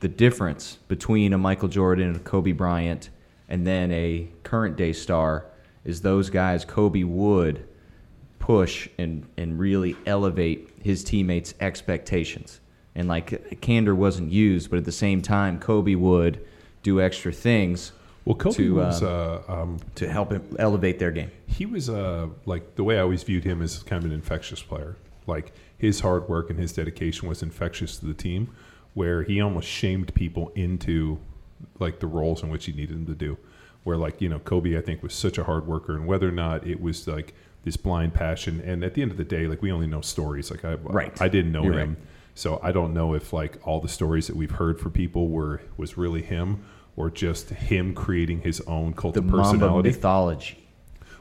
the 0.00 0.08
difference 0.08 0.78
between 0.86 1.32
a 1.32 1.38
Michael 1.38 1.68
Jordan 1.68 2.08
and 2.08 2.16
a 2.16 2.20
Kobe 2.20 2.52
Bryant 2.52 3.10
and 3.48 3.66
then 3.66 3.90
a 3.92 4.28
current 4.42 4.76
day 4.76 4.92
star 4.92 5.46
is 5.84 6.00
those 6.00 6.30
guys 6.30 6.64
Kobe 6.64 7.02
would 7.02 7.66
push 8.38 8.88
and, 8.98 9.26
and 9.36 9.58
really 9.58 9.96
elevate 10.06 10.70
his 10.82 11.04
teammates' 11.04 11.54
expectations. 11.60 12.60
And 12.94 13.08
like 13.08 13.60
candor 13.60 13.94
wasn't 13.94 14.30
used, 14.30 14.70
but 14.70 14.78
at 14.78 14.84
the 14.84 14.92
same 14.92 15.22
time, 15.22 15.58
Kobe 15.58 15.94
would 15.94 16.44
do 16.84 17.00
extra 17.00 17.32
things. 17.32 17.90
Well, 18.24 18.36
Kobe 18.36 18.56
to, 18.56 18.74
was 18.76 19.02
uh, 19.02 19.42
uh, 19.48 19.52
um, 19.52 19.78
to 19.96 20.08
help 20.08 20.30
him 20.30 20.56
elevate 20.58 20.98
their 20.98 21.10
game. 21.10 21.32
He 21.46 21.66
was 21.66 21.90
uh, 21.90 22.28
like 22.46 22.76
the 22.76 22.84
way 22.84 22.98
I 22.98 23.00
always 23.02 23.22
viewed 23.24 23.44
him 23.44 23.60
as 23.60 23.82
kind 23.82 24.02
of 24.02 24.10
an 24.10 24.14
infectious 24.14 24.62
player. 24.62 24.96
Like 25.26 25.52
his 25.76 26.00
hard 26.00 26.28
work 26.28 26.48
and 26.48 26.58
his 26.58 26.72
dedication 26.72 27.28
was 27.28 27.42
infectious 27.42 27.98
to 27.98 28.06
the 28.06 28.14
team, 28.14 28.54
where 28.94 29.24
he 29.24 29.40
almost 29.40 29.68
shamed 29.68 30.14
people 30.14 30.52
into 30.54 31.18
like 31.78 32.00
the 32.00 32.06
roles 32.06 32.42
in 32.42 32.50
which 32.50 32.66
he 32.66 32.72
needed 32.72 32.96
them 32.96 33.06
to 33.06 33.14
do. 33.14 33.36
Where 33.82 33.96
like 33.96 34.20
you 34.22 34.28
know 34.28 34.38
Kobe, 34.38 34.78
I 34.78 34.80
think 34.80 35.02
was 35.02 35.14
such 35.14 35.36
a 35.36 35.44
hard 35.44 35.66
worker, 35.66 35.94
and 35.94 36.06
whether 36.06 36.28
or 36.28 36.32
not 36.32 36.66
it 36.66 36.80
was 36.80 37.06
like 37.06 37.34
this 37.64 37.76
blind 37.76 38.14
passion, 38.14 38.62
and 38.64 38.82
at 38.84 38.94
the 38.94 39.02
end 39.02 39.10
of 39.10 39.18
the 39.18 39.24
day, 39.24 39.46
like 39.46 39.60
we 39.60 39.70
only 39.70 39.86
know 39.86 40.00
stories. 40.00 40.50
Like 40.50 40.64
I, 40.64 40.74
right. 40.74 41.20
I 41.20 41.28
didn't 41.28 41.52
know 41.52 41.64
You're 41.64 41.78
him. 41.78 41.88
Right. 41.90 42.08
So 42.34 42.58
I 42.62 42.72
don't 42.72 42.94
know 42.94 43.14
if 43.14 43.32
like 43.32 43.58
all 43.66 43.80
the 43.80 43.88
stories 43.88 44.26
that 44.26 44.36
we've 44.36 44.50
heard 44.50 44.80
for 44.80 44.88
people 44.90 45.28
were 45.28 45.60
was 45.76 45.98
really 45.98 46.22
him 46.22 46.64
or 46.96 47.10
just 47.10 47.50
him 47.50 47.94
creating 47.94 48.40
his 48.40 48.60
own 48.62 48.92
cult 48.92 49.14
The 49.14 49.20
of 49.20 49.26
Mamba 49.26 49.82
mythology. 49.82 50.58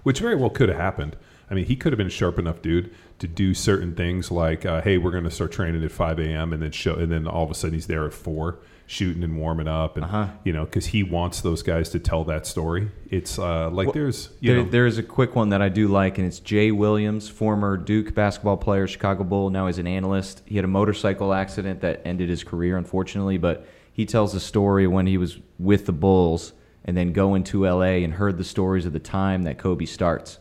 which 0.04 0.20
very 0.20 0.36
well 0.36 0.50
could 0.50 0.70
have 0.70 0.78
happened. 0.78 1.16
I 1.52 1.56
mean, 1.56 1.66
he 1.66 1.76
could 1.76 1.92
have 1.94 1.98
been 1.98 2.08
a 2.08 2.12
sharp 2.12 2.40
enough 2.40 2.62
dude 2.62 2.94
to 3.20 3.28
do 3.28 3.54
certain 3.54 3.94
things 3.96 4.32
like, 4.32 4.66
uh, 4.66 4.82
"Hey, 4.82 4.98
we're 4.98 5.12
going 5.12 5.24
to 5.26 5.32
start 5.32 5.52
training 5.52 5.84
at 5.84 5.92
5 5.92 6.20
a.m." 6.20 6.52
and 6.54 6.62
then 6.64 6.72
show, 6.72 6.96
and 6.96 7.12
then 7.12 7.28
all 7.28 7.44
of 7.44 7.52
a 7.52 7.54
sudden 7.54 7.74
he's 7.76 7.86
there 7.88 8.06
at 8.06 8.14
four, 8.14 8.60
shooting 8.88 9.24
and 9.24 9.38
warming 9.38 9.68
up, 9.68 9.96
and 9.96 10.06
Uh-huh. 10.06 10.28
you 10.44 10.52
know, 10.54 10.66
because 10.66 10.88
he 10.88 11.04
wants 11.04 11.42
those 11.42 11.62
guys 11.62 11.90
to 11.90 12.00
tell 12.00 12.24
that 12.24 12.48
story. 12.48 12.90
It's 13.10 13.38
uh, 13.38 13.70
like 13.70 13.88
Well, 13.88 13.94
there's, 13.94 14.30
you 14.40 14.54
There, 14.54 14.64
know, 14.64 14.70
there 14.70 14.86
is 14.88 14.98
a 14.98 15.04
quick 15.04 15.36
one 15.36 15.50
that 15.50 15.62
I 15.62 15.70
do 15.70 15.88
like, 15.90 16.18
and 16.18 16.26
it's 16.26 16.40
Jay 16.40 16.72
Williams, 16.72 17.30
former 17.30 17.78
Duke 17.78 18.16
basketball 18.16 18.58
player, 18.58 18.88
Chicago 18.88 19.24
Bull. 19.24 19.50
Now 19.50 19.68
he's 19.68 19.78
an 19.80 19.88
analyst. 19.88 20.42
He 20.46 20.56
had 20.56 20.66
a 20.66 20.70
motorcycle 20.70 21.34
accident 21.34 21.82
that 21.82 22.02
ended 22.06 22.30
his 22.30 22.44
career, 22.44 22.78
unfortunately. 22.78 23.38
But 23.38 23.68
he 23.94 24.06
tells 24.06 24.34
the 24.34 24.40
story 24.40 24.88
when 24.88 25.06
he 25.06 25.18
was 25.18 25.40
with 25.60 25.86
the 25.86 25.94
Bulls 25.94 26.54
and 26.84 26.98
then 26.98 27.14
going 27.14 27.44
to 27.46 27.66
LA 27.66 28.02
and 28.04 28.14
heard 28.14 28.38
the 28.38 28.44
stories 28.44 28.86
of 28.86 28.92
the 28.92 29.00
time 29.00 29.44
that 29.44 29.58
Kobe 29.58 29.86
starts. 29.86 30.40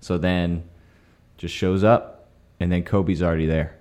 So 0.00 0.18
then 0.18 0.64
just 1.36 1.54
shows 1.54 1.82
up, 1.82 2.28
and 2.60 2.70
then 2.70 2.84
Kobe's 2.84 3.22
already 3.22 3.46
there. 3.46 3.76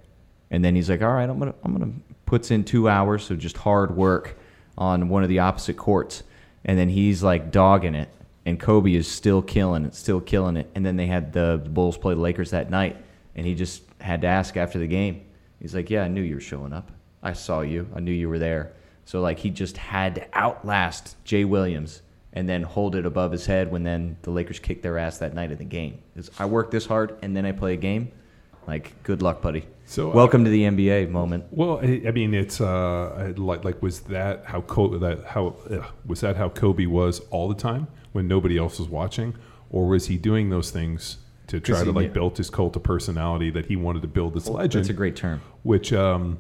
And 0.49 0.63
then 0.63 0.73
he's 0.75 0.89
like, 0.89 1.01
"All 1.01 1.13
right, 1.13 1.29
I'm 1.29 1.37
gonna, 1.37 1.53
I'm 1.63 1.73
gonna." 1.73 1.91
Puts 2.25 2.51
in 2.51 2.63
two 2.63 2.87
hours 2.87 3.31
of 3.31 3.39
just 3.39 3.57
hard 3.57 3.95
work 3.95 4.37
on 4.77 5.09
one 5.09 5.23
of 5.23 5.29
the 5.29 5.39
opposite 5.39 5.77
courts, 5.77 6.23
and 6.63 6.77
then 6.77 6.87
he's 6.87 7.23
like 7.23 7.51
dogging 7.51 7.95
it, 7.95 8.09
and 8.45 8.59
Kobe 8.59 8.93
is 8.93 9.07
still 9.07 9.41
killing 9.41 9.83
it, 9.83 9.95
still 9.95 10.21
killing 10.21 10.55
it. 10.55 10.69
And 10.75 10.85
then 10.85 10.95
they 10.95 11.07
had 11.07 11.33
the 11.33 11.61
Bulls 11.69 11.97
play 11.97 12.13
the 12.13 12.21
Lakers 12.21 12.51
that 12.51 12.69
night, 12.69 12.97
and 13.35 13.45
he 13.47 13.55
just 13.55 13.81
had 13.99 14.21
to 14.21 14.27
ask 14.27 14.57
after 14.57 14.77
the 14.77 14.87
game. 14.87 15.21
He's 15.59 15.73
like, 15.75 15.89
"Yeah, 15.89 16.03
I 16.03 16.07
knew 16.07 16.21
you 16.21 16.35
were 16.35 16.41
showing 16.41 16.71
up. 16.71 16.91
I 17.21 17.33
saw 17.33 17.61
you. 17.61 17.87
I 17.95 17.99
knew 17.99 18.11
you 18.11 18.29
were 18.29 18.39
there." 18.39 18.73
So 19.09 19.21
like 19.21 19.39
he 19.39 19.49
just 19.49 19.75
had 19.77 20.13
to 20.13 20.27
outlast 20.35 21.15
Jay 21.23 21.43
Williams 21.43 22.03
and 22.31 22.47
then 22.47 22.61
hold 22.61 22.95
it 22.95 23.07
above 23.07 23.31
his 23.31 23.47
head 23.47 23.71
when 23.71 23.81
then 23.81 24.17
the 24.21 24.29
Lakers 24.29 24.59
kicked 24.59 24.83
their 24.83 24.99
ass 24.99 25.17
that 25.17 25.33
night 25.33 25.51
in 25.51 25.57
the 25.57 25.63
game. 25.63 25.97
'Cause 26.15 26.29
I 26.37 26.45
work 26.45 26.69
this 26.69 26.85
hard 26.85 27.15
and 27.23 27.35
then 27.35 27.43
I 27.43 27.51
play 27.51 27.73
a 27.73 27.75
game. 27.75 28.09
Like, 28.67 28.93
good 29.01 29.23
luck, 29.23 29.41
buddy. 29.41 29.65
So, 29.87 30.11
uh, 30.11 30.13
welcome 30.13 30.43
to 30.43 30.51
the 30.51 30.63
NBA 30.63 31.07
moment. 31.09 31.45
Well, 31.49 31.79
I, 31.81 32.03
I 32.07 32.11
mean, 32.11 32.35
it's 32.35 32.61
uh, 32.61 33.33
like 33.35 33.65
like 33.65 33.81
was 33.81 34.01
that 34.01 34.45
how 34.45 34.61
Kobe 34.61 34.99
that 34.99 35.25
how 35.25 35.55
uh, 35.71 35.87
was 36.05 36.21
that 36.21 36.35
how 36.35 36.49
Kobe 36.49 36.85
was 36.85 37.19
all 37.31 37.47
the 37.49 37.55
time 37.55 37.87
when 38.11 38.27
nobody 38.27 38.59
else 38.59 38.77
was 38.77 38.89
watching, 38.89 39.33
or 39.71 39.87
was 39.87 40.05
he 40.05 40.17
doing 40.19 40.51
those 40.51 40.69
things 40.69 41.17
to 41.47 41.59
try 41.59 41.83
to 41.83 41.91
like 41.91 42.13
build 42.13 42.37
his 42.37 42.51
cult 42.51 42.75
of 42.75 42.83
personality 42.83 43.49
that 43.49 43.65
he 43.65 43.75
wanted 43.75 44.03
to 44.03 44.07
build 44.07 44.35
this 44.35 44.47
legend? 44.47 44.83
That's 44.83 44.89
a 44.91 44.93
great 44.93 45.15
term. 45.15 45.41
which 45.63 45.91
um, 45.93 46.37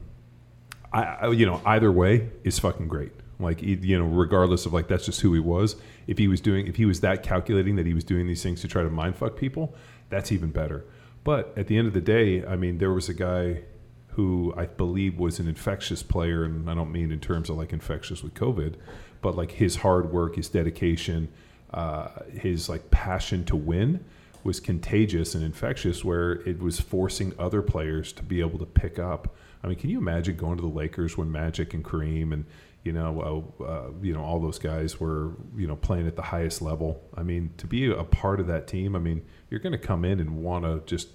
I, 0.91 1.03
I 1.03 1.31
you 1.31 1.45
know 1.45 1.61
either 1.65 1.91
way 1.91 2.29
is 2.43 2.59
fucking 2.59 2.87
great. 2.87 3.11
Like 3.39 3.61
you 3.61 3.97
know, 3.97 4.05
regardless 4.05 4.65
of 4.65 4.73
like 4.73 4.87
that's 4.87 5.05
just 5.05 5.21
who 5.21 5.33
he 5.33 5.39
was. 5.39 5.77
If 6.07 6.17
he 6.17 6.27
was 6.27 6.41
doing, 6.41 6.67
if 6.67 6.75
he 6.75 6.85
was 6.85 6.99
that 7.01 7.23
calculating 7.23 7.75
that 7.77 7.85
he 7.85 7.93
was 7.93 8.03
doing 8.03 8.27
these 8.27 8.43
things 8.43 8.61
to 8.61 8.67
try 8.67 8.83
to 8.83 8.89
mind 8.89 9.15
fuck 9.15 9.37
people, 9.37 9.75
that's 10.09 10.31
even 10.31 10.51
better. 10.51 10.85
But 11.23 11.53
at 11.57 11.67
the 11.67 11.77
end 11.77 11.87
of 11.87 11.93
the 11.93 12.01
day, 12.01 12.45
I 12.45 12.55
mean, 12.55 12.79
there 12.79 12.91
was 12.91 13.07
a 13.07 13.13
guy 13.13 13.61
who 14.09 14.53
I 14.57 14.65
believe 14.65 15.17
was 15.17 15.39
an 15.39 15.47
infectious 15.47 16.03
player, 16.03 16.43
and 16.43 16.69
I 16.69 16.73
don't 16.73 16.91
mean 16.91 17.11
in 17.11 17.19
terms 17.19 17.49
of 17.49 17.57
like 17.57 17.71
infectious 17.71 18.21
with 18.21 18.33
COVID, 18.33 18.75
but 19.21 19.37
like 19.37 19.51
his 19.51 19.77
hard 19.77 20.11
work, 20.11 20.35
his 20.35 20.49
dedication, 20.49 21.29
uh, 21.73 22.09
his 22.33 22.67
like 22.67 22.91
passion 22.91 23.45
to 23.45 23.55
win 23.55 24.03
was 24.43 24.59
contagious 24.59 25.35
and 25.35 25.43
infectious, 25.43 26.03
where 26.03 26.33
it 26.47 26.59
was 26.59 26.79
forcing 26.81 27.33
other 27.39 27.61
players 27.61 28.11
to 28.13 28.23
be 28.23 28.41
able 28.41 28.59
to 28.59 28.65
pick 28.65 28.99
up. 28.99 29.35
I 29.63 29.67
mean, 29.67 29.77
can 29.77 29.89
you 29.89 29.97
imagine 29.97 30.35
going 30.37 30.57
to 30.57 30.61
the 30.61 30.69
Lakers 30.69 31.17
when 31.17 31.31
Magic 31.31 31.73
and 31.73 31.83
Kareem 31.83 32.33
and 32.33 32.45
you 32.83 32.93
know, 32.93 33.53
uh, 33.59 33.63
uh, 33.63 33.89
you 34.01 34.13
know, 34.13 34.23
all 34.23 34.39
those 34.39 34.57
guys 34.57 34.99
were 34.99 35.33
you 35.55 35.67
know 35.67 35.75
playing 35.75 36.07
at 36.07 36.15
the 36.15 36.21
highest 36.21 36.61
level. 36.61 37.03
I 37.15 37.23
mean, 37.23 37.51
to 37.57 37.67
be 37.67 37.91
a 37.91 38.03
part 38.03 38.39
of 38.39 38.47
that 38.47 38.67
team, 38.67 38.95
I 38.95 38.99
mean, 38.99 39.25
you're 39.49 39.59
going 39.59 39.73
to 39.73 39.77
come 39.77 40.05
in 40.05 40.19
and 40.19 40.37
want 40.37 40.63
to 40.63 40.81
just 40.85 41.09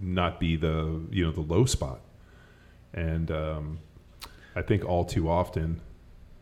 not 0.00 0.38
be 0.38 0.56
the 0.56 1.00
you 1.10 1.24
know 1.24 1.32
the 1.32 1.40
low 1.40 1.64
spot, 1.64 2.00
and 2.92 3.30
um, 3.30 3.78
I 4.54 4.62
think 4.62 4.84
all 4.84 5.04
too 5.04 5.30
often, 5.30 5.80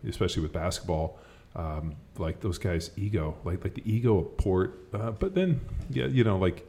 especially 0.06 0.42
with 0.42 0.52
basketball, 0.52 1.20
um, 1.54 1.94
like 2.18 2.40
those 2.40 2.58
guys' 2.58 2.90
ego, 2.96 3.36
like 3.44 3.62
like 3.62 3.74
the 3.74 3.90
ego 3.90 4.18
of 4.18 4.36
Port, 4.36 4.80
uh, 4.92 5.12
but 5.12 5.34
then 5.36 5.60
yeah, 5.90 6.06
you 6.06 6.24
know, 6.24 6.38
like 6.38 6.68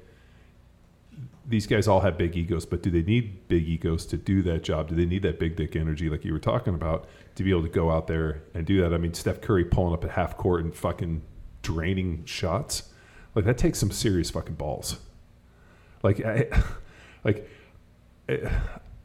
these 1.48 1.66
guys 1.66 1.88
all 1.88 2.02
have 2.02 2.18
big 2.18 2.36
egos, 2.36 2.66
but 2.66 2.84
do 2.84 2.92
they 2.92 3.02
need 3.02 3.48
big 3.48 3.68
egos 3.68 4.06
to 4.08 4.18
do 4.18 4.42
that 4.44 4.64
job? 4.64 4.90
Do 4.90 4.96
they 4.96 5.06
need 5.06 5.24
that 5.24 5.40
big 5.40 5.56
dick 5.56 5.76
energy, 5.76 6.10
like 6.10 6.26
you 6.26 6.34
were 6.34 6.40
talking 6.40 6.74
about, 6.74 7.08
to 7.36 7.44
be 7.44 7.52
able 7.52 7.64
to 7.64 7.70
go 7.70 7.90
out 7.90 8.08
there 8.08 8.44
and 8.54 8.66
do 8.66 8.82
that? 8.82 8.94
I 8.94 8.98
mean, 8.98 9.14
Steph 9.14 9.40
Curry 9.40 9.64
pulling 9.64 9.94
up 9.94 10.04
at 10.04 10.12
half 10.12 10.36
court 10.36 10.64
and 10.64 10.76
fucking 10.76 11.22
draining 11.62 12.26
shots, 12.26 12.90
like 13.34 13.46
that 13.46 13.58
takes 13.58 13.80
some 13.80 13.92
serious 13.92 14.30
fucking 14.30 14.56
balls. 14.56 15.00
Like, 16.04 16.24
I, 16.26 16.48
like, 17.24 17.50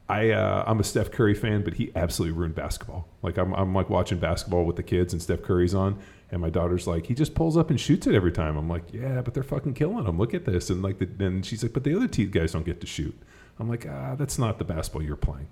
I, 0.08 0.30
uh, 0.30 0.64
I'm 0.66 0.80
a 0.80 0.84
Steph 0.84 1.12
Curry 1.12 1.34
fan, 1.34 1.62
but 1.62 1.74
he 1.74 1.92
absolutely 1.94 2.36
ruined 2.36 2.56
basketball. 2.56 3.08
Like, 3.22 3.38
I'm, 3.38 3.54
I'm 3.54 3.72
like 3.72 3.88
watching 3.88 4.18
basketball 4.18 4.64
with 4.64 4.76
the 4.76 4.82
kids, 4.82 5.12
and 5.12 5.22
Steph 5.22 5.42
Curry's 5.42 5.74
on, 5.74 5.98
and 6.32 6.40
my 6.40 6.50
daughter's 6.50 6.86
like, 6.86 7.06
he 7.06 7.14
just 7.14 7.34
pulls 7.34 7.56
up 7.56 7.70
and 7.70 7.78
shoots 7.78 8.06
it 8.08 8.14
every 8.14 8.32
time. 8.32 8.56
I'm 8.56 8.68
like, 8.68 8.84
yeah, 8.92 9.20
but 9.20 9.34
they're 9.34 9.42
fucking 9.44 9.74
killing 9.74 10.06
him. 10.06 10.18
Look 10.18 10.34
at 10.34 10.44
this. 10.46 10.70
And 10.70 10.82
like, 10.82 10.98
the, 10.98 11.04
then 11.06 11.42
she's 11.42 11.62
like, 11.62 11.72
but 11.74 11.84
the 11.84 11.94
other 11.94 12.08
te- 12.08 12.24
guys 12.26 12.52
don't 12.52 12.64
get 12.66 12.80
to 12.80 12.86
shoot. 12.86 13.14
I'm 13.60 13.68
like, 13.68 13.86
ah, 13.88 14.14
that's 14.16 14.38
not 14.38 14.58
the 14.58 14.64
basketball 14.64 15.02
you're 15.02 15.14
playing. 15.16 15.46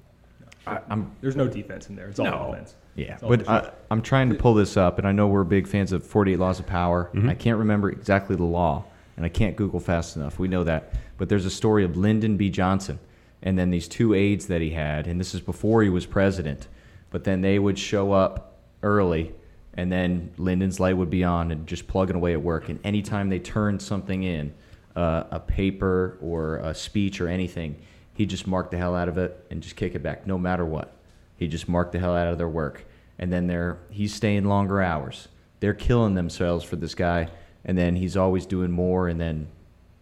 I, 0.66 0.80
I'm 0.88 1.12
There's 1.20 1.36
no 1.36 1.46
defense 1.46 1.88
in 1.88 1.96
there. 1.96 2.08
It's 2.08 2.18
all 2.18 2.26
No. 2.26 2.50
offense. 2.52 2.74
Yeah, 2.96 3.18
all 3.22 3.28
but. 3.28 3.48
I, 3.48 3.70
I'm 3.90 4.02
trying 4.02 4.28
to 4.30 4.34
pull 4.34 4.54
this 4.54 4.76
up, 4.76 4.98
and 4.98 5.06
I 5.06 5.12
know 5.12 5.26
we're 5.28 5.44
big 5.44 5.66
fans 5.68 5.92
of 5.92 6.04
48 6.04 6.38
Laws 6.38 6.58
of 6.60 6.66
Power. 6.66 7.10
Mhm. 7.14 7.28
I 7.30 7.34
can't 7.34 7.58
remember 7.58 7.90
exactly 7.90 8.34
the 8.36 8.42
law, 8.44 8.84
and 9.16 9.24
I 9.24 9.28
can't 9.28 9.56
Google 9.56 9.80
fast 9.80 10.16
enough. 10.16 10.38
We 10.38 10.48
know 10.48 10.64
that. 10.64 10.92
But 11.18 11.28
there's 11.28 11.44
a 11.46 11.50
story 11.50 11.84
of 11.84 11.96
Lyndon 11.96 12.36
B. 12.36 12.50
Johnson, 12.50 12.98
and 13.42 13.58
then 13.58 13.70
these 13.70 13.86
two 13.88 14.12
aides 14.14 14.46
that 14.46 14.60
he 14.62 14.70
had, 14.70 15.06
and 15.06 15.20
this 15.20 15.34
is 15.34 15.40
before 15.42 15.82
he 15.82 15.88
was 15.90 16.04
president. 16.06 16.68
But 17.10 17.24
then 17.24 17.40
they 17.42 17.58
would 17.58 17.78
show 17.78 18.12
up 18.12 18.56
early, 18.82 19.32
and 19.74 19.90
then 19.90 20.33
Lyndon's 20.37 20.80
light 20.80 20.96
would 20.96 21.11
be 21.11 21.24
on 21.24 21.50
and 21.50 21.66
just 21.66 21.87
plugging 21.87 22.16
away 22.16 22.33
at 22.33 22.42
work. 22.42 22.68
And 22.68 22.80
anytime 22.85 23.28
they 23.28 23.38
turned 23.38 23.80
something 23.80 24.22
in, 24.22 24.52
uh, 24.96 25.24
a 25.30 25.40
paper 25.40 26.18
or 26.20 26.56
a 26.56 26.74
speech 26.74 27.20
or 27.20 27.28
anything, 27.28 27.76
he'd 28.14 28.30
just 28.30 28.46
mark 28.46 28.70
the 28.70 28.76
hell 28.76 28.94
out 28.94 29.09
of 29.09 29.18
it 29.18 29.46
and 29.50 29.62
just 29.62 29.76
kick 29.76 29.94
it 29.94 30.02
back, 30.02 30.26
no 30.26 30.37
matter 30.38 30.64
what. 30.64 30.96
He 31.37 31.48
just 31.48 31.68
marked 31.68 31.92
the 31.92 31.98
hell 31.98 32.14
out 32.14 32.28
of 32.28 32.38
their 32.38 32.48
work. 32.48 32.85
And 33.18 33.33
then 33.33 33.46
they're 33.46 33.78
he's 33.90 34.14
staying 34.14 34.44
longer 34.44 34.83
hours. 34.83 35.28
They're 35.61 35.74
killing 35.74 36.14
themselves 36.14 36.64
for 36.64 36.76
this 36.76 36.94
guy, 36.94 37.28
and 37.64 37.76
then 37.76 37.96
he's 37.96 38.16
always 38.16 38.46
doing 38.46 38.70
more 38.70 39.09
and 39.09 39.20
then 39.20 39.48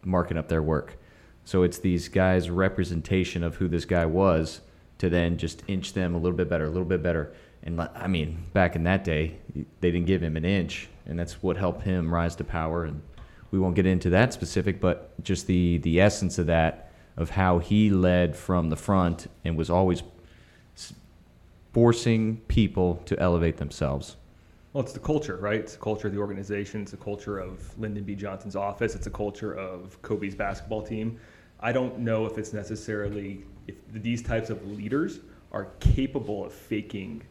marking 0.05 0.37
up 0.37 0.49
their 0.49 0.63
work. 0.63 0.97
So 1.45 1.63
it's 1.63 1.79
these 1.79 2.09
guys' 2.09 2.49
representation 2.49 3.43
of 3.43 3.57
who 3.57 3.69
this 3.69 3.85
guy 3.85 4.07
was 4.07 4.61
to 4.99 5.09
then 5.09 5.37
just 5.37 5.63
inch 5.67 5.95
them 5.95 6.15
a 6.15 6.19
little 6.19 6.37
bit 6.37 6.49
better, 6.49 6.65
a 6.65 6.71
little 6.71 6.85
bit 6.85 7.03
better. 7.03 7.33
And 7.63 7.81
I 7.81 8.07
mean, 8.07 8.45
back 8.53 8.77
in 8.77 8.85
that 8.85 9.05
day, 9.05 9.37
they 9.81 9.91
didn't 9.91 10.07
give 10.07 10.23
him 10.23 10.37
an 10.37 10.45
inch, 10.45 10.89
and 11.07 11.19
that's 11.19 11.43
what 11.43 11.57
helped 11.57 11.83
him 11.83 12.13
rise 12.13 12.37
to 12.37 12.45
power. 12.45 12.85
And 12.85 13.03
we 13.51 13.59
won't 13.59 13.75
get 13.75 13.87
into 13.87 14.11
that 14.11 14.33
specific, 14.33 14.81
but 14.81 15.23
just 15.23 15.47
the 15.47 15.79
the 15.79 16.01
essence 16.01 16.39
of 16.39 16.47
that, 16.47 16.93
of 17.17 17.31
how 17.31 17.59
he 17.59 17.91
led 17.91 18.37
from 18.37 18.71
the 18.71 18.77
front 18.77 19.27
and 19.45 19.57
was 19.57 19.71
always 19.71 20.03
forcing 21.73 22.39
people 22.49 23.03
to 23.05 23.19
elevate 23.19 23.57
themselves. 23.57 24.17
Well, 24.73 24.85
it's 24.85 24.93
the 24.93 25.01
culture, 25.01 25.37
right? 25.37 25.61
It's 25.61 25.75
the 25.75 25.81
culture 25.81 26.09
of 26.09 26.15
the 26.15 26.21
organization. 26.21 26.83
It's 26.83 26.91
the 26.91 26.97
culture 26.97 27.39
of 27.39 27.79
Lyndon 27.79 28.05
B. 28.05 28.15
Johnson's 28.15 28.57
office. 28.57 28.95
It's 28.95 29.07
a 29.07 29.11
culture 29.11 29.55
of 29.55 30.01
Kobe's 30.03 30.35
basketball 30.35 30.83
team. 30.83 31.19
I 31.61 31.73
don't 31.73 31.99
know 31.99 32.27
if 32.27 32.39
it's 32.39 32.53
necessarily 32.53 33.45
if 33.67 33.77
these 33.91 34.23
types 34.23 34.51
of 34.51 34.65
leaders 34.67 35.21
are 35.53 35.67
capable 35.81 36.45
of 36.45 36.53
faking 36.53 37.23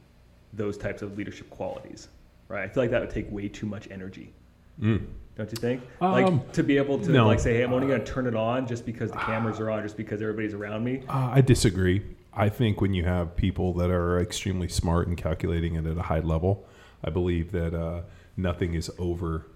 those 0.54 0.78
types 0.78 1.02
of 1.02 1.18
leadership 1.18 1.50
qualities, 1.50 2.08
right? 2.48 2.64
I 2.64 2.68
feel 2.68 2.84
like 2.84 2.92
that 2.92 3.02
would 3.02 3.10
take 3.10 3.32
way 3.32 3.48
too 3.48 3.66
much 3.66 3.88
energy. 3.92 4.34
Mm. 4.82 5.06
Don't 5.36 5.52
you 5.52 5.58
think? 5.58 5.84
Um, 6.02 6.12
like 6.12 6.52
to 6.54 6.64
be 6.64 6.78
able 6.78 6.98
to 7.00 7.12
no. 7.12 7.28
like 7.28 7.40
say, 7.40 7.54
"Hey, 7.56 7.64
I'm 7.64 7.74
only 7.74 7.88
going 7.88 8.04
to 8.04 8.12
turn 8.12 8.26
it 8.26 8.36
on 8.36 8.66
just 8.66 8.86
because 8.86 9.12
the 9.12 9.18
cameras 9.18 9.60
are 9.60 9.70
on, 9.70 9.84
just 9.84 9.96
because 9.96 10.22
everybody's 10.22 10.54
around 10.56 10.84
me." 10.84 11.04
Uh, 11.08 11.30
I 11.34 11.42
disagree. 11.42 12.04
I 12.34 12.50
think 12.50 12.82
when 12.82 12.94
you 12.94 13.04
have 13.04 13.36
people 13.36 13.74
that 13.74 13.90
are 13.90 14.20
extremely 14.20 14.68
smart 14.68 15.08
and 15.08 15.18
calculating 15.18 15.76
it 15.76 15.86
at 15.86 15.98
a 15.98 16.04
high 16.04 16.20
level, 16.20 16.66
I 17.04 17.10
believe 17.10 17.52
that 17.52 17.74
uh, 17.74 18.02
nothing 18.36 18.76
is 18.76 18.92
over, 19.00 19.48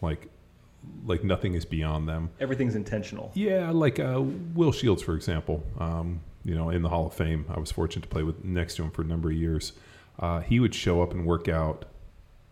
like, 0.00 0.28
like 1.04 1.24
nothing 1.24 1.54
is 1.54 1.64
beyond 1.64 2.08
them. 2.08 2.30
Everything's 2.38 2.76
intentional. 2.76 3.32
Yeah, 3.34 3.70
like 3.70 3.98
uh, 3.98 4.22
Will 4.54 4.72
Shields, 4.72 5.02
for 5.02 5.14
example. 5.14 5.64
Um, 5.78 6.20
you 6.44 6.54
know, 6.54 6.70
in 6.70 6.82
the 6.82 6.88
Hall 6.88 7.06
of 7.06 7.14
Fame, 7.14 7.44
I 7.48 7.58
was 7.58 7.72
fortunate 7.72 8.02
to 8.02 8.08
play 8.08 8.22
with 8.22 8.44
next 8.44 8.76
to 8.76 8.84
him 8.84 8.90
for 8.90 9.02
a 9.02 9.06
number 9.06 9.30
of 9.30 9.36
years. 9.36 9.72
Uh, 10.18 10.40
he 10.40 10.58
would 10.60 10.74
show 10.74 11.02
up 11.02 11.12
and 11.12 11.24
work 11.24 11.48
out 11.48 11.84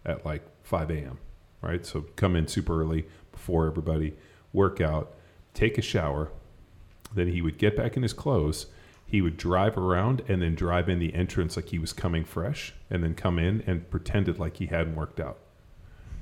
at 0.05 0.25
like 0.25 0.43
5 0.63 0.91
a.m. 0.91 1.19
Right, 1.63 1.85
so 1.85 2.03
come 2.17 2.37
in 2.37 2.47
super 2.47 2.81
early 2.81 3.07
before 3.33 3.67
everybody, 3.67 4.15
work 4.53 4.81
out, 4.81 5.15
take 5.53 5.79
a 5.79 5.83
shower, 5.83 6.31
then 7.15 7.29
he 7.29 7.43
would 7.43 7.59
get 7.59 7.77
back 7.77 7.97
in 7.97 8.03
his 8.03 8.13
clothes, 8.13 8.67
he 9.07 9.21
would 9.21 9.37
drive 9.37 9.77
around 9.79 10.23
and 10.29 10.43
then 10.43 10.55
drive 10.55 10.89
in 10.89 10.99
the 10.99 11.15
entrance 11.15 11.57
like 11.57 11.69
he 11.69 11.79
was 11.79 11.93
coming 11.93 12.25
fresh, 12.25 12.75
and 12.91 13.03
then 13.03 13.15
come 13.15 13.39
in 13.39 13.63
and 13.67 13.89
pretended 13.91 14.39
like 14.39 14.59
he 14.59 14.67
hadn't 14.67 14.97
worked 14.97 15.19
out. 15.19 15.39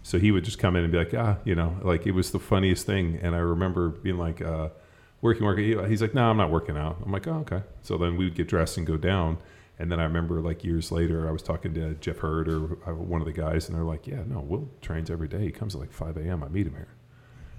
So 0.03 0.19
he 0.19 0.31
would 0.31 0.45
just 0.45 0.59
come 0.59 0.77
in 0.77 0.85
and 0.85 0.93
be 0.93 0.99
like, 0.99 1.15
ah, 1.15 1.39
you 1.45 1.55
know, 1.55 1.79
like 1.83 2.07
it 2.07 2.13
was 2.13 2.31
the 2.31 2.39
funniest 2.39 2.85
thing. 2.85 3.19
And 3.23 3.35
I 3.35 3.39
remember 3.39 3.89
being 3.89 4.19
like, 4.19 4.43
uh, 4.43 4.69
working, 5.23 5.45
working. 5.47 5.89
He's 5.89 6.03
like, 6.03 6.13
no, 6.13 6.29
I'm 6.29 6.37
not 6.37 6.51
working 6.51 6.77
out. 6.77 6.99
I'm 7.03 7.11
like, 7.11 7.27
oh, 7.27 7.37
okay. 7.37 7.63
So 7.81 7.97
then 7.97 8.17
we 8.17 8.27
would 8.27 8.35
get 8.35 8.47
dressed 8.47 8.77
and 8.77 8.87
go 8.87 8.99
down. 8.99 9.39
And 9.79 9.91
then 9.91 9.99
I 9.99 10.05
remember 10.05 10.41
like 10.41 10.63
years 10.65 10.93
later, 10.93 11.29
I 11.29 11.33
was 11.33 11.43
talking 11.43 11.75
to 11.75 11.95
Jeff 11.95 12.19
Hurd 12.19 12.49
or 12.49 12.79
uh, 12.87 12.95
one 12.95 13.21
of 13.21 13.27
the 13.27 13.33
guys, 13.33 13.69
and 13.69 13.77
they're 13.77 13.85
like, 13.85 14.07
yeah, 14.07 14.23
no, 14.27 14.41
Will 14.41 14.71
trains 14.81 15.11
every 15.11 15.29
day. 15.29 15.41
He 15.41 15.51
comes 15.51 15.75
at 15.75 15.81
like 15.81 15.93
5 15.93 16.17
a.m. 16.17 16.45
I 16.45 16.49
meet 16.49 16.67
him 16.67 16.75
here. 16.75 16.95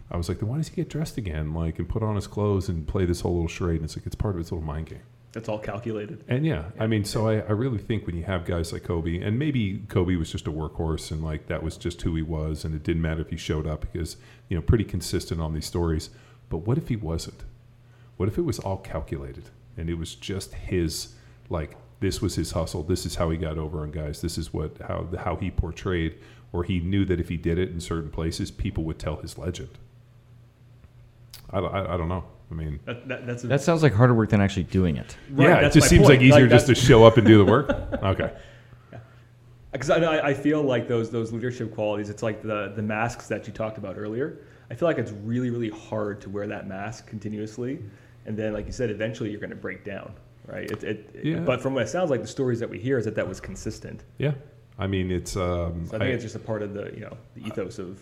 I 0.10 0.18
was 0.18 0.30
like, 0.30 0.40
then 0.40 0.50
why 0.50 0.58
does 0.58 0.68
he 0.70 0.76
get 0.76 0.90
dressed 0.90 1.18
again, 1.18 1.54
like, 1.54 1.80
and 1.80 1.90
put 1.90 2.04
on 2.04 2.16
his 2.16 2.28
clothes 2.28 2.70
and 2.70 2.88
play 2.88 3.06
this 3.06 3.22
whole 3.22 3.34
little 3.34 3.48
charade? 3.48 3.78
And 3.78 3.86
it's 3.86 3.98
like 3.98 4.06
it's 4.06 4.16
part 4.16 4.36
of 4.36 4.40
his 4.40 4.52
little 4.52 4.66
mind 4.66 4.88
game. 4.88 5.02
It's 5.36 5.50
all 5.50 5.60
calculated. 5.60 6.24
And 6.30 6.46
yeah, 6.46 6.66
I 6.80 6.88
mean, 6.88 7.04
so 7.04 7.28
I, 7.28 7.40
I 7.40 7.52
really 7.52 7.80
think 7.80 8.08
when 8.08 8.16
you 8.16 8.24
have 8.24 8.46
guys 8.46 8.72
like 8.72 8.84
Kobe, 8.84 9.20
and 9.20 9.38
maybe 9.38 9.84
Kobe 9.90 10.16
was 10.16 10.32
just 10.32 10.48
a 10.48 10.52
workhorse 10.52 11.12
and 11.12 11.22
like 11.22 11.48
that 11.48 11.62
was 11.62 11.76
just 11.76 12.02
who 12.04 12.16
he 12.16 12.22
was, 12.22 12.64
and 12.64 12.74
it 12.74 12.84
didn't 12.84 13.02
matter 13.02 13.22
if 13.22 13.30
he 13.30 13.38
showed 13.38 13.68
up 13.68 13.82
because, 13.82 14.16
you 14.48 14.56
know, 14.56 14.62
pretty 14.62 14.86
consistent 14.86 15.42
on 15.42 15.54
these 15.54 15.66
stories. 15.66 16.10
But 16.48 16.60
what 16.60 16.78
if 16.78 16.88
he 16.88 16.96
wasn't? 16.96 17.44
What 18.16 18.30
if 18.30 18.38
it 18.38 18.44
was 18.44 18.60
all 18.60 18.78
calculated 18.78 19.50
and 19.76 19.90
it 19.90 19.96
was 19.96 20.16
just 20.16 20.54
his, 20.54 21.16
like, 21.50 21.76
this 22.00 22.22
was 22.22 22.36
his 22.36 22.52
hustle. 22.52 22.84
This 22.84 23.06
is 23.06 23.16
how 23.16 23.30
he 23.30 23.38
got 23.38 23.58
over 23.58 23.82
on 23.82 23.92
guys. 23.92 24.22
This 24.22 24.38
is 24.38 24.54
what 24.54 24.78
how 24.88 25.08
how 25.20 25.36
he 25.38 25.50
portrayed, 25.52 26.16
or 26.54 26.64
he 26.64 26.80
knew 26.80 27.06
that 27.06 27.20
if 27.20 27.30
he 27.30 27.38
did 27.38 27.58
it 27.58 27.70
in 27.70 27.80
certain 27.80 28.10
places, 28.10 28.52
people 28.52 28.84
would 28.84 29.00
tell 29.00 29.18
his 29.18 29.38
legend. 29.38 29.70
I, 31.52 31.60
I, 31.60 31.94
I 31.94 31.98
don't 31.98 32.10
know. 32.10 32.26
I 32.52 32.54
mean, 32.54 32.80
That, 32.86 33.08
that, 33.08 33.26
that's 33.26 33.44
a, 33.44 33.48
That 33.48 33.62
sounds 33.62 33.82
like 33.82 33.94
harder 33.94 34.14
work 34.14 34.30
than 34.30 34.40
actually 34.42 34.64
doing 34.64 34.98
it. 34.98 35.16
right, 35.32 35.48
yeah, 35.50 35.68
it 35.68 35.74
just 35.74 35.90
seems 35.90 36.06
point. 36.06 36.20
like 36.20 36.22
easier 36.22 36.48
just 36.48 36.68
to 36.68 36.76
show 36.76 37.04
up 37.04 37.18
and 37.18 37.26
do 37.26 37.38
the 37.44 37.46
work. 37.52 37.70
Okay. 38.04 38.32
because 39.72 39.90
I, 39.90 40.28
I 40.28 40.34
feel 40.34 40.62
like 40.62 40.88
those 40.88 41.10
those 41.10 41.32
leadership 41.34 41.74
qualities. 41.74 42.10
It's 42.10 42.22
like 42.24 42.42
the 42.44 42.74
the 42.76 42.82
masks 42.84 43.28
that 43.28 43.48
you 43.48 43.54
talked 43.54 43.78
about 43.78 43.98
earlier. 43.98 44.40
I 44.70 44.76
feel 44.76 44.88
like 44.88 44.98
it's 44.98 45.12
really 45.12 45.50
really 45.50 45.70
hard 45.70 46.22
to 46.22 46.30
wear 46.30 46.46
that 46.48 46.68
mask 46.68 47.08
continuously, 47.08 47.84
and 48.26 48.38
then 48.38 48.54
like 48.54 48.66
you 48.68 48.72
said, 48.72 48.90
eventually 48.90 49.32
you're 49.32 49.40
going 49.40 49.50
to 49.50 49.56
break 49.56 49.84
down, 49.84 50.14
right? 50.48 50.70
It, 50.70 50.84
it, 50.84 51.20
Yeah. 51.24 51.40
But 51.40 51.62
from 51.62 51.74
what 51.74 51.84
it 51.84 51.90
sounds 51.90 52.10
like, 52.10 52.22
the 52.22 52.28
stories 52.28 52.60
that 52.60 52.70
we 52.70 52.80
hear 52.80 52.98
is 52.98 53.06
that 53.06 53.16
that 53.16 53.28
was 53.28 53.40
consistent. 53.40 54.04
Yeah. 54.18 54.34
I 54.78 54.88
mean, 54.88 55.12
it's. 55.12 55.36
Um, 55.36 55.88
So 55.88 55.96
I 55.96 56.00
think 56.00 56.14
it's 56.14 56.24
just 56.24 56.36
a 56.36 56.40
part 56.40 56.62
of 56.62 56.74
the 56.74 56.92
you 56.94 57.02
know 57.02 57.18
the 57.36 57.46
ethos 57.48 57.80
of 57.80 58.00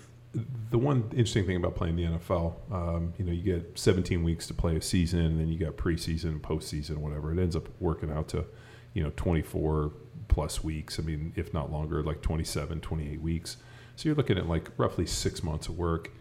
the 0.72 0.78
one 0.78 1.04
interesting 1.12 1.46
thing 1.46 1.58
about 1.58 1.76
playing 1.76 1.96
the 1.96 2.04
NFL, 2.04 2.56
um, 2.72 3.14
you 3.18 3.26
know, 3.26 3.32
you 3.32 3.44
get 3.44 3.78
17 3.78 4.24
weeks 4.24 4.48
to 4.48 4.54
play 4.54 4.76
a 4.76 4.82
season, 4.82 5.20
and 5.20 5.40
then 5.40 5.48
you 5.48 5.60
got 5.60 5.78
preseason, 5.78 6.42
postseason, 6.42 6.98
whatever. 6.98 7.32
It 7.32 7.40
ends 7.40 7.56
up 7.56 7.70
working 7.80 8.12
out 8.12 8.30
to, 8.30 8.46
you 8.94 9.04
know, 9.04 9.12
24 9.16 9.92
plus 10.30 10.64
weeks. 10.64 11.00
I 11.00 11.04
mean, 11.04 11.34
if 11.36 11.54
not 11.54 11.72
longer, 11.72 12.02
like 12.02 12.22
27, 12.22 12.82
28 12.82 13.22
weeks. 13.22 13.58
So 13.96 14.10
you're 14.10 14.16
looking 14.16 14.40
at 14.40 14.50
like 14.50 14.72
roughly 14.78 15.06
six 15.06 15.44
months 15.44 15.68
of 15.68 15.78
work. 15.78 16.12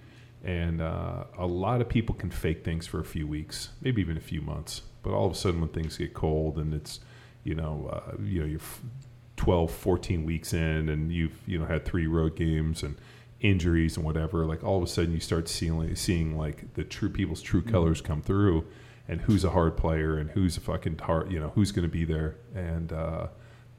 And 0.44 0.80
uh, 0.80 1.24
a 1.38 1.46
lot 1.46 1.80
of 1.80 1.88
people 1.88 2.14
can 2.14 2.30
fake 2.30 2.64
things 2.64 2.86
for 2.86 3.00
a 3.00 3.04
few 3.04 3.26
weeks, 3.26 3.70
maybe 3.80 4.00
even 4.00 4.16
a 4.16 4.20
few 4.20 4.40
months. 4.40 4.82
But 5.02 5.12
all 5.12 5.26
of 5.26 5.32
a 5.32 5.36
sudden, 5.36 5.60
when 5.60 5.70
things 5.70 5.96
get 5.96 6.14
cold 6.14 6.58
and 6.58 6.74
it's, 6.74 7.00
you 7.44 7.54
know, 7.54 7.88
uh, 7.92 8.16
you 8.24 8.40
know, 8.40 8.46
you're 8.46 8.60
f- 8.60 8.80
12, 9.36 9.70
14 9.70 10.24
weeks 10.24 10.52
in, 10.52 10.88
and 10.88 11.12
you've 11.12 11.36
you 11.46 11.58
know 11.58 11.64
had 11.66 11.84
three 11.84 12.06
road 12.06 12.36
games 12.36 12.82
and 12.82 12.96
injuries 13.40 13.96
and 13.96 14.06
whatever. 14.06 14.46
Like 14.46 14.62
all 14.62 14.76
of 14.76 14.84
a 14.84 14.86
sudden, 14.86 15.12
you 15.12 15.20
start 15.20 15.48
seeing 15.48 15.94
seeing 15.96 16.36
like 16.36 16.74
the 16.74 16.84
true 16.84 17.08
people's 17.10 17.42
true 17.42 17.62
colors 17.62 18.00
come 18.00 18.22
through, 18.22 18.64
and 19.08 19.20
who's 19.22 19.44
a 19.44 19.50
hard 19.50 19.76
player 19.76 20.16
and 20.16 20.30
who's 20.30 20.56
a 20.56 20.60
fucking 20.60 20.98
hard, 20.98 21.32
you 21.32 21.40
know, 21.40 21.50
who's 21.54 21.72
going 21.72 21.86
to 21.86 21.92
be 21.92 22.04
there. 22.04 22.36
And 22.54 22.92
uh, 22.92 23.28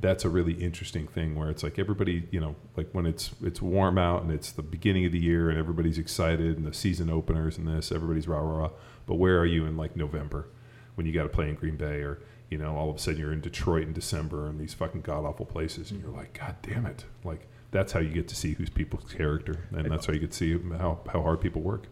that's 0.03 0.25
a 0.25 0.29
really 0.29 0.53
interesting 0.53 1.07
thing 1.07 1.33
where 1.33 1.49
it's 1.49 1.63
like 1.63 1.79
everybody, 1.79 2.27
you 2.29 2.39
know, 2.39 2.55
like 2.75 2.89
when 2.91 3.05
it's 3.05 3.31
it's 3.41 3.61
warm 3.61 3.97
out 3.97 4.21
and 4.21 4.31
it's 4.31 4.51
the 4.51 4.61
beginning 4.61 5.05
of 5.05 5.13
the 5.13 5.19
year 5.19 5.49
and 5.49 5.57
everybody's 5.57 5.97
excited 5.97 6.57
and 6.57 6.67
the 6.67 6.73
season 6.73 7.09
openers 7.09 7.57
and 7.57 7.65
this, 7.65 7.89
everybody's 7.89 8.27
rah 8.27 8.39
rah 8.39 8.57
rah. 8.57 8.69
But 9.07 9.15
where 9.15 9.39
are 9.39 9.45
you 9.45 9.65
in 9.65 9.77
like 9.77 9.95
November 9.95 10.49
when 10.95 11.07
you 11.07 11.13
got 11.13 11.23
to 11.23 11.29
play 11.29 11.47
in 11.47 11.55
Green 11.55 11.77
Bay 11.77 12.01
or 12.01 12.19
you 12.49 12.57
know 12.57 12.75
all 12.75 12.89
of 12.89 12.97
a 12.97 12.99
sudden 12.99 13.19
you're 13.19 13.31
in 13.31 13.39
Detroit 13.39 13.87
in 13.87 13.93
December 13.93 14.47
and 14.47 14.59
these 14.59 14.73
fucking 14.73 15.01
god 15.01 15.23
awful 15.23 15.45
places 15.45 15.89
and 15.89 16.01
you're 16.01 16.11
like, 16.11 16.37
God 16.37 16.55
damn 16.61 16.85
it, 16.85 17.05
like. 17.23 17.47
That's 17.71 17.91
how 17.91 18.01
you 18.01 18.09
get 18.09 18.27
to 18.27 18.35
see 18.35 18.53
who's 18.53 18.69
people's 18.69 19.11
character, 19.11 19.65
and 19.71 19.91
that's 19.91 20.05
how 20.05 20.13
you 20.13 20.19
get 20.19 20.29
to 20.29 20.37
see 20.37 20.59
how, 20.77 20.99
how 21.11 21.23
hard 21.23 21.41
people 21.41 21.63
work. 21.63 21.87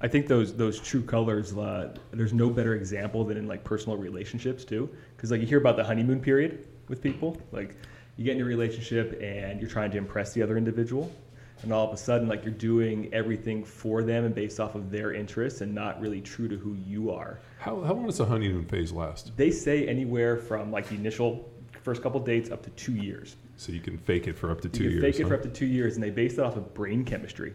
I 0.00 0.06
think 0.06 0.28
those 0.28 0.54
those 0.54 0.78
true 0.78 1.02
colors. 1.02 1.56
Uh, 1.58 1.92
there's 2.12 2.32
no 2.32 2.48
better 2.50 2.76
example 2.76 3.24
than 3.24 3.36
in 3.36 3.48
like 3.48 3.64
personal 3.64 3.98
relationships 3.98 4.64
too, 4.64 4.88
because 5.16 5.32
like 5.32 5.40
you 5.40 5.46
hear 5.48 5.58
about 5.58 5.76
the 5.76 5.82
honeymoon 5.82 6.20
period 6.20 6.64
with 6.88 7.02
people. 7.02 7.36
Like 7.52 7.76
you 8.16 8.24
get 8.24 8.36
in 8.36 8.42
a 8.42 8.44
relationship 8.44 9.18
and 9.22 9.60
you're 9.60 9.70
trying 9.70 9.90
to 9.92 9.98
impress 9.98 10.32
the 10.32 10.42
other 10.42 10.56
individual, 10.56 11.12
and 11.62 11.72
all 11.72 11.86
of 11.86 11.92
a 11.92 11.96
sudden 11.96 12.28
like 12.28 12.44
you're 12.44 12.52
doing 12.52 13.08
everything 13.12 13.64
for 13.64 14.02
them 14.02 14.24
and 14.24 14.34
based 14.34 14.60
off 14.60 14.74
of 14.74 14.90
their 14.90 15.12
interests 15.12 15.60
and 15.60 15.74
not 15.74 16.00
really 16.00 16.20
true 16.20 16.48
to 16.48 16.56
who 16.56 16.74
you 16.86 17.10
are. 17.10 17.38
How, 17.58 17.80
how 17.82 17.94
long 17.94 18.06
does 18.06 18.18
the 18.18 18.26
honeymoon 18.26 18.64
phase 18.66 18.92
last? 18.92 19.36
They 19.36 19.50
say 19.50 19.86
anywhere 19.88 20.36
from 20.36 20.70
like 20.70 20.88
the 20.88 20.94
initial 20.94 21.50
first 21.82 22.02
couple 22.02 22.20
dates 22.20 22.50
up 22.50 22.62
to 22.62 22.70
two 22.70 22.94
years. 22.94 23.36
So 23.56 23.72
you 23.72 23.80
can 23.80 23.98
fake 23.98 24.28
it 24.28 24.36
for 24.36 24.50
up 24.50 24.60
to 24.60 24.68
two 24.68 24.84
you 24.84 24.90
can 24.90 24.98
years. 24.98 25.14
fake 25.14 25.20
it 25.20 25.22
huh? 25.24 25.28
for 25.30 25.34
up 25.34 25.42
to 25.42 25.48
two 25.48 25.66
years, 25.66 25.94
and 25.94 26.02
they 26.02 26.10
base 26.10 26.34
it 26.34 26.40
off 26.40 26.56
of 26.56 26.74
brain 26.74 27.04
chemistry. 27.04 27.54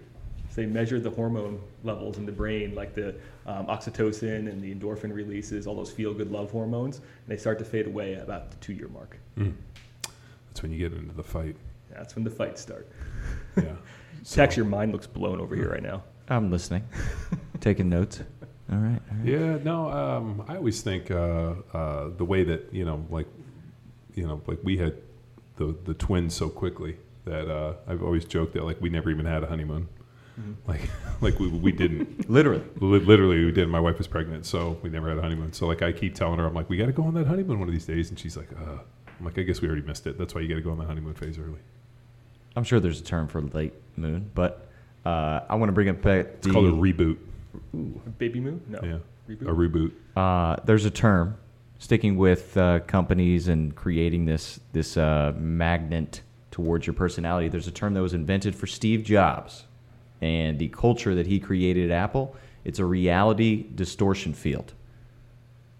So 0.53 0.61
they 0.61 0.67
measure 0.67 0.99
the 0.99 1.09
hormone 1.09 1.59
levels 1.83 2.19
in 2.19 2.27
the 2.27 2.31
brain, 2.31 2.75
like 2.75 2.93
the 2.93 3.15
um, 3.47 3.65
oxytocin 3.65 4.47
and 4.47 4.61
the 4.61 4.71
endorphin 4.71 5.11
releases, 5.11 5.65
all 5.65 5.75
those 5.75 5.89
feel-good 5.89 6.31
love 6.31 6.51
hormones, 6.51 6.97
and 6.97 7.05
they 7.25 7.37
start 7.37 7.57
to 7.57 7.65
fade 7.65 7.87
away 7.87 8.13
at 8.13 8.21
about 8.21 8.51
the 8.51 8.57
two-year 8.57 8.87
mark. 8.89 9.17
Mm. 9.35 9.55
That's 10.47 10.61
when 10.61 10.71
you 10.71 10.77
get 10.77 10.95
into 10.95 11.15
the 11.15 11.23
fight. 11.23 11.55
That's 11.89 12.13
when 12.13 12.23
the 12.23 12.29
fights 12.29 12.61
start. 12.61 12.87
Yeah. 13.55 13.75
Tex, 14.25 14.57
your 14.57 14.65
mind 14.65 14.93
looks 14.93 15.05
blown 15.05 15.39
over 15.39 15.55
here 15.55 15.69
right 15.69 15.83
now. 15.83 16.03
I'm 16.27 16.49
listening, 16.49 16.83
taking 17.59 17.87
notes. 17.87 18.19
All 18.71 18.79
right. 18.79 18.99
All 19.11 19.17
right. 19.17 19.27
Yeah, 19.27 19.57
no, 19.63 19.91
um, 19.91 20.43
I 20.47 20.55
always 20.55 20.81
think 20.81 21.11
uh, 21.11 21.53
uh, 21.71 22.09
the 22.17 22.25
way 22.25 22.43
that 22.45 22.73
you 22.73 22.83
know, 22.83 23.05
like, 23.11 23.27
you 24.15 24.25
know, 24.25 24.41
like 24.47 24.57
we 24.63 24.77
had 24.77 24.95
the 25.57 25.75
the 25.85 25.93
twins 25.93 26.33
so 26.33 26.49
quickly 26.49 26.97
that 27.25 27.47
uh, 27.47 27.75
I've 27.87 28.01
always 28.01 28.25
joked 28.25 28.53
that 28.53 28.63
like 28.63 28.81
we 28.81 28.89
never 28.89 29.11
even 29.11 29.27
had 29.27 29.43
a 29.43 29.47
honeymoon. 29.47 29.87
Like, 30.67 30.81
like 31.21 31.39
we 31.39 31.47
we 31.47 31.71
didn't. 31.71 32.29
Literally. 32.29 32.63
Li- 32.79 32.99
Literally, 32.99 33.45
we 33.45 33.51
didn't. 33.51 33.69
My 33.69 33.79
wife 33.79 33.97
was 33.97 34.07
pregnant, 34.07 34.45
so 34.45 34.77
we 34.81 34.89
never 34.89 35.09
had 35.09 35.17
a 35.17 35.21
honeymoon. 35.21 35.53
So 35.53 35.67
like, 35.67 35.81
I 35.81 35.91
keep 35.91 36.15
telling 36.15 36.39
her, 36.39 36.45
I'm 36.45 36.53
like, 36.53 36.69
we 36.69 36.77
got 36.77 36.87
to 36.87 36.91
go 36.91 37.03
on 37.03 37.13
that 37.15 37.27
honeymoon 37.27 37.59
one 37.59 37.67
of 37.67 37.73
these 37.73 37.85
days, 37.85 38.09
and 38.09 38.17
she's 38.19 38.35
like, 38.37 38.49
uh. 38.53 38.77
I'm 39.19 39.25
like, 39.25 39.37
I 39.37 39.43
guess 39.43 39.61
we 39.61 39.67
already 39.67 39.83
missed 39.83 40.07
it. 40.07 40.17
That's 40.17 40.33
why 40.33 40.41
you 40.41 40.47
got 40.49 40.55
to 40.55 40.61
go 40.61 40.71
on 40.71 40.79
the 40.79 40.85
honeymoon 40.85 41.13
phase 41.13 41.37
early. 41.37 41.59
I'm 42.55 42.63
sure 42.63 42.79
there's 42.79 42.99
a 42.99 43.03
term 43.03 43.27
for 43.27 43.41
late 43.41 43.73
moon, 43.95 44.31
but 44.33 44.67
uh, 45.05 45.41
I 45.47 45.53
want 45.55 45.69
to 45.69 45.73
bring 45.73 45.87
up 45.87 46.01
back 46.01 46.25
It's 46.39 46.47
called 46.47 46.65
a 46.65 46.71
reboot. 46.71 47.17
Baby 48.17 48.39
moon? 48.39 48.61
No. 48.67 48.79
Yeah, 48.83 48.97
Reboot? 49.33 49.41
a 49.47 49.53
reboot. 49.53 49.91
uh, 50.15 50.61
there's 50.65 50.85
a 50.85 50.89
term 50.91 51.37
sticking 51.77 52.17
with 52.17 52.57
uh, 52.57 52.79
companies 52.81 53.47
and 53.47 53.75
creating 53.75 54.25
this 54.25 54.59
this 54.73 54.97
uh, 54.97 55.33
magnet 55.37 56.21
towards 56.51 56.87
your 56.87 56.95
personality. 56.95 57.47
There's 57.49 57.67
a 57.67 57.71
term 57.71 57.93
that 57.93 58.01
was 58.01 58.13
invented 58.15 58.55
for 58.55 58.67
Steve 58.67 59.03
Jobs 59.03 59.65
and 60.23 60.57
the 60.57 60.69
culture 60.69 61.13
that 61.15 61.27
he 61.27 61.37
created 61.37 61.91
at 61.91 62.03
Apple. 62.03 62.33
It's 62.63 62.79
a 62.79 62.85
reality 62.85 63.65
distortion 63.75 64.33
field. 64.33 64.71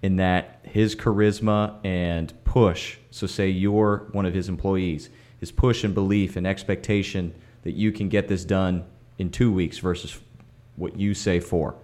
In 0.02 0.18
that 0.18 0.60
his 0.64 0.98
charisma 0.98 1.78
and 1.86 2.34
push, 2.44 2.98
so 3.10 3.26
say 3.26 3.48
you're 3.48 4.10
one 4.12 4.26
of 4.26 4.34
his 4.34 4.50
employees, 4.50 5.10
his 5.40 5.50
push 5.50 5.86
and 5.86 5.94
belief 5.94 6.36
and 6.36 6.46
expectation 6.46 7.34
that 7.64 7.72
you 7.72 7.94
can 7.94 8.10
get 8.10 8.28
this 8.28 8.44
done 8.44 8.84
in 9.18 9.30
two 9.30 9.50
weeks 9.50 9.78
versus 9.78 10.20
what 10.76 11.00
you 11.00 11.14
say 11.14 11.40
four 11.40 11.76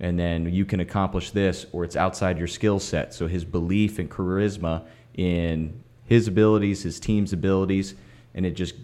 and 0.00 0.18
then 0.18 0.52
you 0.52 0.64
can 0.64 0.80
accomplish 0.80 1.30
this 1.30 1.64
or 1.72 1.84
it's 1.84 1.94
outside 1.94 2.36
your 2.36 2.48
skill 2.48 2.80
set 2.80 3.14
so 3.14 3.28
his 3.28 3.44
belief 3.44 4.00
and 4.00 4.10
charisma 4.10 4.84
in 5.14 5.80
his 6.04 6.26
abilities 6.26 6.82
his 6.82 6.98
team's 6.98 7.32
abilities 7.32 7.94
and 8.34 8.44
it 8.44 8.50
just 8.50 8.74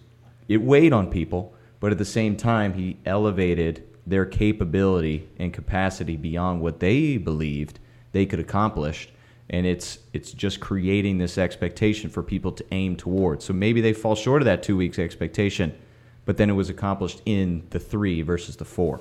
it 0.47 0.63
weighed 0.63 0.93
on 0.93 1.11
people 1.11 1.53
but 1.81 1.93
at 1.93 1.99
the 1.99 2.05
same 2.05 2.37
time 2.37 2.75
he 2.75 2.97
elevated 3.05 3.85
their 4.07 4.25
capability 4.25 5.29
and 5.39 5.53
capacity 5.53 6.17
beyond 6.17 6.61
what 6.61 6.81
they 6.81 7.17
believed 7.17 7.79
they 8.13 8.25
could 8.27 8.41
accomplish. 8.41 9.09
And 9.51 9.67
it's 9.67 9.99
it's 10.13 10.33
just 10.33 10.61
creating 10.61 11.19
this 11.19 11.39
expectation 11.39 12.11
for 12.11 12.23
people 12.23 12.53
to 12.53 12.65
aim 12.73 12.97
towards. 12.97 13.45
So 13.45 13.53
maybe 13.53 13.81
they 13.81 13.93
fall 13.93 14.15
short 14.15 14.43
of 14.43 14.47
that 14.47 14.63
two 14.63 14.77
weeks 14.77 14.99
expectation 14.99 15.75
but 16.29 16.37
then 16.37 16.51
it 16.51 16.53
was 16.53 16.69
accomplished 16.69 17.23
in 17.25 17.67
the 17.71 17.81
three 17.81 18.21
versus 18.21 18.55
the 18.57 18.65
four. 18.67 19.01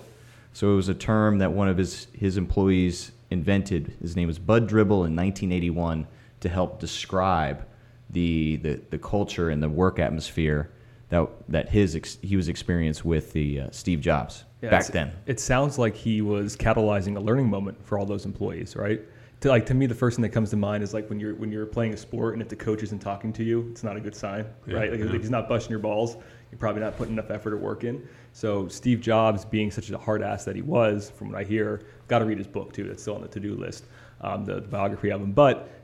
So 0.53 0.71
it 0.71 0.75
was 0.78 0.88
a 0.88 0.93
term 0.93 1.39
that 1.39 1.51
one 1.51 1.67
of 1.67 1.78
his, 1.78 2.07
his 2.13 2.38
employees 2.38 3.11
invented. 3.30 3.97
His 4.01 4.15
name 4.15 4.28
was 4.28 4.39
Bud 4.39 4.69
Tribble 4.69 5.03
in 5.03 5.13
1981 5.13 6.07
to 6.39 6.47
help 6.47 6.80
describe 6.80 7.67
the, 8.09 8.55
the, 8.55 8.80
the 8.91 8.97
culture 8.97 9.49
and 9.49 9.61
the 9.61 9.67
work 9.67 9.99
atmosphere 9.99 10.71
that, 11.10 11.28
that 11.49 11.70
his 11.70 11.95
ex, 11.95 12.18
he 12.22 12.36
was 12.36 12.47
experienced 12.49 13.05
with 13.05 13.34
the 13.34 13.62
uh, 13.62 13.68
Steve 13.72 14.01
Jobs 14.01 14.43
Yeah, 14.62 14.70
back 14.72 14.88
then. 14.88 15.12
It 15.26 15.39
sounds 15.39 15.78
like 15.78 15.95
he 15.95 16.22
was 16.22 16.55
catalyzing 16.58 17.16
a 17.18 17.20
learning 17.20 17.49
moment 17.49 17.86
for 17.86 17.97
all 17.97 18.05
those 18.05 18.26
employees, 18.26 18.76
right? 18.76 19.01
to 19.39 19.49
like 19.49 19.68
to 19.68 19.76
me 19.76 19.86
the 19.86 19.93
first 19.93 20.16
thing 20.18 20.24
that 20.24 20.30
comes 20.30 20.49
to 20.49 20.55
mind 20.58 20.82
is 20.84 20.95
like 20.95 21.08
when 21.10 21.20
you're 21.20 21.36
when 21.36 21.51
you're 21.51 21.68
playing 21.68 21.93
a 21.93 21.97
sport 21.97 22.34
and 22.34 22.41
if 22.41 22.49
the 22.49 22.55
coach 22.55 22.82
isn't 22.82 22.97
talking 22.97 23.32
to 23.32 23.43
you 23.43 23.68
it's 23.70 23.84
not 23.84 23.95
a 23.95 23.99
good 23.99 24.16
sign 24.16 24.47
Yeah, 24.66 24.78
right 24.78 24.89
like 24.89 24.99
yeah. 24.99 25.05
if 25.14 25.22
he's 25.22 25.30
not 25.30 25.47
busting 25.47 25.70
your 25.70 25.78
balls 25.78 26.18
you're 26.49 26.58
probably 26.58 26.82
not 26.82 26.97
putting 26.97 27.14
enough 27.14 27.30
effort 27.30 27.53
or 27.53 27.58
work 27.58 27.84
in 27.84 28.01
so 28.34 28.68
steve 28.68 28.99
jobs 28.99 29.45
being 29.45 29.70
such 29.70 29.91
a 29.91 29.97
hard 29.99 30.24
ass 30.24 30.43
that 30.45 30.55
he 30.55 30.64
was 30.64 31.12
from 31.12 31.30
what 31.30 31.38
i 31.39 31.43
hear 31.43 31.82
got 32.08 32.18
to 32.18 32.26
read 32.26 32.39
his 32.39 32.47
book 32.47 32.74
too 32.74 32.86
that's 32.88 33.03
still 33.03 33.14
on 33.14 33.22
the 33.22 33.28
to-do 33.28 33.53
list 33.53 33.86
um, 34.22 34.43
the, 34.43 34.55
the 34.55 34.62
biography 34.62 35.12
of 35.12 35.22
him 35.22 35.34
but 35.34 35.58
s- 35.60 35.76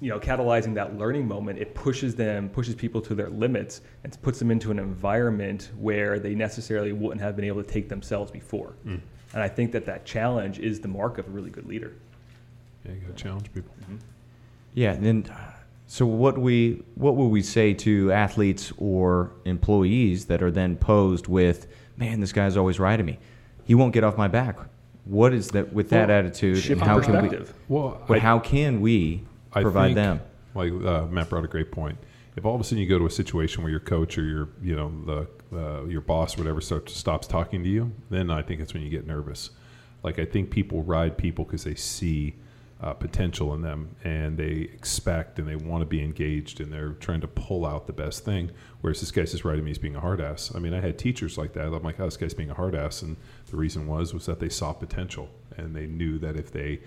you 0.00 0.08
know 0.10 0.18
catalyzing 0.18 0.74
that 0.74 0.96
learning 0.98 1.26
moment 1.28 1.58
it 1.58 1.74
pushes 1.74 2.14
them 2.16 2.48
pushes 2.48 2.74
people 2.74 3.00
to 3.00 3.14
their 3.14 3.28
limits 3.30 3.80
and 4.04 4.20
puts 4.22 4.38
them 4.38 4.50
into 4.50 4.70
an 4.70 4.78
environment 4.78 5.70
where 5.78 6.18
they 6.18 6.34
necessarily 6.34 6.92
wouldn't 6.92 7.20
have 7.20 7.36
been 7.36 7.44
able 7.44 7.62
to 7.62 7.68
take 7.70 7.88
themselves 7.88 8.30
before 8.30 8.72
Mm. 8.86 9.00
and 9.34 9.42
i 9.42 9.48
think 9.48 9.72
that 9.72 9.84
that 9.86 10.04
challenge 10.04 10.58
is 10.58 10.80
the 10.80 10.88
mark 10.88 11.18
of 11.18 11.26
a 11.26 11.30
really 11.30 11.50
good 11.50 11.66
leader 11.66 11.92
Yeah, 12.84 12.92
you 12.92 13.00
got 13.00 13.16
to 13.16 13.22
challenge 13.22 13.52
people. 13.52 13.72
Yeah, 14.74 14.92
and 14.92 15.04
then 15.04 15.24
so 15.86 16.06
what 16.06 16.38
we 16.38 16.82
what 16.94 17.14
would 17.16 17.28
we 17.28 17.42
say 17.42 17.74
to 17.74 18.10
athletes 18.12 18.72
or 18.78 19.32
employees 19.44 20.26
that 20.26 20.42
are 20.42 20.50
then 20.52 20.76
posed 20.76 21.26
with, 21.26 21.66
man, 21.96 22.20
this 22.20 22.32
guy's 22.32 22.56
always 22.56 22.78
right 22.78 22.98
at 22.98 23.04
me. 23.04 23.18
He 23.64 23.74
won't 23.74 23.92
get 23.92 24.04
off 24.04 24.16
my 24.16 24.28
back. 24.28 24.56
What 25.04 25.34
is 25.34 25.48
that 25.50 25.72
with 25.72 25.90
that 25.90 26.08
Well, 26.08 26.18
attitude? 26.18 26.58
shift 26.58 26.80
and 26.80 26.82
how 26.82 27.00
can 27.00 27.14
we? 27.14 27.28
perspective. 27.28 27.54
Well, 27.68 28.00
But 28.06 28.18
I- 28.18 28.20
how 28.20 28.38
can 28.38 28.80
we 28.80 29.22
I 29.52 29.62
provide 29.62 29.94
think, 29.94 29.96
them? 29.96 30.20
Like 30.54 30.72
uh, 30.72 31.06
Matt 31.06 31.28
brought 31.28 31.44
a 31.44 31.48
great 31.48 31.70
point. 31.70 31.98
If 32.36 32.44
all 32.44 32.54
of 32.54 32.60
a 32.60 32.64
sudden 32.64 32.78
you 32.78 32.88
go 32.88 32.98
to 32.98 33.06
a 33.06 33.10
situation 33.10 33.62
where 33.62 33.70
your 33.70 33.80
coach 33.80 34.16
or 34.16 34.24
your 34.24 34.48
you 34.62 34.76
know 34.76 35.26
the 35.50 35.56
uh, 35.56 35.84
your 35.84 36.00
boss 36.00 36.36
whatever 36.36 36.60
starts 36.60 36.96
stops 36.96 37.26
talking 37.26 37.62
to 37.62 37.68
you, 37.68 37.92
then 38.08 38.30
I 38.30 38.42
think 38.42 38.60
it's 38.60 38.72
when 38.72 38.82
you 38.82 38.90
get 38.90 39.06
nervous. 39.06 39.50
Like 40.02 40.18
I 40.18 40.24
think 40.24 40.50
people 40.50 40.82
ride 40.82 41.18
people 41.18 41.44
because 41.44 41.64
they 41.64 41.74
see 41.74 42.36
uh, 42.82 42.94
potential 42.94 43.52
in 43.54 43.60
them 43.60 43.94
and 44.04 44.38
they 44.38 44.70
expect 44.72 45.38
and 45.38 45.46
they 45.46 45.56
want 45.56 45.82
to 45.82 45.86
be 45.86 46.02
engaged 46.02 46.60
and 46.60 46.72
they're 46.72 46.92
trying 46.92 47.20
to 47.20 47.28
pull 47.28 47.66
out 47.66 47.86
the 47.86 47.92
best 47.92 48.24
thing. 48.24 48.50
Whereas 48.80 49.00
this 49.00 49.10
guy's 49.10 49.32
just 49.32 49.44
riding 49.44 49.64
me 49.64 49.70
as 49.70 49.78
being 49.78 49.96
a 49.96 50.00
hard 50.00 50.20
ass. 50.20 50.52
I 50.54 50.60
mean, 50.60 50.72
I 50.72 50.80
had 50.80 50.98
teachers 50.98 51.36
like 51.36 51.52
that. 51.54 51.66
I'm 51.66 51.82
like, 51.82 52.00
oh, 52.00 52.06
this 52.06 52.16
guy's 52.16 52.32
being 52.32 52.50
a 52.50 52.54
hard 52.54 52.74
ass, 52.74 53.02
and 53.02 53.16
the 53.50 53.56
reason 53.56 53.86
was 53.86 54.14
was 54.14 54.26
that 54.26 54.40
they 54.40 54.48
saw 54.48 54.72
potential 54.72 55.28
and 55.56 55.76
they 55.76 55.86
knew 55.86 56.18
that 56.20 56.36
if 56.36 56.50
they 56.52 56.80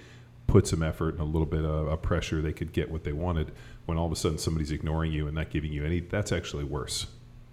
put 0.48 0.68
some 0.68 0.84
effort 0.84 1.14
and 1.16 1.22
a 1.22 1.26
little 1.26 1.46
bit 1.46 1.64
of, 1.66 2.02
pressure, 2.02 2.42
they 2.42 2.54
could 2.54 2.74
get 2.74 2.92
what 2.92 3.04
they 3.04 3.14
wanted. 3.14 3.52
When 3.86 3.98
all 3.98 4.06
of 4.06 4.12
a 4.12 4.16
sudden 4.16 4.38
somebody's 4.38 4.72
ignoring 4.72 5.12
you 5.12 5.28
and 5.28 5.36
not 5.36 5.50
giving 5.50 5.74
you 5.74 5.84
any, 5.86 6.00
that's 6.00 6.32
actually 6.32 6.64
worse. 6.64 7.08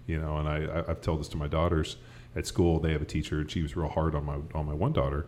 You 0.07 0.19
know, 0.19 0.37
and 0.37 0.47
I, 0.47 0.65
I- 0.65 0.91
I've 0.91 1.01
told 1.01 1.19
this 1.19 1.27
to 1.29 1.37
my 1.37 1.47
daughters 1.47 1.97
at 2.35 2.47
school. 2.47 2.79
They 2.79 2.91
have 2.91 3.01
a 3.01 3.05
teacher, 3.05 3.39
and 3.39 3.49
she 3.51 3.61
was 3.61 3.75
real 3.75 3.89
hard 3.89 4.15
on 4.15 4.25
my 4.25 4.37
on 4.53 4.65
my 4.65 4.73
one 4.73 4.93
daughter. 4.93 5.27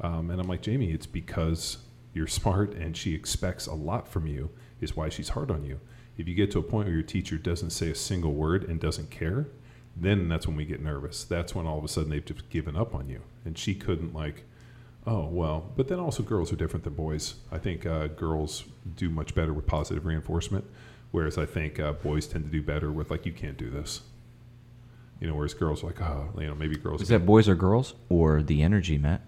Um, 0.00 0.30
and 0.30 0.40
I'm 0.40 0.48
like, 0.48 0.62
Jamie, 0.62 0.90
it's 0.90 1.06
because 1.06 1.78
you're 2.14 2.26
smart 2.26 2.74
and 2.74 2.96
she 2.96 3.14
expects 3.14 3.66
a 3.66 3.74
lot 3.74 4.08
from 4.08 4.26
you. 4.26 4.50
Is 4.80 4.96
why 4.96 5.08
she's 5.08 5.30
hard 5.30 5.50
on 5.50 5.64
you. 5.64 5.80
If 6.18 6.28
you 6.28 6.34
get 6.34 6.50
to 6.52 6.58
a 6.58 6.62
point 6.62 6.86
where 6.86 6.94
your 6.94 7.02
teacher 7.02 7.38
doesn't 7.38 7.70
say 7.70 7.90
a 7.90 7.94
single 7.94 8.32
word 8.34 8.64
and 8.64 8.78
doesn't 8.80 9.10
care, 9.10 9.48
then 9.96 10.28
that's 10.28 10.46
when 10.46 10.56
we 10.56 10.64
get 10.64 10.82
nervous. 10.82 11.24
That's 11.24 11.54
when 11.54 11.66
all 11.66 11.78
of 11.78 11.84
a 11.84 11.88
sudden 11.88 12.10
they've 12.10 12.24
just 12.24 12.48
given 12.50 12.76
up 12.76 12.94
on 12.94 13.08
you. 13.08 13.22
And 13.44 13.56
she 13.56 13.74
couldn't 13.74 14.12
like 14.14 14.44
Oh 15.06 15.26
well, 15.26 15.72
but 15.76 15.88
then 15.88 15.98
also 15.98 16.22
girls 16.22 16.52
are 16.52 16.56
different 16.56 16.84
than 16.84 16.94
boys. 16.94 17.34
I 17.50 17.58
think 17.58 17.84
uh, 17.86 18.06
girls 18.06 18.64
do 18.96 19.10
much 19.10 19.34
better 19.34 19.52
with 19.52 19.66
positive 19.66 20.06
reinforcement, 20.06 20.64
whereas 21.10 21.38
I 21.38 21.46
think 21.46 21.80
uh, 21.80 21.92
boys 21.92 22.26
tend 22.26 22.44
to 22.44 22.50
do 22.50 22.62
better 22.62 22.92
with 22.92 23.10
like 23.10 23.26
you 23.26 23.32
can't 23.32 23.56
do 23.56 23.68
this. 23.68 24.02
You 25.20 25.26
know, 25.26 25.34
whereas 25.34 25.54
girls 25.54 25.82
are 25.82 25.86
like 25.86 26.00
oh, 26.00 26.30
you 26.38 26.46
know, 26.46 26.54
maybe 26.54 26.76
girls. 26.76 27.02
Is 27.02 27.08
that 27.08 27.26
boys 27.26 27.48
or 27.48 27.56
girls 27.56 27.94
or 28.08 28.42
the 28.42 28.62
energy, 28.62 28.96
Matt? 28.96 29.22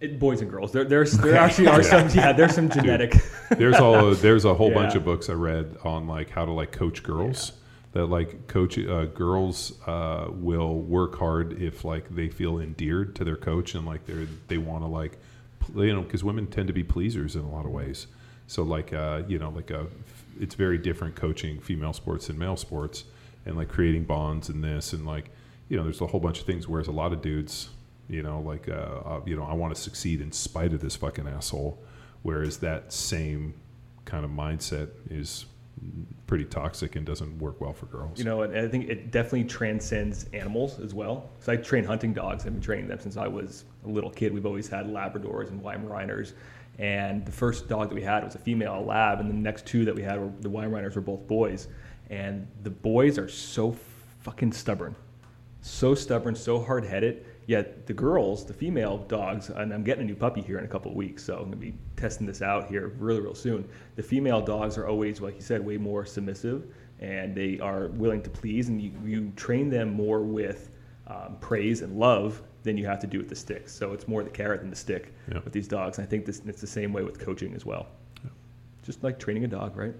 It, 0.00 0.20
boys 0.20 0.40
and 0.40 0.50
girls. 0.50 0.70
There, 0.70 0.84
there's 0.84 1.12
there 1.12 1.36
actually 1.36 1.68
are 1.68 1.82
some 1.82 2.08
yeah. 2.10 2.32
There's 2.32 2.54
some 2.54 2.68
genetic. 2.68 3.14
there's 3.50 3.76
all 3.76 4.14
there's 4.14 4.44
a 4.44 4.54
whole 4.54 4.70
bunch 4.74 4.94
of 4.94 5.04
books 5.04 5.28
I 5.28 5.32
read 5.32 5.76
on 5.82 6.06
like 6.06 6.30
how 6.30 6.44
to 6.44 6.52
like 6.52 6.70
coach 6.70 7.02
girls. 7.02 7.52
That 7.94 8.06
like 8.06 8.48
coach 8.48 8.76
uh, 8.76 9.06
girls 9.06 9.72
uh, 9.86 10.26
will 10.30 10.80
work 10.80 11.18
hard 11.18 11.62
if 11.62 11.84
like 11.84 12.14
they 12.14 12.28
feel 12.28 12.58
endeared 12.58 13.14
to 13.16 13.24
their 13.24 13.36
coach 13.36 13.74
and 13.74 13.86
like 13.86 14.04
they're 14.04 14.26
they 14.48 14.58
want 14.58 14.82
to 14.82 14.88
like 14.88 15.18
you 15.74 15.94
know 15.94 16.02
because 16.02 16.22
women 16.22 16.46
tend 16.46 16.66
to 16.66 16.74
be 16.74 16.84
pleasers 16.84 17.36
in 17.36 17.42
a 17.42 17.50
lot 17.50 17.64
of 17.64 17.70
ways. 17.70 18.08
So 18.46 18.62
like 18.62 18.92
uh, 18.92 19.22
you 19.28 19.38
know 19.38 19.50
like 19.50 19.70
a 19.70 19.86
it's 20.40 20.54
very 20.54 20.78
different 20.78 21.14
coaching 21.14 21.60
female 21.60 21.92
sports 21.92 22.26
than 22.26 22.38
male 22.38 22.56
sports 22.56 23.04
and 23.46 23.56
like 23.56 23.68
creating 23.68 24.04
bonds 24.04 24.48
and 24.48 24.62
this 24.62 24.92
and 24.92 25.06
like 25.06 25.30
you 25.68 25.76
know 25.76 25.84
there's 25.84 26.00
a 26.00 26.06
whole 26.06 26.20
bunch 26.20 26.40
of 26.40 26.46
things 26.46 26.68
whereas 26.68 26.88
a 26.88 26.92
lot 26.92 27.12
of 27.12 27.22
dudes 27.22 27.68
you 28.08 28.22
know 28.22 28.40
like 28.40 28.68
uh, 28.68 28.72
uh, 28.72 29.20
you 29.24 29.36
know 29.36 29.44
I 29.44 29.54
want 29.54 29.74
to 29.74 29.80
succeed 29.80 30.20
in 30.20 30.32
spite 30.32 30.72
of 30.72 30.80
this 30.80 30.96
fucking 30.96 31.26
asshole 31.26 31.78
whereas 32.22 32.58
that 32.58 32.92
same 32.92 33.54
kind 34.04 34.24
of 34.24 34.30
mindset 34.30 34.90
is 35.10 35.46
pretty 36.26 36.44
toxic 36.44 36.96
and 36.96 37.04
doesn't 37.04 37.38
work 37.38 37.60
well 37.60 37.72
for 37.72 37.86
girls. 37.86 38.18
You 38.18 38.24
know, 38.24 38.42
and 38.42 38.56
I 38.56 38.68
think 38.68 38.88
it 38.88 39.10
definitely 39.10 39.44
transcends 39.44 40.26
animals 40.32 40.80
as 40.80 40.94
well. 40.94 41.30
So 41.40 41.52
I 41.52 41.56
train 41.56 41.84
hunting 41.84 42.12
dogs. 42.12 42.46
I've 42.46 42.52
been 42.52 42.62
training 42.62 42.88
them 42.88 42.98
since 42.98 43.16
I 43.16 43.28
was 43.28 43.64
a 43.84 43.88
little 43.88 44.10
kid. 44.10 44.32
We've 44.32 44.46
always 44.46 44.68
had 44.68 44.86
Labradors 44.86 45.50
and 45.50 45.62
Weimaraners. 45.62 46.32
And 46.78 47.24
the 47.24 47.32
first 47.32 47.68
dog 47.68 47.88
that 47.90 47.94
we 47.94 48.02
had 48.02 48.24
was 48.24 48.34
a 48.34 48.38
female 48.38 48.84
lab, 48.84 49.20
and 49.20 49.30
the 49.30 49.34
next 49.34 49.64
two 49.66 49.84
that 49.84 49.94
we 49.94 50.02
had 50.02 50.18
were 50.18 50.32
the 50.40 50.50
Weimaraners 50.50 50.96
were 50.96 51.02
both 51.02 51.26
boys. 51.28 51.68
And 52.10 52.48
the 52.62 52.70
boys 52.70 53.16
are 53.18 53.28
so 53.28 53.76
fucking 54.20 54.52
stubborn, 54.52 54.96
so 55.60 55.94
stubborn, 55.94 56.34
so 56.34 56.60
hard 56.60 56.84
headed. 56.84 57.24
Yet 57.46 57.86
the 57.86 57.92
girls, 57.92 58.44
the 58.46 58.54
female 58.54 58.98
dogs, 58.98 59.50
and 59.50 59.72
I'm 59.72 59.84
getting 59.84 60.04
a 60.04 60.06
new 60.06 60.14
puppy 60.14 60.40
here 60.40 60.58
in 60.58 60.64
a 60.64 60.68
couple 60.68 60.90
of 60.90 60.96
weeks, 60.96 61.22
so 61.22 61.36
I'm 61.36 61.44
gonna 61.44 61.56
be 61.56 61.74
testing 61.96 62.26
this 62.26 62.40
out 62.40 62.68
here 62.68 62.88
really, 62.98 63.20
real 63.20 63.34
soon. 63.34 63.68
The 63.96 64.02
female 64.02 64.40
dogs 64.40 64.78
are 64.78 64.86
always, 64.86 65.20
like 65.20 65.34
you 65.34 65.42
said, 65.42 65.64
way 65.64 65.76
more 65.76 66.06
submissive, 66.06 66.66
and 67.00 67.34
they 67.34 67.60
are 67.60 67.88
willing 67.88 68.22
to 68.22 68.30
please, 68.30 68.68
and 68.68 68.80
you, 68.80 68.92
you 69.04 69.32
train 69.36 69.68
them 69.68 69.92
more 69.92 70.20
with 70.22 70.70
um, 71.06 71.36
praise 71.40 71.82
and 71.82 71.98
love 71.98 72.40
than 72.62 72.78
you 72.78 72.86
have 72.86 72.98
to 73.00 73.06
do 73.06 73.18
with 73.18 73.28
the 73.28 73.36
sticks. 73.36 73.74
So 73.74 73.92
it's 73.92 74.08
more 74.08 74.22
the 74.24 74.30
carrot 74.30 74.60
than 74.62 74.70
the 74.70 74.76
stick 74.76 75.12
Yeah. 75.30 75.40
with 75.44 75.52
these 75.52 75.68
dogs. 75.68 75.98
And 75.98 76.06
I 76.06 76.08
think 76.08 76.24
this, 76.24 76.40
it's 76.46 76.62
the 76.62 76.66
same 76.66 76.94
way 76.94 77.02
with 77.02 77.18
coaching 77.18 77.54
as 77.54 77.66
well. 77.66 77.88
Just 78.82 79.02
like 79.04 79.18
training 79.18 79.44
a 79.44 79.48
dog, 79.48 79.76
right? 79.76 79.94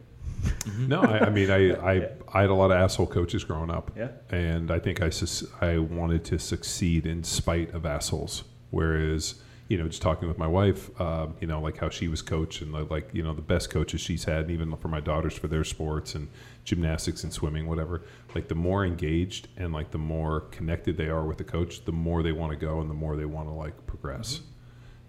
No, 0.78 1.00
I, 1.02 1.26
I 1.26 1.30
mean, 1.30 1.50
I, 1.50 1.70
I, 1.90 1.92
Yeah. 1.94 2.08
I 2.32 2.40
had 2.42 2.50
a 2.50 2.54
lot 2.54 2.70
of 2.70 2.76
asshole 2.78 3.06
coaches 3.06 3.44
growing 3.44 3.70
up. 3.70 3.90
Yeah. 3.96 4.08
And 4.30 4.70
I 4.70 4.78
think 4.78 5.00
I, 5.02 5.10
sus- 5.10 5.44
I 5.60 5.78
wanted 5.78 6.24
to 6.26 6.38
succeed 6.38 7.06
in 7.06 7.22
spite 7.24 7.72
of 7.74 7.86
assholes. 7.86 8.44
Whereas, 8.70 9.36
you 9.68 9.78
know, 9.78 9.86
just 9.88 10.02
talking 10.02 10.26
with 10.28 10.36
my 10.38 10.46
wife, 10.48 10.90
uh, 11.00 11.28
you 11.40 11.46
know, 11.46 11.60
like 11.60 11.78
how 11.78 11.88
she 11.88 12.08
was 12.08 12.22
coached 12.22 12.60
and 12.62 12.72
like- 12.72 12.90
like, 12.90 13.10
you 13.12 13.22
know, 13.22 13.34
the 13.34 13.42
best 13.42 13.70
coaches 13.70 14.00
she's 14.00 14.24
had, 14.24 14.42
and 14.42 14.50
even 14.50 14.76
for 14.76 14.88
my 14.88 15.00
daughters 15.00 15.34
for 15.34 15.46
their 15.48 15.64
sports 15.64 16.14
and 16.14 16.28
gymnastics 16.64 17.22
and 17.24 17.32
swimming, 17.32 17.66
whatever. 17.66 18.02
Like 18.34 18.48
the 18.48 18.54
more 18.54 18.84
engaged 18.84 19.48
and 19.56 19.72
like 19.72 19.90
the 19.90 19.98
more 19.98 20.40
connected 20.50 20.96
they 20.96 21.08
are 21.08 21.24
with 21.24 21.38
the 21.38 21.44
coach, 21.44 21.84
the 21.84 21.92
more 21.92 22.22
they 22.22 22.32
want 22.32 22.50
to 22.52 22.56
go 22.58 22.80
and 22.80 22.90
the 22.90 22.94
more 22.94 23.16
they 23.16 23.26
want 23.26 23.48
to 23.48 23.52
like 23.52 23.86
progress. 23.86 24.40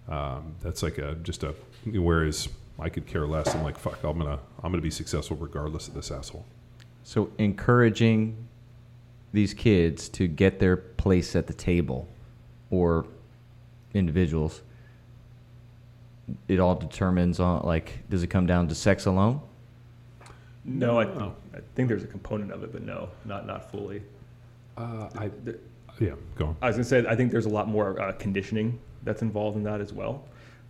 Um, 0.08 0.54
that's 0.60 0.82
like 0.84 0.98
a 0.98 1.16
just 1.16 1.42
a 1.42 1.54
whereas 1.84 2.48
I 2.78 2.88
could 2.88 3.06
care 3.06 3.26
less. 3.26 3.54
I'm 3.54 3.62
like 3.62 3.78
fuck. 3.78 4.02
I'm 4.04 4.18
gonna 4.18 4.38
I'm 4.62 4.70
gonna 4.72 4.82
be 4.82 4.90
successful 4.90 5.36
regardless 5.36 5.88
of 5.88 5.94
this 5.94 6.10
asshole. 6.10 6.44
So 7.04 7.30
encouraging 7.38 8.36
these 9.32 9.54
kids 9.54 10.08
to 10.10 10.26
get 10.26 10.58
their 10.60 10.76
place 10.76 11.36
at 11.36 11.46
the 11.46 11.52
table, 11.54 12.08
or 12.70 13.06
individuals. 13.94 14.62
It 16.48 16.58
all 16.58 16.74
determines 16.74 17.38
on 17.38 17.64
like, 17.64 18.00
does 18.10 18.22
it 18.22 18.28
come 18.28 18.46
down 18.46 18.66
to 18.68 18.74
sex 18.74 19.06
alone? 19.06 19.40
No, 20.64 20.98
I, 20.98 21.04
No. 21.04 21.34
I 21.54 21.58
think 21.76 21.88
there's 21.88 22.02
a 22.02 22.08
component 22.08 22.50
of 22.50 22.64
it, 22.64 22.72
but 22.72 22.82
no, 22.82 23.08
not 23.24 23.46
not 23.46 23.70
fully. 23.70 24.02
Uh, 24.76 25.08
I 25.16 25.30
There- 25.44 25.58
yeah, 26.00 26.14
go 26.34 26.46
on. 26.48 26.56
I 26.60 26.66
was 26.66 26.76
gonna 26.76 26.84
say 26.84 27.06
I 27.08 27.14
think 27.16 27.30
there's 27.32 27.46
a 27.46 27.50
lot 27.50 27.68
more 27.68 27.98
uh, 28.00 28.12
conditioning 28.12 28.78
that's 29.04 29.22
involved 29.22 29.56
in 29.56 29.62
that 29.62 29.80
as 29.80 29.92
well. 29.94 30.24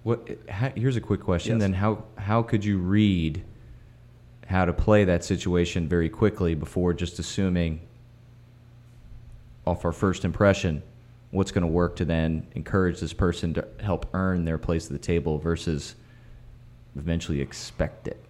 What? 0.06 0.28
How, 0.48 0.70
here's 0.76 0.94
a 0.94 1.00
quick 1.00 1.20
question. 1.20 1.54
Yes. 1.54 1.62
Then 1.62 1.72
how 1.72 2.04
how 2.16 2.40
could 2.40 2.64
you 2.64 2.78
read 2.78 3.42
how 4.46 4.64
to 4.64 4.72
play 4.72 5.02
that 5.02 5.24
situation 5.24 5.88
very 5.88 6.08
quickly 6.08 6.54
before 6.54 6.94
just 6.94 7.18
assuming 7.18 7.80
off 9.66 9.84
our 9.84 9.90
first 9.90 10.24
impression 10.24 10.80
what's 11.32 11.50
going 11.50 11.62
to 11.62 11.66
work 11.66 11.96
to 11.96 12.04
then 12.04 12.46
encourage 12.54 13.00
this 13.00 13.12
person 13.12 13.52
to 13.54 13.66
help 13.80 14.06
earn 14.14 14.44
their 14.44 14.58
place 14.58 14.86
at 14.86 14.92
the 14.92 14.98
table 14.98 15.38
versus 15.38 15.96
eventually 16.94 17.40
expect 17.40 18.06
it. 18.06 18.22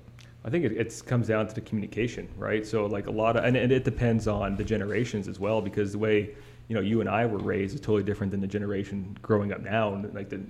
I 0.47 0.49
think 0.49 0.65
it 0.65 0.73
it's, 0.73 1.03
comes 1.03 1.27
down 1.27 1.47
to 1.47 1.55
the 1.55 1.61
communication, 1.61 2.27
right? 2.39 2.67
So 2.67 2.87
like 2.87 3.07
a 3.07 3.11
lot 3.11 3.37
of, 3.37 3.45
and, 3.45 3.55
and 3.55 3.71
it 3.71 3.85
depends 3.85 4.27
on 4.27 4.57
the 4.57 4.65
generations 4.65 5.29
as 5.29 5.39
well, 5.39 5.61
because 5.61 5.93
the 5.93 5.99
way 5.99 6.31
you 6.69 6.75
know 6.75 6.81
you 6.81 7.03
and 7.03 7.09
I 7.11 7.27
were 7.27 7.37
raised 7.37 7.75
is 7.75 7.83
totally 7.83 8.03
different 8.03 8.31
than 8.31 8.41
the 8.41 8.47
generation 8.47 9.15
growing 9.21 9.53
up 9.53 9.61
now, 9.61 9.93
and 9.93 10.15
like 10.15 10.31
the, 10.31 10.41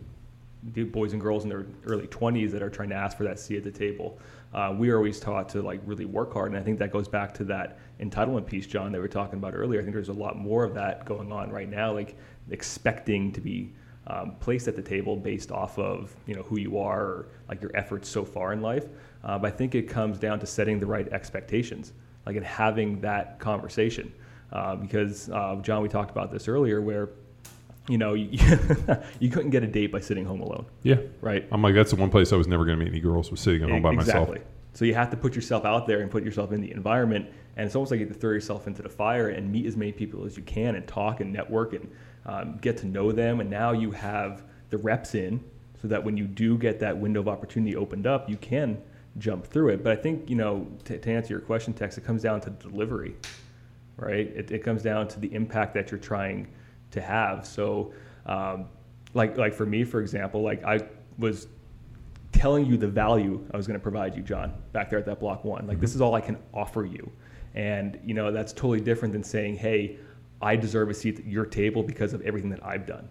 the 0.72 0.84
boys 0.84 1.12
and 1.12 1.20
girls 1.20 1.44
in 1.44 1.48
their 1.48 1.66
early 1.84 2.06
20s 2.06 2.50
that 2.50 2.62
are 2.62 2.70
trying 2.70 2.88
to 2.88 2.94
ask 2.94 3.16
for 3.16 3.24
that 3.24 3.38
seat 3.38 3.58
at 3.58 3.64
the 3.64 3.70
table. 3.70 4.18
Uh, 4.54 4.74
we 4.76 4.90
are 4.90 4.96
always 4.96 5.20
taught 5.20 5.48
to 5.50 5.62
like 5.62 5.80
really 5.84 6.04
work 6.04 6.32
hard, 6.32 6.50
and 6.50 6.60
I 6.60 6.62
think 6.62 6.78
that 6.78 6.90
goes 6.92 7.08
back 7.08 7.34
to 7.34 7.44
that 7.44 7.78
entitlement 8.00 8.46
piece, 8.46 8.66
John, 8.66 8.92
that 8.92 8.98
we 8.98 9.02
were 9.02 9.08
talking 9.08 9.38
about 9.38 9.54
earlier. 9.54 9.80
I 9.80 9.82
think 9.82 9.94
there's 9.94 10.08
a 10.08 10.14
lot 10.14 10.36
more 10.36 10.64
of 10.64 10.74
that 10.74 11.04
going 11.04 11.30
on 11.32 11.50
right 11.50 11.68
now, 11.68 11.92
like 11.92 12.16
expecting 12.50 13.32
to 13.32 13.40
be 13.40 13.72
um, 14.06 14.36
placed 14.38 14.68
at 14.68 14.76
the 14.76 14.82
table 14.82 15.16
based 15.16 15.50
off 15.50 15.78
of 15.78 16.14
you 16.26 16.34
know 16.34 16.42
who 16.42 16.58
you 16.58 16.78
are 16.78 17.00
or 17.00 17.28
like 17.48 17.60
your 17.60 17.76
efforts 17.76 18.08
so 18.08 18.24
far 18.24 18.52
in 18.52 18.60
life. 18.60 18.86
Uh, 19.24 19.38
but 19.38 19.52
I 19.52 19.56
think 19.56 19.74
it 19.74 19.88
comes 19.88 20.18
down 20.18 20.38
to 20.40 20.46
setting 20.46 20.78
the 20.78 20.86
right 20.86 21.08
expectations, 21.08 21.92
like 22.24 22.36
and 22.36 22.46
having 22.46 23.00
that 23.00 23.38
conversation. 23.38 24.12
Uh, 24.52 24.76
because 24.76 25.28
uh, 25.30 25.56
John, 25.56 25.82
we 25.82 25.88
talked 25.88 26.10
about 26.10 26.30
this 26.30 26.46
earlier, 26.46 26.80
where 26.80 27.10
you 27.88 27.98
know 27.98 28.14
you, 28.14 28.38
you 29.20 29.30
couldn't 29.30 29.50
get 29.50 29.62
a 29.62 29.66
date 29.66 29.92
by 29.92 30.00
sitting 30.00 30.24
home 30.24 30.40
alone, 30.40 30.66
Yeah. 30.82 30.96
right? 31.20 31.46
I'm 31.52 31.62
like, 31.62 31.74
that's 31.74 31.90
the 31.90 31.96
one 31.96 32.10
place 32.10 32.32
I 32.32 32.36
was 32.36 32.46
never 32.48 32.64
going 32.64 32.78
to 32.78 32.84
meet 32.84 32.90
any 32.92 33.00
girls 33.00 33.30
was 33.30 33.40
sitting 33.40 33.62
at 33.62 33.70
home 33.70 33.82
by 33.82 33.92
myself. 33.92 34.28
exactly. 34.28 34.50
So 34.74 34.84
you 34.84 34.94
have 34.94 35.10
to 35.10 35.16
put 35.16 35.34
yourself 35.34 35.64
out 35.64 35.86
there 35.86 36.00
and 36.00 36.10
put 36.10 36.22
yourself 36.24 36.52
in 36.52 36.60
the 36.60 36.70
environment, 36.72 37.26
and 37.56 37.64
it's 37.66 37.74
almost 37.74 37.90
like 37.90 38.00
you 38.00 38.06
have 38.06 38.14
to 38.14 38.20
throw 38.20 38.32
yourself 38.32 38.66
into 38.66 38.82
the 38.82 38.88
fire 38.90 39.28
and 39.30 39.50
meet 39.50 39.64
as 39.66 39.76
many 39.76 39.92
people 39.92 40.26
as 40.26 40.36
you 40.36 40.42
can, 40.42 40.74
and 40.74 40.86
talk 40.86 41.20
and 41.20 41.32
network 41.32 41.72
and 41.72 41.90
um, 42.26 42.58
get 42.60 42.76
to 42.78 42.86
know 42.86 43.10
them. 43.12 43.40
And 43.40 43.48
now 43.48 43.72
you 43.72 43.90
have 43.92 44.42
the 44.70 44.76
reps 44.76 45.14
in, 45.14 45.42
so 45.80 45.88
that 45.88 46.02
when 46.04 46.16
you 46.16 46.24
do 46.26 46.58
get 46.58 46.78
that 46.80 46.96
window 46.98 47.20
of 47.20 47.28
opportunity 47.28 47.74
opened 47.76 48.06
up, 48.06 48.28
you 48.28 48.36
can 48.36 48.82
jump 49.18 49.46
through 49.46 49.68
it. 49.70 49.82
But 49.82 49.92
I 49.98 50.02
think 50.02 50.28
you 50.28 50.36
know 50.36 50.66
to, 50.84 50.98
to 50.98 51.10
answer 51.10 51.32
your 51.32 51.40
question, 51.40 51.72
Tex, 51.72 51.96
it 51.96 52.04
comes 52.04 52.20
down 52.22 52.42
to 52.42 52.50
delivery, 52.50 53.16
right? 53.96 54.26
It, 54.26 54.50
it 54.50 54.58
comes 54.62 54.82
down 54.82 55.08
to 55.08 55.20
the 55.20 55.32
impact 55.32 55.72
that 55.74 55.90
you're 55.90 56.00
trying 56.00 56.48
to 56.92 57.00
have. 57.00 57.46
So, 57.46 57.92
um, 58.26 58.66
like 59.14 59.36
like 59.36 59.54
for 59.54 59.66
me, 59.66 59.84
for 59.84 60.00
example, 60.00 60.42
like 60.42 60.64
I 60.64 60.80
was 61.18 61.48
telling 62.32 62.66
you 62.66 62.76
the 62.76 62.88
value 62.88 63.42
I 63.52 63.56
was 63.56 63.66
going 63.66 63.78
to 63.78 63.82
provide 63.82 64.14
you, 64.14 64.22
John, 64.22 64.52
back 64.72 64.90
there 64.90 64.98
at 64.98 65.06
that 65.06 65.20
block 65.20 65.44
one. 65.44 65.66
Like, 65.66 65.80
this 65.80 65.94
is 65.94 66.00
all 66.02 66.14
I 66.14 66.20
can 66.20 66.36
offer 66.52 66.84
you. 66.84 67.10
And, 67.54 67.98
you 68.04 68.12
know, 68.12 68.30
that's 68.30 68.52
totally 68.52 68.80
different 68.80 69.14
than 69.14 69.22
saying, 69.24 69.56
hey, 69.56 69.96
I 70.42 70.54
deserve 70.56 70.90
a 70.90 70.94
seat 70.94 71.20
at 71.20 71.26
your 71.26 71.46
table 71.46 71.82
because 71.82 72.12
of 72.12 72.20
everything 72.22 72.50
that 72.50 72.62
I've 72.62 72.84
done. 72.84 73.08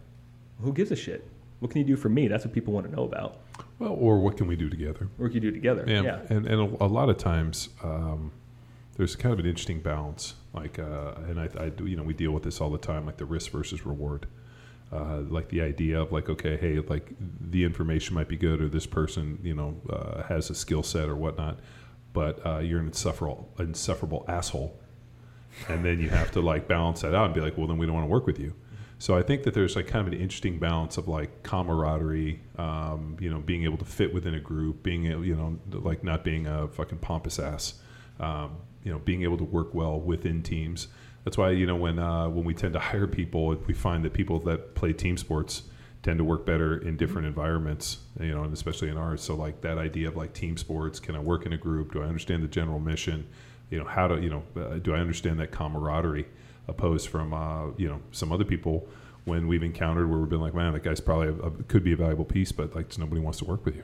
Who 0.61 0.71
gives 0.71 0.91
a 0.91 0.95
shit? 0.95 1.27
What 1.59 1.71
can 1.71 1.81
you 1.81 1.87
do 1.87 1.95
for 1.95 2.09
me? 2.09 2.27
That's 2.27 2.45
what 2.45 2.53
people 2.53 2.71
want 2.73 2.85
to 2.87 2.95
know 2.95 3.03
about. 3.05 3.37
Well, 3.79 3.93
or 3.99 4.19
what 4.19 4.37
can 4.37 4.45
we 4.45 4.55
do 4.55 4.69
together? 4.69 5.09
What 5.17 5.27
can 5.31 5.35
you 5.35 5.39
do 5.41 5.51
together? 5.51 5.85
Yeah, 5.87 6.01
Yeah. 6.03 6.19
and 6.29 6.45
and 6.45 6.77
a, 6.79 6.83
a 6.83 6.85
lot 6.85 7.09
of 7.09 7.17
times 7.17 7.69
um, 7.83 8.31
there's 8.95 9.15
kind 9.15 9.33
of 9.33 9.39
an 9.39 9.45
interesting 9.45 9.81
balance. 9.81 10.35
Like, 10.53 10.79
uh, 10.79 11.13
and 11.27 11.39
I, 11.39 11.49
I 11.59 11.71
you 11.83 11.95
know, 11.95 12.03
we 12.03 12.13
deal 12.13 12.31
with 12.31 12.43
this 12.43 12.61
all 12.61 12.69
the 12.69 12.77
time, 12.77 13.05
like 13.05 13.17
the 13.17 13.25
risk 13.25 13.51
versus 13.51 13.85
reward. 13.85 14.27
Uh, 14.91 15.21
like 15.29 15.49
the 15.49 15.61
idea 15.61 15.99
of 15.99 16.11
like, 16.11 16.29
okay, 16.29 16.57
hey, 16.57 16.79
like 16.79 17.13
the 17.41 17.63
information 17.63 18.13
might 18.13 18.27
be 18.27 18.37
good, 18.37 18.61
or 18.61 18.69
this 18.69 18.85
person, 18.85 19.39
you 19.43 19.53
know, 19.53 19.75
uh, 19.89 20.23
has 20.23 20.49
a 20.49 20.55
skill 20.55 20.83
set 20.83 21.09
or 21.09 21.15
whatnot, 21.15 21.59
but 22.13 22.45
uh, 22.45 22.59
you're 22.59 22.79
an 22.79 22.85
insufferable, 22.85 23.51
insufferable 23.59 24.23
asshole, 24.27 24.79
and 25.67 25.83
then 25.83 25.99
you 25.99 26.09
have 26.09 26.31
to 26.31 26.39
like 26.39 26.67
balance 26.67 27.01
that 27.01 27.15
out 27.15 27.25
and 27.25 27.33
be 27.33 27.41
like, 27.41 27.57
well, 27.57 27.67
then 27.67 27.77
we 27.77 27.85
don't 27.85 27.95
want 27.95 28.05
to 28.05 28.09
work 28.09 28.27
with 28.27 28.39
you. 28.39 28.53
So 28.99 29.17
I 29.17 29.23
think 29.23 29.43
that 29.43 29.53
there's 29.53 29.75
like 29.75 29.87
kind 29.87 30.07
of 30.07 30.13
an 30.13 30.19
interesting 30.19 30.59
balance 30.59 30.97
of 30.97 31.07
like 31.07 31.43
camaraderie, 31.43 32.41
um, 32.57 33.17
you 33.19 33.29
know, 33.29 33.39
being 33.39 33.63
able 33.63 33.77
to 33.77 33.85
fit 33.85 34.13
within 34.13 34.35
a 34.35 34.39
group, 34.39 34.83
being 34.83 35.03
you 35.03 35.35
know, 35.35 35.59
like 35.71 36.03
not 36.03 36.23
being 36.23 36.47
a 36.47 36.67
fucking 36.67 36.99
pompous 36.99 37.39
ass, 37.39 37.73
um, 38.19 38.57
you 38.85 38.91
know, 38.91 38.99
being 38.99 39.23
able 39.23 39.37
to 39.37 39.43
work 39.43 39.73
well 39.73 39.99
within 39.99 40.41
teams. 40.41 40.87
That's 41.25 41.37
why 41.37 41.49
you 41.49 41.65
know 41.65 41.75
when 41.75 41.99
uh, 41.99 42.29
when 42.29 42.45
we 42.45 42.53
tend 42.53 42.73
to 42.73 42.79
hire 42.91 43.07
people, 43.07 43.53
we 43.67 43.73
find 43.73 44.05
that 44.05 44.13
people 44.13 44.39
that 44.41 44.75
play 44.75 44.93
team 44.93 45.17
sports 45.17 45.63
tend 46.03 46.19
to 46.19 46.23
work 46.23 46.45
better 46.45 46.77
in 46.77 46.95
different 46.95 47.27
environments, 47.27 47.97
you 48.19 48.31
know, 48.31 48.43
and 48.43 48.53
especially 48.53 48.89
in 48.89 48.97
ours. 48.97 49.23
So 49.23 49.35
like 49.35 49.61
that 49.61 49.79
idea 49.79 50.07
of 50.07 50.15
like 50.15 50.33
team 50.33 50.55
sports, 50.55 50.99
can 50.99 51.15
I 51.15 51.19
work 51.19 51.47
in 51.47 51.53
a 51.53 51.57
group? 51.57 51.93
Do 51.93 52.03
I 52.03 52.05
understand 52.05 52.43
the 52.43 52.47
general 52.47 52.79
mission? 52.79 53.27
You 53.71 53.79
know, 53.79 53.85
how 53.85 54.07
do 54.07 54.21
you 54.21 54.29
know? 54.29 54.43
Uh, 54.55 54.77
do 54.77 54.93
I 54.93 54.99
understand 54.99 55.39
that 55.39 55.51
camaraderie? 55.51 56.27
Opposed 56.67 57.09
from 57.09 57.33
uh, 57.33 57.71
you 57.77 57.89
know 57.89 57.99
some 58.11 58.31
other 58.31 58.45
people 58.45 58.87
when 59.25 59.47
we've 59.47 59.63
encountered 59.63 60.07
where 60.07 60.19
we've 60.19 60.29
been 60.29 60.41
like, 60.41 60.53
man, 60.53 60.73
that 60.73 60.83
guy's 60.83 60.99
probably 60.99 61.27
a, 61.27 61.47
a, 61.47 61.51
could 61.63 61.83
be 61.83 61.93
a 61.93 61.95
valuable 61.95 62.25
piece, 62.25 62.51
but 62.51 62.75
like 62.75 62.95
nobody 62.99 63.19
wants 63.19 63.39
to 63.39 63.45
work 63.45 63.65
with 63.65 63.75
you. 63.75 63.83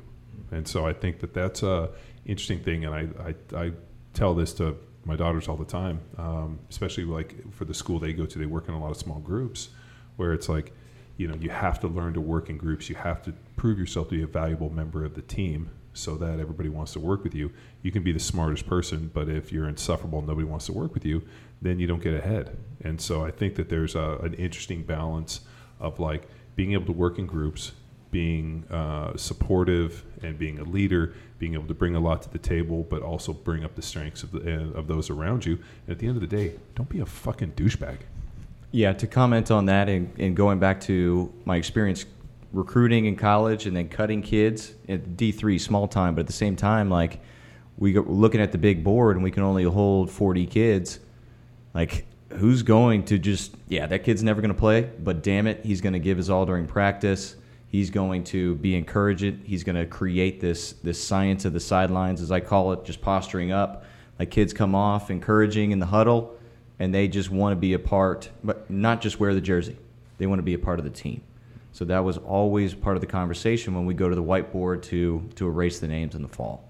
And 0.52 0.68
so 0.68 0.86
I 0.86 0.94
think 0.94 1.20
that 1.22 1.34
that's 1.34 1.64
a 1.64 1.90
interesting 2.26 2.60
thing, 2.60 2.86
and 2.86 2.94
I 2.94 3.08
I, 3.56 3.66
I 3.66 3.72
tell 4.14 4.36
this 4.36 4.54
to 4.54 4.76
my 5.06 5.16
daughters 5.16 5.48
all 5.48 5.58
the 5.58 5.66
time, 5.66 6.00
um, 6.18 6.60
especially 6.70 7.06
like 7.06 7.52
for 7.54 7.66
the 7.66 7.74
school 7.74 8.00
they 8.00 8.14
go 8.14 8.26
to. 8.26 8.40
They 8.40 8.46
work 8.46 8.68
in 8.68 8.74
a 8.74 8.80
lot 8.80 8.92
of 8.92 8.98
small 8.98 9.20
groups, 9.20 9.70
where 10.18 10.34
it's 10.34 10.50
like, 10.50 10.74
you 11.18 11.28
know, 11.28 11.36
you 11.36 11.50
have 11.50 11.80
to 11.82 11.88
learn 11.88 12.14
to 12.14 12.22
work 12.22 12.50
in 12.50 12.58
groups. 12.58 12.90
You 12.90 12.96
have 12.96 13.22
to 13.24 13.34
prove 13.56 13.80
yourself 13.80 14.10
to 14.10 14.16
be 14.16 14.24
a 14.24 14.28
valuable 14.28 14.70
member 14.70 15.04
of 15.04 15.16
the 15.16 15.22
team, 15.22 15.70
so 15.94 16.16
that 16.16 16.40
everybody 16.40 16.70
wants 16.70 16.94
to 16.94 17.00
work 17.00 17.24
with 17.24 17.36
you. 17.36 17.52
You 17.82 17.92
can 17.92 18.04
be 18.04 18.12
the 18.12 18.20
smartest 18.20 18.66
person, 18.66 19.12
but 19.14 19.28
if 19.28 19.52
you're 19.52 19.68
insufferable, 19.68 20.22
nobody 20.22 20.48
wants 20.48 20.68
to 20.68 20.74
work 20.74 20.94
with 20.94 21.06
you, 21.06 21.22
then 21.62 21.80
you 21.80 21.88
don't 21.88 22.02
get 22.02 22.14
ahead. 22.14 22.58
And 22.84 23.00
so 23.00 23.26
I 23.26 23.32
think 23.32 23.56
that 23.56 23.70
there's 23.70 23.96
a, 23.96 24.18
an 24.24 24.34
interesting 24.36 24.84
balance 24.84 25.42
of 25.80 26.00
like 26.00 26.28
being 26.56 26.74
able 26.74 26.86
to 26.86 26.92
work 26.94 27.20
in 27.20 27.26
groups, 27.26 27.74
being 28.12 28.66
uh, 28.70 29.16
supportive 29.16 30.04
and 30.22 30.38
being 30.38 30.60
a 30.60 30.64
leader, 30.64 31.14
being 31.40 31.54
able 31.54 31.68
to 31.68 31.74
bring 31.74 31.96
a 31.96 32.00
lot 32.00 32.22
to 32.22 32.30
the 32.30 32.38
table, 32.38 32.86
but 32.90 33.02
also 33.02 33.34
bring 33.34 33.64
up 33.64 33.76
the 33.76 33.82
strengths 33.82 34.24
of, 34.24 34.32
the, 34.32 34.40
uh, 34.40 34.78
of 34.78 34.88
those 34.88 35.10
around 35.10 35.46
you. 35.46 35.54
And 35.88 35.94
at 35.94 36.00
the 36.00 36.08
end 36.08 36.18
of 36.18 36.22
the 36.22 36.36
day, 36.36 36.56
don't 36.76 36.90
be 36.90 37.00
a 37.00 37.06
fucking 37.06 37.54
douchebag. 37.54 37.98
Yeah, 38.72 38.94
to 38.94 39.08
comment 39.08 39.52
on 39.52 39.66
that 39.66 39.90
and, 39.90 40.14
and 40.18 40.36
going 40.36 40.60
back 40.60 40.80
to 40.82 41.34
my 41.46 41.58
experience 41.58 42.06
recruiting 42.54 43.06
in 43.06 43.16
college 43.16 43.66
and 43.66 43.76
then 43.76 43.90
cutting 43.90 44.22
kids 44.22 44.74
at 44.88 45.16
D3 45.18 45.60
small 45.60 45.88
time, 45.88 46.16
but 46.16 46.22
at 46.22 46.28
the 46.28 46.34
same 46.34 46.56
time, 46.56 46.90
like 46.90 47.20
we 47.78 47.94
go, 47.94 48.02
looking 48.02 48.42
at 48.42 48.52
the 48.52 48.58
big 48.58 48.84
board 48.84 49.16
and 49.16 49.24
we 49.24 49.32
can 49.32 49.44
only 49.44 49.64
hold 49.64 50.12
40 50.12 50.46
kids. 50.46 51.00
Like, 51.74 52.06
who's 52.30 52.64
going 52.64 53.06
to 53.06 53.18
just, 53.18 53.56
yeah, 53.68 53.88
that 53.88 54.04
kid's 54.04 54.24
never 54.24 54.42
going 54.42 54.54
to 54.54 54.60
play, 54.60 54.90
but 55.00 55.24
damn 55.24 55.48
it, 55.48 55.66
he's 55.66 55.82
going 55.82 55.94
to 55.94 56.00
give 56.00 56.18
his 56.18 56.30
all 56.30 56.46
during 56.46 56.68
practice. 56.68 57.36
He's 57.72 57.90
going 57.90 58.26
to 58.26 58.56
be 58.56 58.76
encouraging. 58.76 59.44
He's 59.46 59.64
going 59.64 59.78
to 59.78 59.86
create 59.86 60.42
this 60.42 60.74
this 60.84 61.02
science 61.02 61.46
of 61.46 61.54
the 61.54 61.60
sidelines, 61.62 62.22
as 62.22 62.30
I 62.30 62.42
call 62.42 62.74
it, 62.74 62.84
just 62.84 63.02
posturing 63.02 63.54
up. 63.54 63.86
Like 64.20 64.30
kids 64.30 64.52
come 64.52 64.76
off, 64.76 65.10
encouraging 65.10 65.72
in 65.72 65.80
the 65.80 65.86
huddle, 65.86 66.38
and 66.80 66.94
they 66.94 67.08
just 67.08 67.32
want 67.32 67.54
to 67.54 67.56
be 67.56 67.72
a 67.72 67.80
part, 67.80 68.30
but 68.44 68.70
not 68.70 69.00
just 69.00 69.22
wear 69.22 69.34
the 69.34 69.42
jersey. 69.42 69.78
They 70.18 70.28
want 70.28 70.40
to 70.40 70.44
be 70.44 70.54
a 70.54 70.60
part 70.60 70.80
of 70.80 70.86
the 70.86 70.92
team. 70.92 71.22
So 71.72 71.86
that 71.86 72.00
was 72.00 72.18
always 72.18 72.74
part 72.74 72.98
of 72.98 73.02
the 73.02 73.08
conversation 73.08 73.74
when 73.74 73.86
we 73.86 73.94
go 73.94 74.10
to 74.10 74.16
the 74.16 74.24
whiteboard 74.24 74.82
to 74.84 75.30
to 75.36 75.48
erase 75.48 75.80
the 75.80 75.88
names 75.88 76.14
in 76.14 76.24
the 76.24 76.28
fall. 76.28 76.68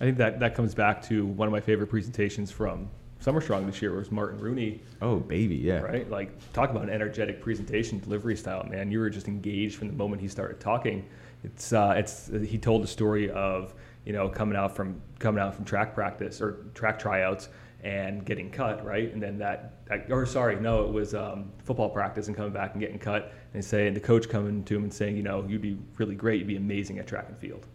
I 0.00 0.04
think 0.04 0.18
that, 0.18 0.40
that 0.40 0.54
comes 0.54 0.74
back 0.74 1.02
to 1.04 1.24
one 1.24 1.48
of 1.48 1.52
my 1.52 1.60
favorite 1.60 1.88
presentations 1.88 2.50
from 2.50 2.90
Summer 3.20 3.40
Strong 3.40 3.66
this 3.66 3.82
year 3.82 3.94
was 3.96 4.12
Martin 4.12 4.38
Rooney, 4.38 4.80
Oh, 5.02 5.16
baby, 5.16 5.56
yeah. 5.56 5.78
right? 5.80 6.08
Like, 6.08 6.30
talk 6.52 6.70
about 6.70 6.84
an 6.84 6.90
energetic 6.90 7.40
presentation 7.40 7.98
delivery 7.98 8.36
style, 8.36 8.64
man. 8.70 8.90
You 8.92 9.00
were 9.00 9.10
just 9.10 9.26
engaged 9.26 9.76
from 9.76 9.88
the 9.88 9.94
moment 9.94 10.22
he 10.22 10.28
started 10.28 10.60
talking. 10.60 11.04
It's, 11.42 11.72
uh, 11.72 11.94
it's, 11.96 12.28
he 12.46 12.58
told 12.58 12.82
the 12.82 12.86
story 12.86 13.30
of, 13.30 13.74
you 14.04 14.12
know, 14.12 14.28
coming 14.28 14.56
out 14.56 14.74
from, 14.76 15.00
coming 15.18 15.42
out 15.42 15.54
from 15.54 15.64
track 15.64 15.94
practice 15.94 16.40
or 16.40 16.66
track 16.74 16.98
tryouts 16.98 17.48
and 17.82 18.24
getting 18.24 18.50
cut, 18.50 18.84
right? 18.84 19.12
And 19.12 19.22
then 19.22 19.38
that, 19.38 19.74
or 20.10 20.24
sorry, 20.26 20.56
no, 20.56 20.84
it 20.84 20.92
was 20.92 21.14
um, 21.14 21.50
football 21.64 21.88
practice 21.90 22.28
and 22.28 22.36
coming 22.36 22.52
back 22.52 22.72
and 22.72 22.80
getting 22.80 22.98
cut 22.98 23.32
and 23.54 23.64
saying, 23.64 23.94
the 23.94 24.00
coach 24.00 24.28
coming 24.28 24.64
to 24.64 24.76
him 24.76 24.84
and 24.84 24.92
saying, 24.92 25.16
you 25.16 25.22
know, 25.22 25.44
you'd 25.48 25.62
be 25.62 25.78
really 25.96 26.14
great, 26.14 26.38
you'd 26.38 26.48
be 26.48 26.56
amazing 26.56 26.98
at 26.98 27.06
track 27.06 27.26
and 27.28 27.36
field. 27.38 27.66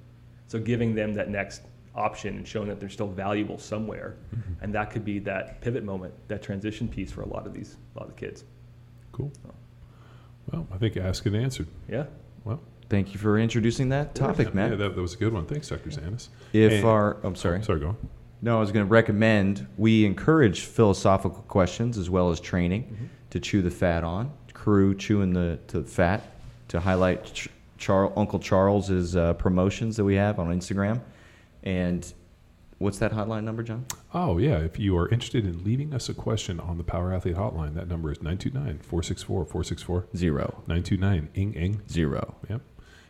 So 0.47 0.59
giving 0.59 0.93
them 0.93 1.13
that 1.15 1.29
next 1.29 1.61
option 1.95 2.37
and 2.37 2.47
showing 2.47 2.67
that 2.69 2.79
they're 2.79 2.89
still 2.89 3.07
valuable 3.07 3.57
somewhere, 3.57 4.15
and 4.61 4.73
that 4.73 4.89
could 4.91 5.05
be 5.05 5.19
that 5.19 5.61
pivot 5.61 5.83
moment, 5.83 6.13
that 6.27 6.41
transition 6.41 6.87
piece 6.87 7.11
for 7.11 7.21
a 7.21 7.27
lot 7.27 7.45
of 7.45 7.53
these, 7.53 7.77
a 7.95 7.99
lot 7.99 8.09
of 8.09 8.15
the 8.15 8.19
kids. 8.19 8.43
Cool. 9.11 9.31
Well, 10.51 10.67
I 10.73 10.77
think 10.77 10.97
ask 10.97 11.25
and 11.25 11.35
answered. 11.35 11.67
Yeah. 11.89 12.05
Well, 12.43 12.59
Thank 12.89 13.13
you 13.13 13.19
for 13.19 13.39
introducing 13.39 13.89
that 13.89 14.13
topic, 14.13 14.49
yeah, 14.49 14.53
Matt. 14.53 14.69
Yeah, 14.71 14.75
that, 14.75 14.95
that 14.95 15.01
was 15.01 15.13
a 15.15 15.17
good 15.17 15.33
one. 15.33 15.45
Thanks, 15.47 15.69
Dr. 15.69 15.89
Zanis. 15.89 16.27
if 16.51 16.73
And- 16.73 16.85
our, 16.85 17.17
I'm 17.23 17.35
sorry. 17.35 17.63
Sorry, 17.63 17.79
go 17.79 17.89
on. 17.89 17.97
No, 18.41 18.57
I 18.57 18.59
was 18.59 18.71
going 18.73 18.85
to 18.85 18.91
recommend 18.91 19.65
we 19.77 20.05
encourage 20.05 20.61
philosophical 20.61 21.43
questions 21.47 21.97
as 21.97 22.09
well 22.09 22.29
as 22.29 22.39
training 22.41 23.09
to 23.29 23.39
chew 23.39 23.61
the 23.61 23.71
fat 23.71 24.03
on. 24.03 24.31
Crew 24.53 24.93
chewing 24.95 25.31
the 25.33 25.57
to 25.69 25.83
fat 25.83 26.29
to 26.67 26.79
highlight 26.81 27.33
Ch- 27.33 27.47
Char- 27.77 28.11
Uncle 28.19 28.39
Charles's 28.39 29.15
uh, 29.15 29.33
promotions 29.35 29.95
that 29.95 30.03
we 30.03 30.15
have 30.15 30.39
on 30.39 30.47
Instagram. 30.49 30.99
And 31.63 32.13
what's 32.77 32.99
that 32.99 33.11
hotline 33.13 33.43
number, 33.43 33.63
John? 33.63 33.85
Oh, 34.13 34.37
yeah. 34.37 34.57
If 34.57 34.77
you 34.79 34.97
are 34.97 35.07
interested 35.09 35.45
in 35.45 35.63
leaving 35.63 35.93
us 35.93 36.09
a 36.09 36.13
question 36.13 36.59
on 36.59 36.77
the 36.77 36.83
Power 36.83 37.13
Athlete 37.13 37.35
Hotline, 37.35 37.73
that 37.75 37.87
number 37.87 38.11
is 38.11 38.17
929 38.21 38.79
464 38.79 39.45
464 39.45 40.07
Zero 40.15 40.63
929 40.67 41.29
ing 41.33 41.53
ing. 41.53 41.81
zero. 41.89 42.35
Yep. 42.49 42.61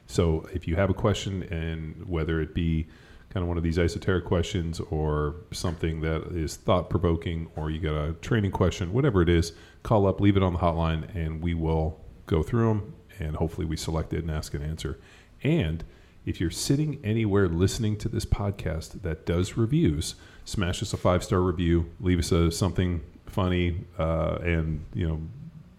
So 0.06 0.48
if 0.54 0.68
you 0.68 0.76
have 0.76 0.90
a 0.90 0.94
question, 0.94 1.44
and 1.44 2.08
whether 2.08 2.42
it 2.42 2.54
be 2.54 2.88
kind 3.30 3.42
of 3.44 3.48
one 3.48 3.58
of 3.58 3.64
these 3.64 3.80
esoteric 3.80 4.26
questions 4.26 4.80
or 4.92 5.38
something 5.52 6.02
that 6.02 6.28
is 6.36 6.56
thought 6.56 6.90
provoking, 6.90 7.50
or 7.56 7.72
you 7.72 7.80
got 7.80 7.96
a 7.96 8.14
training 8.14 8.52
question, 8.52 8.94
whatever 8.94 9.22
it 9.22 9.30
is, 9.30 9.54
call 9.82 10.06
up, 10.06 10.22
leave 10.22 10.38
it 10.38 10.44
on 10.44 10.54
the 10.54 10.60
hotline, 10.60 11.14
and 11.16 11.42
we 11.42 11.54
will 11.56 12.00
go 12.28 12.44
through 12.44 12.68
them 12.68 12.94
and 13.20 13.36
hopefully 13.36 13.66
we 13.66 13.76
select 13.78 14.14
it 14.14 14.20
and 14.20 14.32
ask 14.32 14.54
an 14.54 14.62
answer. 14.62 15.00
And 15.44 15.84
if 16.26 16.40
you're 16.40 16.52
sitting 16.52 17.00
anywhere 17.04 17.48
listening 17.48 17.98
to 17.98 18.10
this 18.10 18.26
podcast 18.26 19.02
that 19.02 19.26
does 19.26 19.58
reviews, 19.58 20.16
smash 20.46 20.82
us 20.82 20.94
a 20.94 20.98
five 20.98 21.24
star 21.24 21.42
review, 21.42 21.90
leave 22.00 22.20
us 22.20 22.32
a, 22.32 22.52
something 22.52 23.02
funny 23.26 23.86
uh, 23.98 24.38
and 24.44 24.86
you 24.94 25.08
know 25.08 25.20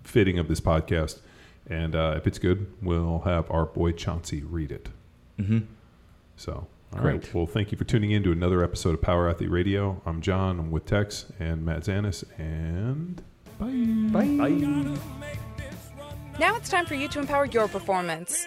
fitting 0.03 0.39
of 0.39 0.49
this 0.49 0.61
podcast 0.61 1.21
And 1.69 1.95
uh, 1.95 2.15
if 2.17 2.27
it's 2.27 2.39
good, 2.39 2.67
we'll 2.83 3.21
have 3.21 3.51
our 3.51 3.65
boy 3.65 3.93
Chauncey 3.93 4.43
read 4.43 4.71
it. 4.71 4.89
Mm-hmm. 5.41 5.61
So, 6.37 6.53
all 6.53 7.01
right. 7.01 7.21
Great. 7.21 7.35
Well, 7.35 7.47
thank 7.47 7.73
you 7.73 7.79
for 7.79 7.85
tuning 7.85 8.11
in 8.11 8.23
to 8.25 8.33
another 8.33 8.63
episode 8.63 8.95
of 8.95 9.01
Power 9.01 9.31
Athlete 9.31 9.51
Radio. 9.51 10.03
I'm 10.05 10.21
John. 10.21 10.59
I'm 10.59 10.71
with 10.71 10.85
Tex 10.85 11.27
and 11.41 11.65
Matt 11.65 11.85
Zanis. 11.85 12.23
And 12.39 13.23
bye. 13.59 14.29
Bye. 14.29 14.99
Now 16.39 16.57
it's 16.57 16.69
time 16.69 16.85
for 16.85 16.97
you 16.97 17.09
to 17.09 17.19
empower 17.21 17.47
your 17.47 17.69
performance. 17.69 18.47